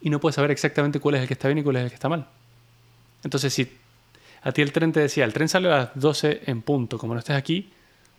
y 0.00 0.10
no 0.10 0.20
puedes 0.20 0.36
saber 0.36 0.50
exactamente 0.50 1.00
cuál 1.00 1.16
es 1.16 1.22
el 1.22 1.28
que 1.28 1.34
está 1.34 1.48
bien 1.48 1.58
y 1.58 1.62
cuál 1.62 1.76
es 1.76 1.82
el 1.84 1.88
que 1.88 1.94
está 1.94 2.08
mal. 2.08 2.26
Entonces, 3.24 3.52
si 3.52 3.70
a 4.42 4.52
ti 4.52 4.62
el 4.62 4.72
tren 4.72 4.92
te 4.92 5.00
decía, 5.00 5.24
el 5.24 5.32
tren 5.32 5.48
sale 5.48 5.68
a 5.68 5.76
las 5.76 5.90
12 5.94 6.42
en 6.46 6.62
punto, 6.62 6.98
como 6.98 7.14
no 7.14 7.20
estés 7.20 7.36
aquí, 7.36 7.70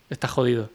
estás 0.10 0.32
jodido. 0.32 0.70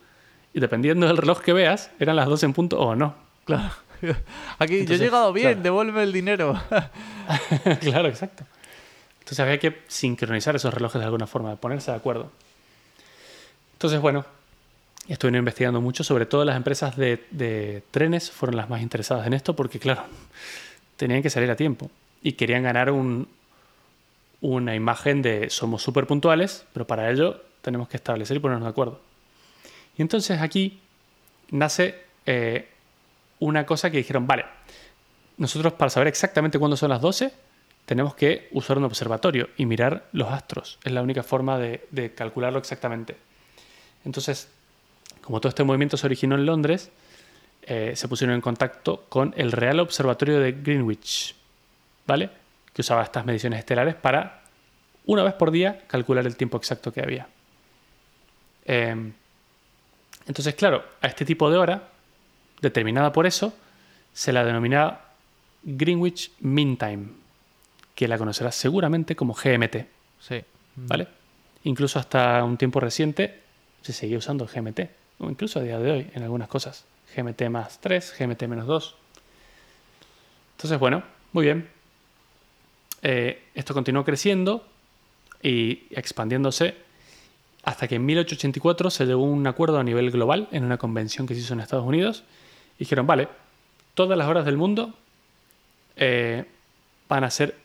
Y 0.53 0.61
dependiendo 0.61 1.07
del 1.07 1.17
reloj 1.17 1.41
que 1.41 1.53
veas, 1.53 1.91
eran 1.99 2.17
las 2.17 2.27
12 2.27 2.47
en 2.47 2.53
punto 2.53 2.79
o 2.79 2.95
no. 2.95 3.15
Claro. 3.45 3.73
Aquí, 4.59 4.85
yo 4.87 4.95
he 4.95 4.99
llegado 4.99 5.33
bien, 5.33 5.49
claro. 5.49 5.63
devuelve 5.63 6.03
el 6.03 6.13
dinero. 6.13 6.61
claro, 7.81 8.09
exacto. 8.09 8.45
Entonces 9.21 9.41
había 9.41 9.59
que 9.59 9.83
sincronizar 9.89 10.57
esos 10.57 10.73
relojes 10.73 11.01
de 11.01 11.05
alguna 11.05 11.27
forma, 11.27 11.57
ponerse 11.57 11.91
de 11.91 11.97
acuerdo. 11.97 12.31
Entonces, 13.75 14.01
bueno, 14.01 14.25
estuve 15.07 15.37
investigando 15.37 15.81
mucho, 15.81 16.03
sobre 16.03 16.27
todo 16.27 16.45
las 16.45 16.57
empresas 16.57 16.97
de, 16.97 17.27
de 17.31 17.83
trenes 17.91 18.31
fueron 18.31 18.57
las 18.57 18.69
más 18.71 18.81
interesadas 18.81 19.27
en 19.27 19.35
esto 19.35 19.55
porque, 19.55 19.79
claro, 19.79 20.05
tenían 20.97 21.23
que 21.23 21.31
salir 21.31 21.51
a 21.51 21.57
tiempo 21.57 21.91
y 22.23 22.33
querían 22.33 22.63
ganar 22.63 22.91
un, 22.91 23.29
una 24.41 24.75
imagen 24.75 25.23
de 25.23 25.51
somos 25.51 25.83
súper 25.83 26.07
puntuales, 26.07 26.65
pero 26.73 26.87
para 26.87 27.11
ello 27.11 27.43
tenemos 27.63 27.89
que 27.89 27.97
establecer 27.97 28.37
y 28.37 28.41
ponernos 28.41 28.65
de 28.65 28.71
acuerdo. 28.71 29.01
Y 29.97 30.03
entonces 30.03 30.41
aquí 30.41 30.81
nace 31.51 31.97
eh, 32.27 32.69
una 33.41 33.67
cosa 33.67 33.91
que 33.91 33.99
dijeron, 33.99 34.27
vale, 34.27 34.45
nosotros 35.37 35.73
para 35.75 35.91
saber 35.91 36.09
exactamente 36.09 36.59
cuándo 36.59 36.77
son 36.77 36.91
las 36.91 37.01
12, 37.01 37.33
tenemos 37.87 38.15
que 38.15 38.49
usar 38.53 38.77
un 38.77 38.85
observatorio 38.85 39.49
y 39.57 39.65
mirar 39.65 40.09
los 40.13 40.29
astros. 40.29 40.79
Es 40.85 40.93
la 40.93 41.01
única 41.01 41.23
forma 41.23 41.59
de, 41.59 42.13
calcularlo 42.15 42.59
exactamente. 42.59 43.17
Entonces, 44.05 44.51
como 45.23 45.41
todo 45.41 45.49
este 45.49 45.65
movimiento 45.65 45.97
se 45.97 46.07
originó 46.07 46.35
en 46.35 46.45
Londres, 46.45 46.91
eh, 47.63 47.93
se 47.97 48.09
pusieron 48.09 48.35
en 48.35 48.41
contacto 48.41 49.07
con 49.09 49.33
el 49.37 49.53
Real 49.53 49.81
Observatorio 49.81 50.41
de 50.41 50.53
Greenwich, 50.53 51.35
¿vale? 52.07 52.31
Que 52.73 52.83
usaba 52.83 53.03
estas 53.03 53.25
mediciones 53.25 53.61
estelares 53.61 53.95
para, 53.95 54.43
una 55.07 55.23
vez 55.23 55.35
por 55.35 55.51
día, 55.51 55.85
calcular 55.87 56.27
el 56.27 56.37
tiempo 56.37 56.57
exacto 56.57 56.93
que 56.93 57.01
había. 57.01 57.29
Eh, 58.67 59.13
entonces, 60.27 60.55
claro, 60.57 60.85
a 61.01 61.07
este 61.07 61.25
tipo 61.25 61.51
de 61.51 61.57
hora, 61.57 61.89
determinada 62.61 63.13
por 63.13 63.27
eso, 63.27 63.55
se 64.13 64.33
la 64.33 64.45
denominaba 64.45 65.13
Greenwich 65.63 66.33
Mean 66.41 66.77
Time, 66.77 67.07
que 67.95 68.09
la 68.09 68.19
conocerás 68.19 68.55
seguramente 68.55 69.17
como 69.17 69.35
GMT, 69.35 69.87
Sí. 70.21 70.43
¿vale? 70.77 71.09
Incluso 71.65 71.99
hasta 71.99 72.43
un 72.45 72.57
tiempo 72.57 72.81
reciente 72.81 73.41
se 73.83 73.93
seguía 73.93 74.19
usando 74.19 74.47
GMT, 74.47 74.81
o 75.19 75.29
incluso 75.31 75.59
a 75.59 75.63
día 75.63 75.79
de 75.79 75.91
hoy 75.91 76.11
en 76.15 76.23
algunas 76.23 76.49
cosas. 76.49 76.85
GMT 77.17 77.49
más 77.49 77.79
3, 77.81 78.15
GMT 78.19 78.43
menos 78.49 78.67
2. 78.67 78.95
Entonces, 80.57 80.79
bueno, 80.79 81.03
muy 81.33 81.45
bien. 81.45 81.69
Eh, 83.03 83.45
esto 83.55 83.75
continuó 83.75 84.05
creciendo 84.05 84.67
y 85.43 85.85
expandiéndose 85.91 86.75
hasta 87.63 87.87
que 87.87 87.97
en 87.97 88.07
1884 88.07 88.91
se 88.91 89.07
llegó 89.07 89.25
a 89.25 89.29
un 89.29 89.47
acuerdo 89.47 89.79
a 89.79 89.85
nivel 89.85 90.11
global 90.11 90.49
en 90.53 90.65
una 90.65 90.79
convención 90.79 91.27
que 91.27 91.35
se 91.35 91.41
hizo 91.41 91.55
en 91.55 91.61
Estados 91.61 91.87
Unidos. 91.87 92.25
Dijeron, 92.79 93.07
vale, 93.07 93.29
todas 93.95 94.17
las 94.17 94.29
horas 94.29 94.45
del 94.45 94.57
mundo 94.57 94.95
eh, 95.97 96.45
van 97.09 97.25
a 97.25 97.31
ser 97.31 97.57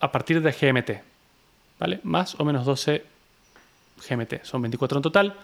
a 0.00 0.10
partir 0.10 0.42
de 0.42 0.52
GMT, 0.52 1.02
¿vale? 1.78 2.00
Más 2.02 2.38
o 2.38 2.44
menos 2.44 2.64
12 2.64 3.04
GMT, 4.08 4.44
son 4.44 4.62
24 4.62 4.98
en 4.98 5.02
total, 5.02 5.34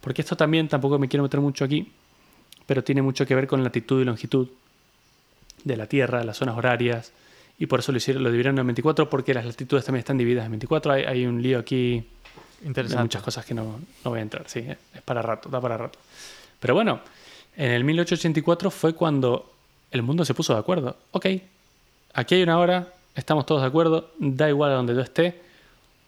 porque 0.00 0.22
esto 0.22 0.36
también 0.36 0.68
tampoco 0.68 0.98
me 0.98 1.08
quiero 1.08 1.22
meter 1.22 1.40
mucho 1.40 1.64
aquí, 1.64 1.92
pero 2.66 2.84
tiene 2.84 3.02
mucho 3.02 3.26
que 3.26 3.34
ver 3.34 3.46
con 3.46 3.62
latitud 3.62 4.00
y 4.00 4.04
longitud 4.04 4.48
de 5.64 5.76
la 5.76 5.86
Tierra, 5.86 6.22
las 6.24 6.36
zonas 6.36 6.56
horarias, 6.56 7.12
y 7.58 7.66
por 7.66 7.80
eso 7.80 7.90
lo, 7.90 7.98
hicieron, 7.98 8.22
lo 8.22 8.30
dividieron 8.30 8.58
en 8.58 8.66
24, 8.66 9.10
porque 9.10 9.34
las 9.34 9.44
latitudes 9.44 9.84
también 9.84 10.00
están 10.00 10.16
divididas 10.16 10.46
en 10.46 10.52
24. 10.52 10.92
Hay, 10.92 11.04
hay 11.04 11.26
un 11.26 11.42
lío 11.42 11.58
aquí 11.58 12.06
Interesante. 12.64 13.02
muchas 13.02 13.22
cosas 13.22 13.44
que 13.44 13.54
no, 13.54 13.80
no 14.04 14.10
voy 14.10 14.20
a 14.20 14.22
entrar, 14.22 14.44
sí, 14.48 14.60
es 14.60 15.02
para 15.02 15.22
rato, 15.22 15.48
da 15.48 15.60
para 15.60 15.76
rato. 15.76 15.98
Pero 16.60 16.74
bueno, 16.74 17.00
en 17.58 17.72
el 17.72 17.84
1884 17.84 18.70
fue 18.70 18.94
cuando 18.94 19.52
el 19.90 20.02
mundo 20.02 20.24
se 20.24 20.32
puso 20.32 20.54
de 20.54 20.60
acuerdo. 20.60 20.96
Ok, 21.10 21.26
aquí 22.14 22.34
hay 22.36 22.42
una 22.44 22.58
hora, 22.58 22.88
estamos 23.14 23.44
todos 23.44 23.60
de 23.62 23.66
acuerdo, 23.68 24.10
da 24.18 24.48
igual 24.48 24.70
a 24.70 24.74
donde 24.74 24.94
yo 24.94 25.00
esté, 25.00 25.42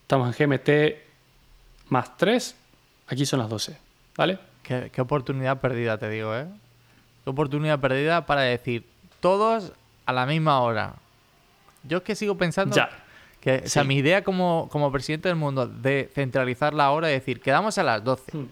estamos 0.03 0.35
en 0.41 0.49
GMT 0.49 0.71
más 1.89 2.17
3, 2.17 2.55
aquí 3.09 3.27
son 3.27 3.41
las 3.41 3.49
12, 3.49 3.77
¿vale? 4.17 4.39
Qué, 4.63 4.91
qué 4.95 5.01
oportunidad 5.01 5.61
perdida, 5.61 5.99
te 5.99 6.09
digo, 6.09 6.35
¿eh? 6.37 6.47
Qué 7.25 7.31
oportunidad 7.31 7.81
perdida 7.81 8.25
para 8.27 8.43
decir 8.43 8.87
todos 9.19 9.73
a 10.07 10.13
la 10.13 10.27
misma 10.27 10.61
hora. 10.61 10.95
Yo 11.83 11.99
es 11.99 12.05
que 12.05 12.15
sigo 12.15 12.37
pensando 12.39 12.77
Ya. 12.77 12.91
que, 13.41 13.63
o 13.65 13.69
sea, 13.69 13.83
mi 13.85 13.97
idea 13.97 14.23
como, 14.23 14.69
como 14.71 14.93
presidente 14.93 15.29
del 15.29 15.37
mundo 15.37 15.67
de 15.67 16.11
centralizar 16.15 16.75
la 16.75 16.91
hora 16.93 17.11
y 17.11 17.15
decir, 17.15 17.41
quedamos 17.41 17.77
a 17.79 17.83
las 17.83 18.05
12. 18.05 18.37
Hmm. 18.37 18.47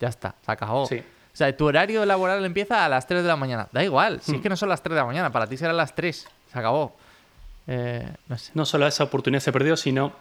Ya 0.00 0.08
está, 0.08 0.34
se 0.44 0.52
acabó. 0.52 0.86
Sí. 0.86 1.02
O 1.34 1.36
sea, 1.36 1.54
tu 1.56 1.64
horario 1.66 2.06
laboral 2.06 2.44
empieza 2.44 2.84
a 2.84 2.88
las 2.88 3.08
3 3.08 3.22
de 3.22 3.28
la 3.28 3.34
mañana. 3.34 3.66
Da 3.72 3.82
igual, 3.82 4.20
si 4.22 4.36
es 4.36 4.40
que 4.40 4.48
no 4.48 4.56
son 4.56 4.68
las 4.68 4.82
3 4.82 4.94
de 4.94 5.00
la 5.00 5.06
mañana, 5.06 5.32
para 5.32 5.48
ti 5.48 5.56
serán 5.56 5.76
las 5.76 5.92
3. 5.92 6.28
Se 6.52 6.58
acabó. 6.58 6.96
Eh, 7.66 8.08
no 8.28 8.38
sé. 8.38 8.52
No 8.54 8.64
solo 8.64 8.86
esa 8.86 9.02
oportunidad 9.04 9.40
se 9.42 9.50
perdió, 9.50 9.76
sino 9.76 10.12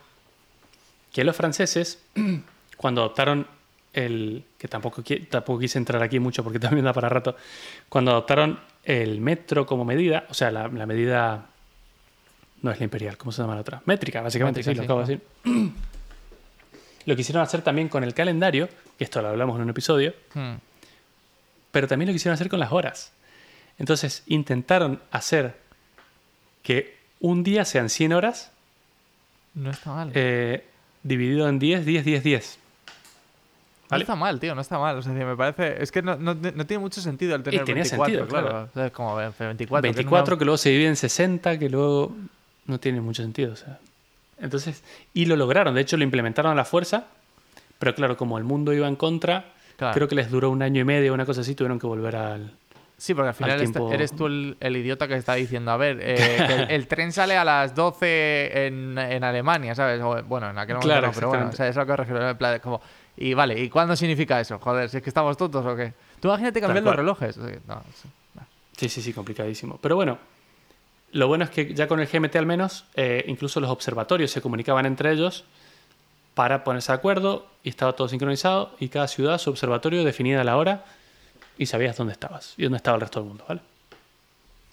que 1.14 1.24
los 1.24 1.36
franceses, 1.36 2.00
cuando 2.78 3.02
adoptaron 3.02 3.46
el. 3.94 4.44
que 4.58 4.68
tampoco, 4.68 5.04
tampoco 5.30 5.60
quise 5.60 5.78
entrar 5.78 6.02
aquí 6.02 6.20
mucho 6.20 6.44
porque 6.44 6.58
también 6.60 6.84
da 6.86 6.94
para 6.94 7.10
rato. 7.10 7.36
Cuando 7.90 8.10
adoptaron 8.10 8.60
el 8.84 9.22
metro 9.22 9.68
como 9.68 9.86
medida, 9.86 10.26
o 10.30 10.34
sea, 10.34 10.50
la, 10.50 10.68
la 10.68 10.86
medida. 10.88 11.46
No 12.64 12.72
es 12.72 12.80
la 12.80 12.86
imperial, 12.86 13.18
¿cómo 13.18 13.32
se 13.32 13.42
llama 13.44 13.56
la 13.56 13.62
otra? 13.62 13.82
Métrica, 13.86 14.22
básicamente, 14.22 14.62
Métrica, 14.62 14.72
sí, 14.72 14.78
lo 14.78 14.82
sí, 14.82 14.86
acabo 14.86 15.06
de 15.06 15.54
decir. 15.54 15.72
Lo 17.06 17.18
quisieron 17.18 17.44
hacer 17.44 17.62
también 17.62 17.90
con 17.90 18.06
el 18.06 18.14
calendario, 18.14 18.70
que 18.98 19.04
esto 19.04 19.22
lo 19.22 19.28
hablamos 19.28 19.58
en 19.58 19.64
un 19.64 19.70
episodio, 19.72 20.14
Hmm. 20.34 20.54
Pero 21.74 21.90
también 21.90 22.08
lo 22.08 22.14
quisieron 22.14 22.36
hacer 22.36 22.48
con 22.48 22.62
las 22.62 22.72
horas. 22.72 23.12
Entonces 23.78 24.24
intentaron 24.28 25.02
hacer 25.12 25.58
que 26.62 26.96
un 27.20 27.44
día 27.44 27.66
sean 27.66 27.90
100 27.90 28.14
horas 28.14 28.52
No 29.56 29.72
está 29.72 29.90
mal. 29.92 30.12
eh, 30.14 30.64
dividido 31.04 31.50
en 31.50 31.60
10, 31.60 31.86
10, 31.86 32.06
10, 32.06 32.24
10. 32.24 32.60
¿vale? 33.90 34.04
está 34.04 34.16
mal, 34.16 34.40
tío, 34.40 34.56
no 34.56 34.62
está 34.62 34.78
mal. 34.80 34.98
O 34.98 35.02
sea, 35.02 35.12
me 35.12 35.36
parece. 35.36 35.82
Es 35.84 35.92
que 35.92 36.02
no, 36.02 36.16
no- 36.16 36.34
no 36.36 36.66
tiene 36.66 36.80
mucho 36.80 37.02
sentido 37.02 37.36
el 37.36 37.44
tener 37.44 37.64
tiene 37.66 37.82
24, 37.82 38.06
sentido, 38.06 38.28
claro. 38.28 38.48
claro. 38.50 38.70
O 38.72 38.74
sea, 38.74 38.86
es 38.88 38.92
como 38.92 39.20
eh, 39.22 39.32
24. 39.40 39.82
que 39.82 39.88
24 39.88 40.34
una- 40.36 40.40
que 40.40 40.46
luego 40.46 40.58
se 40.58 40.70
divide 40.70 40.88
en 40.88 40.96
60, 40.96 41.60
que 41.60 41.70
luego 41.70 42.16
no 42.66 42.80
tiene 42.80 43.02
mucho 43.02 43.22
sentido. 43.24 43.54
O 43.54 43.56
sea. 43.58 43.80
Entonces, 44.40 44.84
y 45.14 45.26
lo 45.26 45.36
lograron, 45.36 45.74
de 45.76 45.82
hecho 45.82 45.98
lo 45.98 46.04
implementaron 46.04 46.52
a 46.52 46.56
la 46.56 46.66
fuerza, 46.66 47.06
pero 47.80 47.94
claro, 47.96 48.18
como 48.18 48.38
el 48.38 48.44
mundo 48.44 48.74
iba 48.74 48.88
en 48.88 48.96
contra, 48.96 49.46
Claro. 49.78 49.94
creo 49.96 50.08
que 50.08 50.16
les 50.16 50.30
duró 50.30 50.50
un 50.50 50.62
año 50.62 50.82
y 50.82 50.84
medio, 50.86 51.14
una 51.14 51.26
cosa 51.26 51.42
así, 51.42 51.56
tuvieron 51.56 51.80
que 51.80 51.88
volver 51.88 52.16
al... 52.16 52.54
Sí, 52.96 53.14
porque 53.14 53.30
al 53.30 53.34
final 53.34 53.52
este- 53.62 53.74
tiempo- 53.80 53.92
eres 53.92 54.16
tú 54.16 54.28
el, 54.28 54.56
el 54.60 54.78
idiota 54.78 55.08
que 55.08 55.16
está 55.16 55.34
diciendo, 55.34 55.72
a 55.72 55.78
ver, 55.78 55.98
eh, 56.02 56.16
que 56.48 56.54
el, 56.54 56.72
el 56.72 56.88
tren 56.88 57.12
sale 57.12 57.36
a 57.36 57.44
las 57.44 57.76
12 57.76 58.68
en, 58.68 58.98
en 58.98 59.24
Alemania, 59.24 59.76
¿sabes? 59.76 60.00
O, 60.02 60.24
bueno, 60.24 60.50
en 60.52 60.58
aquel 60.58 60.76
momento 60.76 60.88
Claro, 60.88 61.08
no, 61.08 61.14
pero 61.14 61.28
bueno, 61.30 61.50
o 61.50 61.52
sea, 61.52 61.68
es 61.68 61.76
a 61.76 61.82
lo 61.82 61.86
que 61.86 61.92
me 61.92 61.98
refiero. 61.98 62.62
como, 62.62 62.82
y 63.18 63.34
vale, 63.34 63.60
¿y 63.60 63.70
cuándo 63.70 63.96
significa 63.96 64.40
eso? 64.40 64.58
Joder, 64.60 64.90
si 64.90 64.98
es 64.98 65.04
que 65.04 65.10
estamos 65.10 65.36
tontos 65.36 65.66
o 65.66 65.76
qué. 65.76 65.92
Tú 66.22 66.30
imagínate 66.30 66.62
cambiar 66.62 66.84
los 66.84 66.96
relojes. 66.96 67.38
o 67.38 67.46
sea, 67.46 67.58
no, 67.68 67.82
sí, 67.94 68.08
no. 68.36 68.42
Sí, 68.78 68.88
sí, 68.88 69.02
sí, 69.02 69.12
complicadísimo. 69.12 69.80
Pero 69.82 69.96
bueno, 69.96 70.18
lo 71.12 71.28
bueno 71.28 71.44
es 71.44 71.50
que 71.50 71.74
ya 71.74 71.88
con 71.88 72.00
el 72.00 72.08
GMT 72.08 72.36
al 72.38 72.46
menos, 72.46 72.86
eh, 72.96 73.26
incluso 73.28 73.60
los 73.60 73.70
observatorios 73.70 74.32
se 74.32 74.40
comunicaban 74.42 74.86
entre 74.86 75.12
ellos 75.12 75.44
para 76.34 76.64
ponerse 76.64 76.92
de 76.92 76.98
acuerdo 76.98 77.46
y 77.64 77.70
estaba 77.70 77.94
todo 77.94 78.08
sincronizado 78.08 78.72
y 78.80 78.90
cada 78.90 79.08
ciudad, 79.08 79.38
su 79.38 79.50
observatorio, 79.50 80.04
definida 80.04 80.44
la 80.44 80.58
hora 80.58 80.86
y 81.58 81.66
sabías 81.66 81.98
dónde 81.98 82.14
estabas 82.14 82.54
y 82.58 82.64
dónde 82.64 82.78
estaba 82.78 82.96
el 82.96 83.02
resto 83.02 83.20
del 83.20 83.30
mundo, 83.30 83.46
¿vale? 83.48 83.62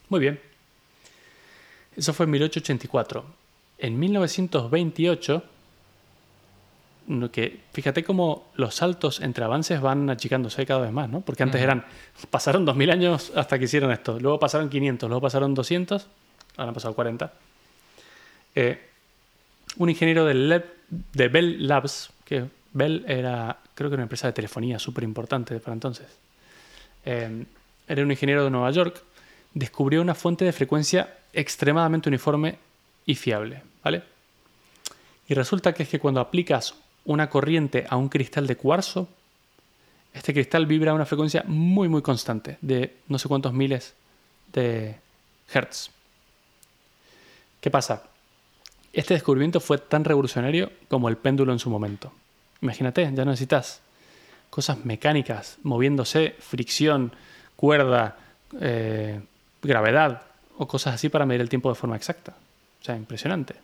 Muy 0.09 0.21
bien. 0.21 0.41
Eso 1.97 2.13
fue 2.13 2.25
en 2.25 2.31
1884. 2.31 3.25
En 3.79 3.99
1928, 3.99 5.43
no, 7.09 7.31
que 7.31 7.61
fíjate 7.73 8.05
cómo 8.05 8.51
los 8.55 8.75
saltos 8.75 9.21
entre 9.21 9.45
avances 9.45 9.81
van 9.81 10.09
achicándose 10.11 10.65
cada 10.67 10.81
vez 10.81 10.93
más, 10.93 11.09
¿no? 11.09 11.21
Porque 11.21 11.43
antes 11.43 11.61
eran, 11.61 11.85
pasaron 12.31 12.65
2000 12.65 12.91
años 12.91 13.33
hasta 13.35 13.59
que 13.59 13.65
hicieron 13.65 13.91
esto, 13.91 14.19
luego 14.21 14.39
pasaron 14.39 14.69
500, 14.69 15.09
luego 15.09 15.21
pasaron 15.21 15.55
200, 15.55 16.07
ahora 16.57 16.69
han 16.69 16.75
pasado 16.75 16.95
40. 16.95 17.33
Eh, 18.55 18.90
un 19.77 19.91
ingeniero 19.91 20.25
de 20.25 21.29
Bell 21.29 21.67
Labs, 21.67 22.11
que 22.25 22.47
Bell 22.73 23.05
era, 23.07 23.59
creo 23.75 23.91
que 23.91 23.95
una 23.95 24.05
empresa 24.05 24.27
de 24.27 24.33
telefonía 24.33 24.79
súper 24.79 25.05
importante 25.05 25.59
para 25.61 25.75
entonces, 25.75 26.07
eh, 27.05 27.45
era 27.89 28.03
un 28.03 28.11
ingeniero 28.11 28.45
de 28.45 28.51
Nueva 28.51 28.71
York, 28.71 29.03
descubrió 29.55 30.01
una 30.01 30.15
fuente 30.15 30.45
de 30.45 30.53
frecuencia 30.53 31.17
extremadamente 31.33 32.09
uniforme 32.09 32.59
y 33.07 33.15
fiable, 33.15 33.63
¿vale? 33.83 34.03
Y 35.29 35.35
resulta 35.35 35.73
que 35.73 35.85
es 35.85 35.89
que 35.89 35.99
cuando 35.99 36.21
aplicas 36.21 36.75
una 37.05 37.29
corriente 37.29 37.87
a 37.89 37.97
un 37.97 38.09
cristal 38.09 38.47
de 38.47 38.57
cuarzo, 38.57 39.09
este 40.13 40.33
cristal 40.33 40.67
vibra 40.67 40.93
a 40.93 40.95
una 40.95 41.07
frecuencia 41.07 41.45
muy 41.47 41.89
muy 41.89 42.03
constante, 42.03 42.59
de 42.61 42.97
no 43.09 43.19
sé 43.19 43.29
cuántos 43.29 43.53
miles 43.53 43.95
de 44.53 44.97
hertz. 45.53 45.91
¿Qué 47.61 47.71
pasa? 47.71 48.10
Este 48.93 49.15
descubrimiento 49.15 49.61
fue 49.61 49.79
tan 49.79 50.05
revolucionario 50.05 50.71
como 50.89 51.09
el 51.09 51.17
péndulo 51.17 51.53
en 51.53 51.59
su 51.59 51.71
momento. 51.71 52.13
Imagínate, 52.61 53.03
ya 53.03 53.25
no 53.25 53.31
necesitas 53.31 53.81
cosas 54.51 54.85
mecánicas, 54.85 55.59
moviéndose, 55.63 56.35
fricción, 56.41 57.13
cuerda, 57.57 58.17
eh, 58.61 59.21
gravedad 59.63 60.23
o 60.59 60.67
cosas 60.67 60.95
así 60.95 61.09
para 61.09 61.25
medir 61.25 61.41
el 61.41 61.49
tiempo 61.49 61.69
de 61.69 61.77
forma 61.77 61.97
exacta. 61.97 62.35
O 62.81 62.85
sea, 62.85 62.97
impresionante. 62.97 63.55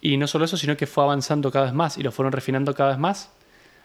Y 0.00 0.16
no 0.16 0.26
solo 0.26 0.46
eso, 0.46 0.56
sino 0.56 0.76
que 0.76 0.86
fue 0.86 1.04
avanzando 1.04 1.50
cada 1.52 1.66
vez 1.66 1.74
más 1.74 1.98
y 1.98 2.02
lo 2.02 2.10
fueron 2.10 2.32
refinando 2.32 2.74
cada 2.74 2.90
vez 2.90 2.98
más 2.98 3.30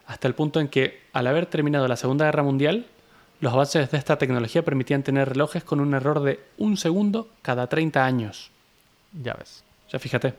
hasta 0.07 0.27
el 0.27 0.35
punto 0.35 0.59
en 0.59 0.67
que 0.67 1.01
al 1.13 1.27
haber 1.27 1.45
terminado 1.45 1.87
la 1.87 1.97
Segunda 1.97 2.25
Guerra 2.25 2.43
Mundial, 2.43 2.85
los 3.41 3.53
avances 3.53 3.91
de 3.91 3.97
esta 3.97 4.17
tecnología 4.17 4.63
permitían 4.63 5.03
tener 5.03 5.29
relojes 5.29 5.63
con 5.63 5.79
un 5.79 5.93
error 5.93 6.21
de 6.21 6.39
un 6.57 6.77
segundo 6.77 7.27
cada 7.41 7.67
30 7.67 8.05
años. 8.05 8.51
Ya 9.21 9.33
ves. 9.33 9.63
O 9.87 9.89
sea, 9.89 9.99
fíjate, 9.99 10.33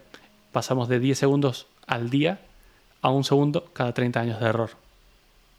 pasamos 0.52 0.88
de 0.88 0.98
10 1.00 1.18
segundos 1.18 1.66
al 1.86 2.10
día 2.10 2.40
a 3.02 3.10
un 3.10 3.24
segundo 3.24 3.66
cada 3.72 3.92
30 3.92 4.20
años 4.20 4.40
de 4.40 4.46
error. 4.46 4.70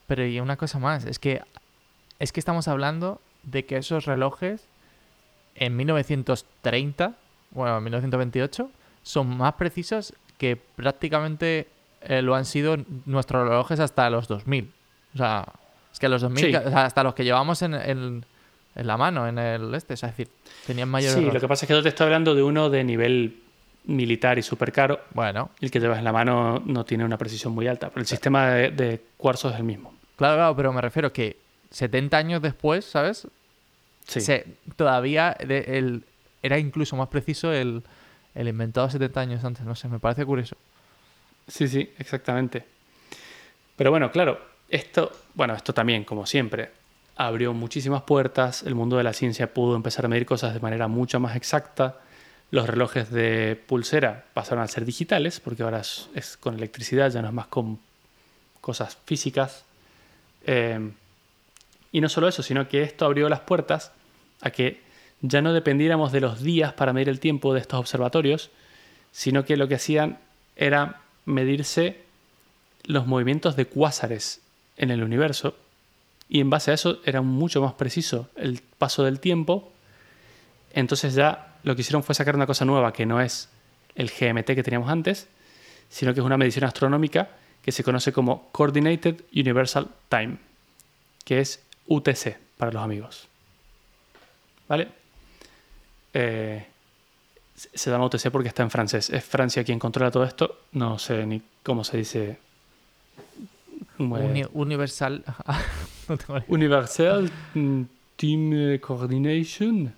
Pero 0.07 0.26
y 0.26 0.39
una 0.39 0.57
cosa 0.57 0.80
más, 0.80 1.05
es 1.05 1.20
que 1.20 1.41
es 2.20 2.32
que 2.32 2.39
estamos 2.39 2.68
hablando 2.68 3.22
de 3.43 3.65
que 3.65 3.78
esos 3.78 4.05
relojes 4.05 4.65
en 5.55 5.76
1930, 5.76 7.13
bueno, 7.51 7.78
en 7.78 7.84
1928, 7.84 8.70
son 9.03 9.38
más 9.38 9.53
precisos 9.53 10.13
que 10.38 10.55
prácticamente 10.55 11.68
eh, 12.01 12.22
lo 12.22 12.36
han 12.36 12.45
sido 12.45 12.78
nuestros 13.05 13.47
relojes 13.47 13.80
hasta 13.80 14.09
los 14.09 14.28
2000. 14.28 14.72
O 15.13 15.18
sea, 15.18 15.45
es 15.91 15.99
que 15.99 16.09
los 16.09 16.22
2000, 16.22 16.45
Sí. 16.45 16.55
o 16.55 16.70
sea, 16.70 16.86
hasta 16.86 17.03
los 17.03 17.13
que 17.13 17.24
llevamos 17.24 17.61
en, 17.61 17.74
en- 17.74 18.26
en 18.78 18.88
la 18.88 18.95
mano, 18.95 19.28
en 19.28 19.38
el 19.39 19.73
este, 19.75 19.95
es 19.95 20.01
decir, 20.01 20.30
tenían 20.65 20.88
mayor 20.89 21.13
Sí, 21.13 21.19
error. 21.19 21.34
lo 21.34 21.39
que 21.41 21.47
pasa 21.47 21.65
es 21.65 21.67
que 21.67 21.73
yo 21.73 21.84
te 21.84 21.89
estoy 21.89 22.05
hablando 22.05 22.34
de 22.36 22.43
uno 22.43 22.69
de 22.69 22.84
nivel 22.84 23.41
militar 23.86 24.38
y 24.38 24.43
súper 24.43 24.71
caro. 24.71 24.99
Bueno, 25.13 25.49
El 25.61 25.71
que 25.71 25.80
llevas 25.80 25.97
en 25.97 26.03
la 26.03 26.11
mano 26.13 26.61
no 26.65 26.86
tiene 26.86 27.03
una 27.05 27.17
precisión 27.17 27.53
muy 27.53 27.67
alta, 27.67 27.89
pero 27.89 28.01
el 28.01 28.07
sistema 28.07 28.49
de, 28.51 28.71
de 28.71 29.01
cuarzo 29.17 29.49
es 29.49 29.55
el 29.55 29.63
mismo. 29.63 29.93
claro, 30.15 30.36
claro, 30.38 30.55
pero 30.55 30.73
me 30.73 30.82
refiero 30.82 31.11
que 31.11 31.38
70 31.71 32.17
años 32.17 32.41
después, 32.41 32.86
¿sabes? 32.86 33.28
Sí. 34.07 34.21
se- 34.21 34.45
todavía 34.78 35.36
de- 35.45 35.78
el, 35.78 36.03
era 36.41 36.57
incluso 36.59 36.95
más 36.95 37.09
preciso 37.09 37.51
el, 37.51 37.84
el 38.36 38.47
inventado 38.47 38.89
70 38.89 39.19
años 39.21 39.43
antes. 39.43 39.65
No 39.65 39.75
sé, 39.75 39.88
me 39.88 39.99
parece 39.99 40.25
curioso. 40.25 40.55
Sí, 41.47 41.67
sí, 41.67 41.89
exactamente. 41.97 42.63
Pero 43.75 43.91
bueno, 43.91 44.11
claro, 44.11 44.39
esto, 44.69 45.11
bueno, 45.34 45.53
esto 45.55 45.73
también, 45.73 46.03
como 46.03 46.25
siempre, 46.25 46.71
abrió 47.18 47.53
muchísimas 47.53 48.03
puertas, 48.03 48.63
el 48.63 48.76
mundo 48.76 48.97
de 48.97 49.03
la 49.03 49.13
ciencia 49.13 49.53
pudo 49.53 49.76
empezar 49.76 50.05
a 50.05 50.07
medir 50.07 50.26
cosas 50.26 50.53
de 50.53 50.59
manera 50.59 50.88
mucho 50.88 51.20
más 51.20 51.36
exacta, 51.36 51.99
los 52.51 52.68
relojes 52.68 53.11
de 53.11 53.61
pulsera 53.68 54.26
pasaron 54.34 54.63
a 54.63 54.68
ser 54.68 54.86
digitales, 54.86 55.39
porque 55.39 55.63
ahora 55.63 55.82
es, 55.82 56.38
con 56.39 56.55
electricidad, 56.55 57.11
ya 57.11 57.22
no 57.22 57.28
es 57.28 57.34
más 57.34 57.47
con 57.47 57.80
cosas 58.61 58.97
físicas. 59.05 59.65
Eh, 60.45 60.91
y 61.91 61.99
no 61.99 62.07
solo 62.07 62.28
eso, 62.28 62.43
sino 62.43 62.68
que 62.70 62.84
esto 62.84 63.05
abrió 63.05 63.28
las 63.28 63.41
puertas 63.41 63.91
a 64.41 64.51
que 64.51 64.82
ya 65.22 65.41
no 65.41 65.51
dependiéramos 65.51 66.11
de 66.11 66.22
los 66.22 66.41
días 66.41 66.74
para 66.74 66.93
medir 66.93 67.09
el 67.09 67.20
tiempo 67.20 67.53
de 67.53 67.59
estos 67.59 67.80
observatorios, 67.80 68.49
sino 69.11 69.43
que 69.43 69.57
lo 69.57 69.68
que 69.68 69.76
hacían 69.76 70.20
era 70.55 71.01
medirse 71.26 72.01
los 72.84 73.07
movimientos 73.07 73.55
de 73.55 73.65
cuásares 73.65 74.41
en 74.78 74.91
el 74.91 75.03
universo 75.03 75.55
y 76.30 76.39
en 76.41 76.49
base 76.49 76.71
a 76.71 76.73
eso 76.73 76.99
era 77.05 77.21
mucho 77.21 77.61
más 77.61 77.73
preciso 77.73 78.30
el 78.36 78.61
paso 78.78 79.03
del 79.03 79.19
tiempo. 79.19 79.71
Entonces 80.73 81.13
ya 81.13 81.55
lo 81.63 81.75
que 81.75 81.82
hicieron 81.82 82.03
fue 82.03 82.15
sacar 82.15 82.36
una 82.36 82.45
cosa 82.45 82.65
nueva 82.65 82.93
que 82.93 83.05
no 83.05 83.21
es 83.21 83.49
el 83.95 84.09
GMT 84.09 84.45
que 84.47 84.63
teníamos 84.63 84.89
antes, 84.89 85.28
sino 85.89 86.13
que 86.13 86.19
es 86.19 86.25
una 86.25 86.38
medición 86.38 86.65
astronómica 86.65 87.30
que 87.61 87.71
se 87.71 87.84
conoce 87.84 88.11
como 88.13 88.49
Coordinated 88.51 89.21
Universal 89.34 89.88
Time, 90.09 90.38
que 91.23 91.39
es 91.39 91.63
UTC 91.88 92.38
para 92.57 92.71
los 92.71 92.84
amigos. 92.84 93.28
¿Vale? 94.67 94.89
Eh, 96.13 96.65
se 97.55 97.89
llama 97.89 98.05
UTC 98.05 98.30
porque 98.32 98.49
está 98.49 98.63
en 98.63 98.69
francés. 98.69 99.09
Es 99.09 99.23
Francia 99.23 99.63
quien 99.63 99.80
controla 99.80 100.11
todo 100.11 100.23
esto. 100.25 100.59
No 100.73 100.99
sé 100.99 101.25
ni 101.25 101.41
cómo 101.63 101.84
se 101.84 101.97
dice. 101.97 102.38
Uni- 103.97 104.45
universal. 104.53 105.23
No 106.10 106.18
tengo 106.18 106.39
ni- 106.39 106.45
Universal 106.47 107.30
mm, 107.53 107.82
Team 108.16 108.80
Coordination. 108.80 109.93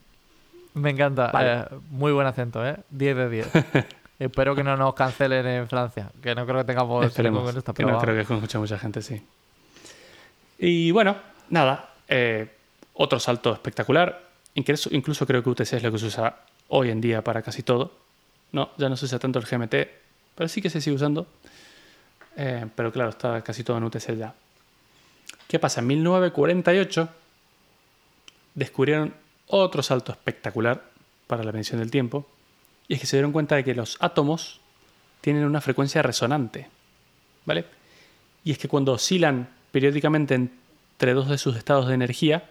Me 0.76 0.90
encanta. 0.92 1.32
Vale. 1.32 1.62
eh, 1.62 1.66
muy 1.92 2.12
buen 2.12 2.28
acento, 2.28 2.66
¿eh? 2.66 2.78
10 2.90 3.16
de 3.18 3.30
10. 3.30 3.48
Espero 4.20 4.54
que 4.56 4.64
no 4.64 4.76
nos 4.76 4.94
cancelen 4.94 5.46
en 5.48 5.68
Francia. 5.68 6.12
Que 6.22 6.36
no 6.36 6.46
creo 6.46 6.58
que 6.60 6.64
tengamos 6.66 7.06
Esperemos. 7.06 7.44
con 7.44 7.58
esto, 7.58 7.74
que 7.74 7.84
no 7.84 7.90
vamos. 7.90 8.04
creo 8.04 8.16
que 8.16 8.22
escucha 8.34 8.60
mucha 8.60 8.78
gente, 8.78 9.02
sí. 9.02 9.22
Y 10.58 10.92
bueno, 10.92 11.16
nada. 11.50 11.94
eh, 12.08 12.50
otro 12.94 13.20
salto 13.20 13.54
espectacular. 13.54 14.28
Incluso, 14.56 14.90
incluso 14.92 15.26
creo 15.26 15.42
que 15.42 15.50
UTC 15.50 15.74
es 15.74 15.84
lo 15.84 15.92
que 15.92 15.98
se 16.00 16.08
usa 16.08 16.36
hoy 16.68 16.90
en 16.90 17.00
día 17.00 17.24
para 17.24 17.42
casi 17.42 17.64
todo. 17.64 17.94
No, 18.52 18.72
ya 18.78 18.90
no 18.90 18.98
se 18.98 19.06
usa 19.06 19.20
tanto 19.20 19.40
el 19.40 19.46
GMT, 19.46 19.74
pero 20.36 20.48
sí 20.50 20.62
que 20.62 20.70
se 20.70 20.82
sigue 20.82 20.96
usando. 20.98 21.28
Eh, 22.36 22.66
pero 22.76 22.92
claro, 22.92 23.12
está 23.12 23.42
casi 23.42 23.64
todo 23.64 23.78
en 23.78 23.84
UTC 23.86 24.16
ya. 24.18 24.34
¿Qué 25.50 25.58
pasa? 25.58 25.82
En 25.82 25.88
1948 25.88 27.10
descubrieron 28.54 29.16
otro 29.48 29.82
salto 29.82 30.12
espectacular 30.12 30.92
para 31.26 31.44
la 31.44 31.52
medición 31.52 31.80
del 31.80 31.90
tiempo. 31.90 32.28
Y 32.88 32.94
es 32.94 33.00
que 33.00 33.08
se 33.08 33.18
dieron 33.18 33.32
cuenta 33.32 33.56
de 33.56 33.64
que 33.64 33.74
los 33.74 33.98
átomos 34.00 34.62
tienen 35.22 35.46
una 35.46 35.60
frecuencia 35.60 36.04
resonante. 36.04 36.68
¿Vale? 37.46 37.66
Y 38.44 38.52
es 38.52 38.60
que 38.60 38.68
cuando 38.68 38.94
oscilan 38.94 39.50
periódicamente 39.72 40.36
entre 40.36 41.16
dos 41.16 41.28
de 41.28 41.40
sus 41.40 41.58
estados 41.58 41.88
de 41.88 41.96
energía, 41.96 42.48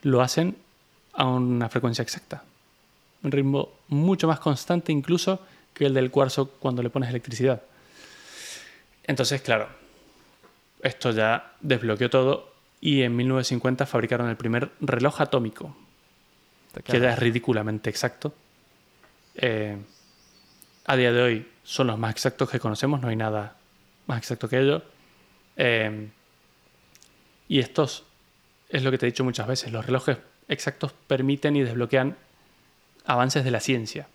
lo 0.00 0.22
hacen 0.22 0.56
a 1.12 1.26
una 1.26 1.68
frecuencia 1.68 2.00
exacta. 2.00 2.44
Un 3.24 3.30
ritmo 3.30 3.68
mucho 3.88 4.26
más 4.26 4.40
constante 4.40 4.90
incluso 4.90 5.40
que 5.74 5.84
el 5.84 5.92
del 5.92 6.10
cuarzo 6.10 6.48
cuando 6.48 6.82
le 6.82 6.88
pones 6.88 7.10
electricidad. 7.10 7.60
Entonces, 9.04 9.42
claro, 9.42 9.68
esto 10.82 11.10
ya 11.10 11.54
desbloqueó 11.60 12.10
todo 12.10 12.52
y 12.80 13.02
en 13.02 13.16
1950 13.16 13.86
fabricaron 13.86 14.28
el 14.28 14.36
primer 14.36 14.70
reloj 14.80 15.20
atómico, 15.20 15.76
que 16.84 17.00
ya 17.00 17.12
es 17.12 17.18
ridículamente 17.18 17.90
exacto. 17.90 18.34
Eh, 19.34 19.76
a 20.84 20.96
día 20.96 21.12
de 21.12 21.22
hoy 21.22 21.48
son 21.62 21.88
los 21.88 21.98
más 21.98 22.12
exactos 22.12 22.50
que 22.50 22.60
conocemos, 22.60 23.00
no 23.00 23.08
hay 23.08 23.16
nada 23.16 23.56
más 24.06 24.18
exacto 24.18 24.48
que 24.48 24.60
ello. 24.60 24.82
Eh, 25.56 26.10
y 27.48 27.58
estos 27.58 28.04
es 28.68 28.82
lo 28.82 28.90
que 28.90 28.98
te 28.98 29.06
he 29.06 29.10
dicho 29.10 29.24
muchas 29.24 29.46
veces, 29.46 29.72
los 29.72 29.86
relojes 29.86 30.18
exactos 30.48 30.92
permiten 31.06 31.56
y 31.56 31.62
desbloquean 31.62 32.16
avances 33.04 33.44
de 33.44 33.50
la 33.50 33.60
ciencia. 33.60 34.08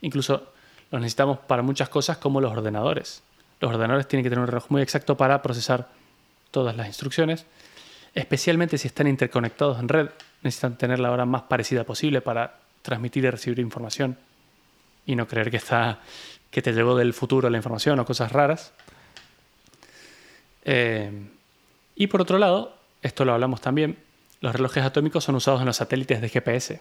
Incluso 0.00 0.52
los 0.90 1.00
necesitamos 1.00 1.38
para 1.38 1.62
muchas 1.62 1.88
cosas 1.88 2.18
como 2.18 2.40
los 2.40 2.52
ordenadores. 2.52 3.22
Los 3.60 3.70
ordenadores 3.70 4.08
tienen 4.08 4.24
que 4.24 4.30
tener 4.30 4.42
un 4.42 4.48
reloj 4.48 4.66
muy 4.70 4.82
exacto 4.82 5.16
para 5.16 5.42
procesar 5.42 5.88
todas 6.50 6.76
las 6.76 6.86
instrucciones, 6.86 7.46
especialmente 8.14 8.78
si 8.78 8.88
están 8.88 9.06
interconectados 9.06 9.78
en 9.78 9.88
red, 9.88 10.08
necesitan 10.42 10.76
tener 10.76 10.98
la 10.98 11.10
hora 11.10 11.26
más 11.26 11.42
parecida 11.42 11.84
posible 11.84 12.20
para 12.20 12.58
transmitir 12.82 13.24
y 13.24 13.30
recibir 13.30 13.60
información 13.60 14.16
y 15.06 15.14
no 15.14 15.28
creer 15.28 15.50
que 15.50 15.58
está 15.58 16.00
que 16.50 16.62
te 16.62 16.72
llegó 16.72 16.96
del 16.96 17.14
futuro 17.14 17.48
la 17.48 17.56
información 17.56 18.00
o 18.00 18.04
cosas 18.04 18.32
raras. 18.32 18.72
Eh, 20.64 21.12
y 21.94 22.06
por 22.08 22.22
otro 22.22 22.38
lado, 22.38 22.76
esto 23.02 23.24
lo 23.24 23.32
hablamos 23.32 23.60
también, 23.60 23.98
los 24.40 24.52
relojes 24.54 24.82
atómicos 24.82 25.24
son 25.24 25.36
usados 25.36 25.60
en 25.60 25.66
los 25.66 25.76
satélites 25.76 26.20
de 26.20 26.28
GPS. 26.28 26.80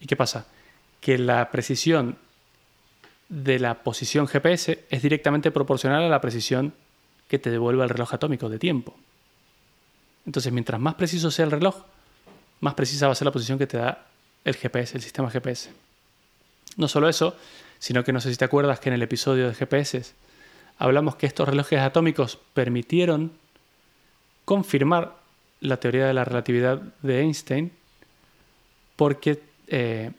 ¿Y 0.00 0.06
qué 0.06 0.16
pasa? 0.16 0.46
Que 1.00 1.18
la 1.18 1.50
precisión 1.50 2.18
de 3.34 3.58
la 3.58 3.82
posición 3.82 4.28
GPS 4.28 4.84
es 4.88 5.02
directamente 5.02 5.50
proporcional 5.50 6.04
a 6.04 6.08
la 6.08 6.20
precisión 6.20 6.72
que 7.26 7.40
te 7.40 7.50
devuelve 7.50 7.82
el 7.82 7.88
reloj 7.88 8.14
atómico 8.14 8.48
de 8.48 8.60
tiempo. 8.60 8.94
Entonces, 10.24 10.52
mientras 10.52 10.80
más 10.80 10.94
preciso 10.94 11.32
sea 11.32 11.44
el 11.44 11.50
reloj, 11.50 11.74
más 12.60 12.74
precisa 12.74 13.06
va 13.06 13.12
a 13.12 13.16
ser 13.16 13.26
la 13.26 13.32
posición 13.32 13.58
que 13.58 13.66
te 13.66 13.76
da 13.76 14.06
el 14.44 14.54
GPS, 14.54 14.96
el 14.96 15.02
sistema 15.02 15.30
GPS. 15.30 15.70
No 16.76 16.86
solo 16.86 17.08
eso, 17.08 17.36
sino 17.80 18.04
que 18.04 18.12
no 18.12 18.20
sé 18.20 18.30
si 18.30 18.36
te 18.36 18.44
acuerdas 18.44 18.78
que 18.78 18.88
en 18.88 18.94
el 18.94 19.02
episodio 19.02 19.48
de 19.48 19.54
GPS 19.54 20.12
hablamos 20.78 21.16
que 21.16 21.26
estos 21.26 21.48
relojes 21.48 21.80
atómicos 21.80 22.38
permitieron 22.52 23.32
confirmar 24.44 25.16
la 25.60 25.78
teoría 25.78 26.06
de 26.06 26.14
la 26.14 26.24
relatividad 26.24 26.80
de 27.02 27.20
Einstein 27.20 27.72
porque 28.94 29.42
eh, 29.66 30.12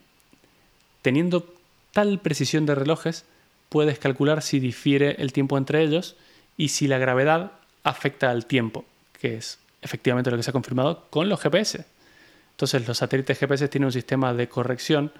teniendo 1.01 1.54
tal 1.95 2.19
precisión 2.19 2.65
de 2.65 2.75
relojes 2.75 3.23
puedes 3.69 3.99
calcular 3.99 4.41
si 4.41 4.59
difiere 4.59 5.15
el 5.19 5.31
tiempo 5.31 5.57
entre 5.57 5.81
ellos 5.81 6.17
y 6.57 6.67
si 6.67 6.89
la 6.89 6.97
gravedad 6.97 7.53
afecta 7.85 8.31
al 8.31 8.47
tiempo, 8.47 8.83
que 9.21 9.37
es 9.37 9.59
efectivamente 9.81 10.29
lo 10.29 10.35
que 10.35 10.43
se 10.43 10.49
ha 10.49 10.53
confirmado 10.53 11.05
con 11.09 11.29
los 11.29 11.39
GPS. 11.39 11.85
Entonces 12.51 12.85
los 12.85 12.97
satélites 12.97 13.39
GPS 13.39 13.69
tienen 13.69 13.85
un 13.85 13.93
sistema 13.93 14.33
de 14.33 14.49
corrección 14.49 15.13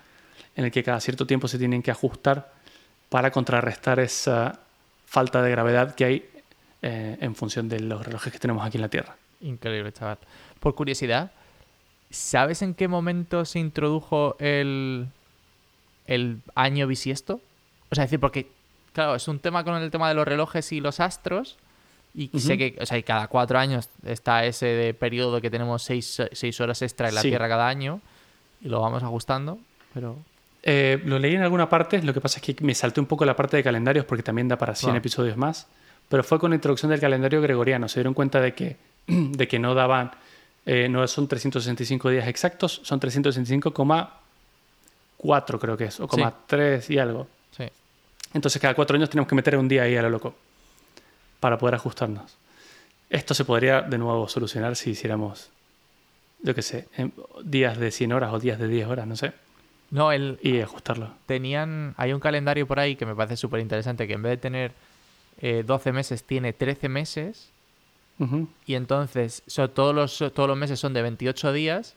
en 0.58 0.66
el 0.66 0.72
que 0.72 0.84
cada 0.84 1.00
cierto 1.00 1.26
tiempo 1.26 1.48
se 1.48 1.58
tienen 1.58 1.82
que 1.82 1.92
ajustar 1.92 2.52
para 3.08 3.32
contrarrestar 3.32 4.02
esa 4.02 4.60
falta 5.06 5.42
de 5.42 5.52
gravedad 5.52 5.96
que 5.96 6.04
hay 6.04 6.30
eh, 6.82 7.18
en 7.22 7.36
función 7.36 7.70
de 7.70 7.80
los 7.80 8.06
relojes 8.06 8.34
que 8.34 8.40
tenemos 8.40 8.66
aquí 8.66 8.78
en 8.78 8.82
la 8.82 8.90
Tierra. 8.90 9.16
Increíble, 9.40 9.94
chaval. 9.94 10.18
Por 10.60 10.76
curiosidad, 10.76 11.32
¿sabes 12.10 12.62
en 12.62 12.74
qué 12.74 12.90
momento 12.90 13.46
se 13.46 13.60
introdujo 13.60 14.36
el, 14.40 15.08
el 16.08 16.40
año 16.56 16.88
bisiesto? 16.88 17.42
O 17.90 17.96
sea, 17.96 18.06
decir, 18.06 18.20
porque, 18.20 18.48
claro, 18.94 19.16
es 19.16 19.28
un 19.28 19.40
tema 19.40 19.64
con 19.64 19.76
el 19.76 19.92
tema 19.92 20.10
de 20.10 20.16
los 20.16 20.28
relojes 20.28 20.72
y 20.72 20.82
los 20.82 21.00
astros. 21.00 21.58
Y 22.14 22.30
sé 22.40 22.58
que, 22.58 22.78
o 22.80 22.86
sea, 22.86 23.02
cada 23.02 23.28
cuatro 23.28 23.60
años 23.60 23.90
está 24.06 24.46
ese 24.46 24.68
de 24.68 24.94
periodo 24.94 25.42
que 25.42 25.50
tenemos 25.50 25.84
seis, 25.84 26.20
horas 26.62 26.82
extra 26.82 27.10
en 27.10 27.16
la 27.16 27.22
Tierra 27.22 27.50
cada 27.50 27.68
año. 27.68 28.00
Y 28.62 28.70
lo 28.70 28.80
vamos 28.82 29.04
ajustando, 29.04 29.60
pero... 29.94 30.18
Eh, 30.64 31.00
lo 31.06 31.20
leí 31.20 31.36
en 31.36 31.44
alguna 31.44 31.70
parte, 31.70 32.02
lo 32.02 32.12
que 32.12 32.22
pasa 32.22 32.40
es 32.40 32.56
que 32.56 32.64
me 32.64 32.74
salté 32.74 33.00
un 33.00 33.06
poco 33.06 33.24
la 33.24 33.36
parte 33.36 33.56
de 33.58 33.64
calendarios 33.64 34.06
porque 34.06 34.24
también 34.24 34.48
da 34.48 34.58
para 34.58 34.74
100 34.74 34.96
episodios 34.96 35.38
más 35.38 35.68
pero 36.10 36.24
fue 36.24 36.40
con 36.40 36.52
la 36.52 36.56
introducción 36.56 36.92
del 36.92 37.00
calendario 37.00 37.42
gregoriano. 37.42 37.88
Se 37.88 38.00
dieron 38.00 38.14
cuenta 38.14 38.40
de 38.42 38.54
que, 38.54 38.78
de 39.08 39.48
que 39.48 39.60
no 39.60 39.74
daban, 39.74 40.12
eh, 40.66 40.88
no 40.90 41.08
son 41.08 41.28
365 41.28 42.10
días 42.10 42.28
exactos, 42.28 42.82
son 42.84 43.00
365,4 45.20 45.60
creo 45.60 45.78
que 45.78 45.86
es, 45.86 46.00
o 46.00 46.08
3 46.08 46.90
y 46.90 46.98
algo. 46.98 47.28
Sí. 47.56 47.66
Entonces 48.34 48.62
cada 48.62 48.74
cuatro 48.74 48.96
años 48.96 49.10
tenemos 49.10 49.28
que 49.28 49.36
meter 49.36 49.58
un 49.58 49.68
día 49.68 49.84
ahí 49.84 49.96
a 49.96 50.02
lo 50.02 50.10
loco 50.10 50.36
para 51.40 51.58
poder 51.58 51.76
ajustarnos. 51.76 52.38
Esto 53.10 53.34
se 53.34 53.46
podría 53.46 53.82
de 53.82 53.98
nuevo 53.98 54.28
solucionar 54.28 54.76
si 54.76 54.92
hiciéramos, 54.92 55.50
yo 56.42 56.56
qué 56.56 56.62
sé, 56.62 56.88
días 57.44 57.78
de 57.78 57.92
100 57.92 58.14
horas 58.14 58.34
o 58.34 58.40
días 58.40 58.60
de 58.60 58.68
10 58.68 58.88
horas, 58.88 59.08
no 59.08 59.16
sé. 59.16 59.34
No, 59.92 60.12
el... 60.12 60.40
Y 60.42 60.60
ajustarlo. 60.60 61.12
Tenían, 61.26 61.94
hay 61.98 62.14
un 62.14 62.20
calendario 62.20 62.68
por 62.68 62.80
ahí 62.80 62.96
que 62.96 63.06
me 63.06 63.16
parece 63.16 63.38
súper 63.38 63.60
interesante, 63.60 64.08
que 64.08 64.14
en 64.14 64.24
vez 64.24 64.32
de 64.32 64.38
tener 64.38 64.72
12 65.66 65.90
eh, 65.90 65.94
meses 65.94 66.24
tiene 66.24 66.54
13 66.54 66.90
meses. 66.90 67.50
Y 68.66 68.76
entonces 68.76 69.44
todos, 69.74 69.94
los, 69.94 70.34
todos 70.34 70.48
los 70.48 70.58
meses 70.58 70.80
son 70.80 70.94
de 70.94 71.02
28 71.02 71.52
días. 71.52 71.96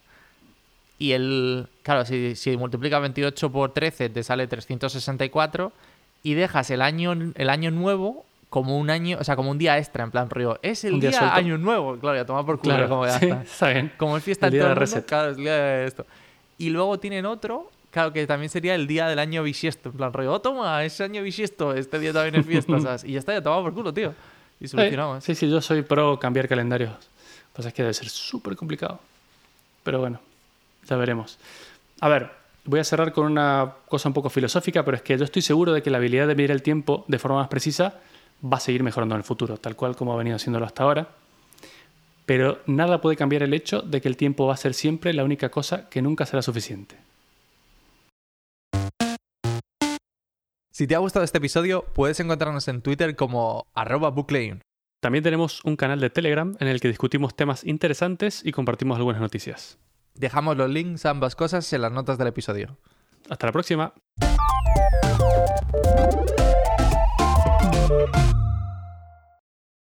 Y 0.98 1.12
el. 1.12 1.68
Claro, 1.82 2.04
si, 2.04 2.34
si 2.36 2.56
multiplicas 2.56 3.00
28 3.00 3.52
por 3.52 3.72
13 3.72 4.08
te 4.10 4.22
sale 4.22 4.46
364. 4.46 5.72
Y 6.22 6.34
dejas 6.34 6.70
el 6.70 6.82
año, 6.82 7.12
el 7.12 7.48
año 7.48 7.70
nuevo 7.70 8.24
como 8.50 8.78
un 8.78 8.90
año, 8.90 9.18
o 9.20 9.24
sea, 9.24 9.36
como 9.36 9.50
un 9.50 9.58
día 9.58 9.78
extra, 9.78 10.04
en 10.04 10.10
plan 10.10 10.30
río. 10.30 10.58
Es 10.62 10.82
el 10.84 10.98
día, 10.98 11.34
año 11.34 11.58
nuevo, 11.58 11.96
claro, 11.98 12.16
ya 12.16 12.24
toma 12.24 12.44
por 12.44 12.58
culo, 12.58 12.88
como 12.88 13.06
ya 13.06 13.18
está. 13.18 13.92
Como 13.96 14.16
el 14.16 14.22
fiesta 14.22 14.46
el 14.46 14.52
día 14.52 14.74
de 14.74 15.02
claro, 15.04 15.30
el 15.30 15.36
día 15.36 15.54
de 15.54 15.86
esto. 15.86 16.06
Y 16.56 16.70
luego 16.70 16.98
tienen 16.98 17.24
otro 17.26 17.70
Claro, 17.90 18.12
que 18.12 18.26
también 18.26 18.50
sería 18.50 18.74
el 18.74 18.86
día 18.86 19.08
del 19.08 19.18
año 19.18 19.42
bisiesto. 19.42 19.88
En 19.88 19.96
plan, 19.96 20.12
rollo, 20.12 20.32
oh, 20.32 20.40
toma, 20.40 20.84
es 20.84 21.00
año 21.00 21.22
bisiesto, 21.22 21.72
este 21.74 21.98
día 21.98 22.12
también 22.12 22.34
es 22.36 22.46
fiesta, 22.46 22.78
¿sabes? 22.80 23.04
Y 23.04 23.12
ya 23.12 23.18
está, 23.18 23.32
ya 23.32 23.42
tomado 23.42 23.62
por 23.62 23.74
culo, 23.74 23.94
tío. 23.94 24.14
Y 24.60 24.68
solucionamos. 24.68 25.24
Sí, 25.24 25.34
sí, 25.34 25.48
yo 25.48 25.60
soy 25.60 25.82
pro 25.82 26.18
cambiar 26.18 26.48
calendarios. 26.48 26.92
Pues 27.52 27.66
es 27.66 27.72
que 27.72 27.82
debe 27.82 27.94
ser 27.94 28.08
súper 28.08 28.56
complicado. 28.56 29.00
Pero 29.84 30.00
bueno, 30.00 30.20
ya 30.88 30.96
veremos. 30.96 31.38
A 32.00 32.08
ver, 32.08 32.30
voy 32.64 32.80
a 32.80 32.84
cerrar 32.84 33.12
con 33.12 33.26
una 33.26 33.74
cosa 33.88 34.08
un 34.08 34.14
poco 34.14 34.30
filosófica, 34.30 34.84
pero 34.84 34.96
es 34.96 35.02
que 35.02 35.16
yo 35.16 35.24
estoy 35.24 35.42
seguro 35.42 35.72
de 35.72 35.82
que 35.82 35.90
la 35.90 35.98
habilidad 35.98 36.26
de 36.26 36.34
medir 36.34 36.50
el 36.50 36.62
tiempo 36.62 37.04
de 37.08 37.18
forma 37.18 37.38
más 37.38 37.48
precisa 37.48 38.00
va 38.44 38.58
a 38.58 38.60
seguir 38.60 38.82
mejorando 38.82 39.14
en 39.14 39.20
el 39.20 39.24
futuro, 39.24 39.56
tal 39.56 39.74
cual 39.76 39.96
como 39.96 40.12
ha 40.12 40.16
venido 40.16 40.36
haciéndolo 40.36 40.66
hasta 40.66 40.82
ahora. 40.84 41.08
Pero 42.26 42.60
nada 42.66 43.00
puede 43.00 43.16
cambiar 43.16 43.42
el 43.42 43.54
hecho 43.54 43.80
de 43.80 44.00
que 44.00 44.08
el 44.08 44.16
tiempo 44.16 44.46
va 44.46 44.54
a 44.54 44.58
ser 44.58 44.74
siempre 44.74 45.14
la 45.14 45.24
única 45.24 45.50
cosa 45.50 45.88
que 45.88 46.02
nunca 46.02 46.26
será 46.26 46.42
suficiente. 46.42 46.96
Si 50.70 50.86
te 50.86 50.94
ha 50.94 50.98
gustado 50.98 51.24
este 51.24 51.38
episodio, 51.38 51.84
puedes 51.94 52.20
encontrarnos 52.20 52.68
en 52.68 52.82
Twitter 52.82 53.16
como 53.16 53.66
arroba 53.74 54.14
También 55.00 55.24
tenemos 55.24 55.64
un 55.64 55.74
canal 55.74 55.98
de 55.98 56.10
Telegram 56.10 56.54
en 56.60 56.68
el 56.68 56.80
que 56.80 56.86
discutimos 56.86 57.34
temas 57.34 57.64
interesantes 57.64 58.42
y 58.44 58.52
compartimos 58.52 58.98
algunas 58.98 59.20
noticias. 59.20 59.78
Dejamos 60.18 60.56
los 60.56 60.68
links 60.68 61.06
a 61.06 61.10
ambas 61.10 61.36
cosas 61.36 61.72
en 61.72 61.80
las 61.80 61.92
notas 61.92 62.18
del 62.18 62.26
episodio. 62.26 62.76
Hasta 63.30 63.46
la 63.46 63.52
próxima. 63.52 63.94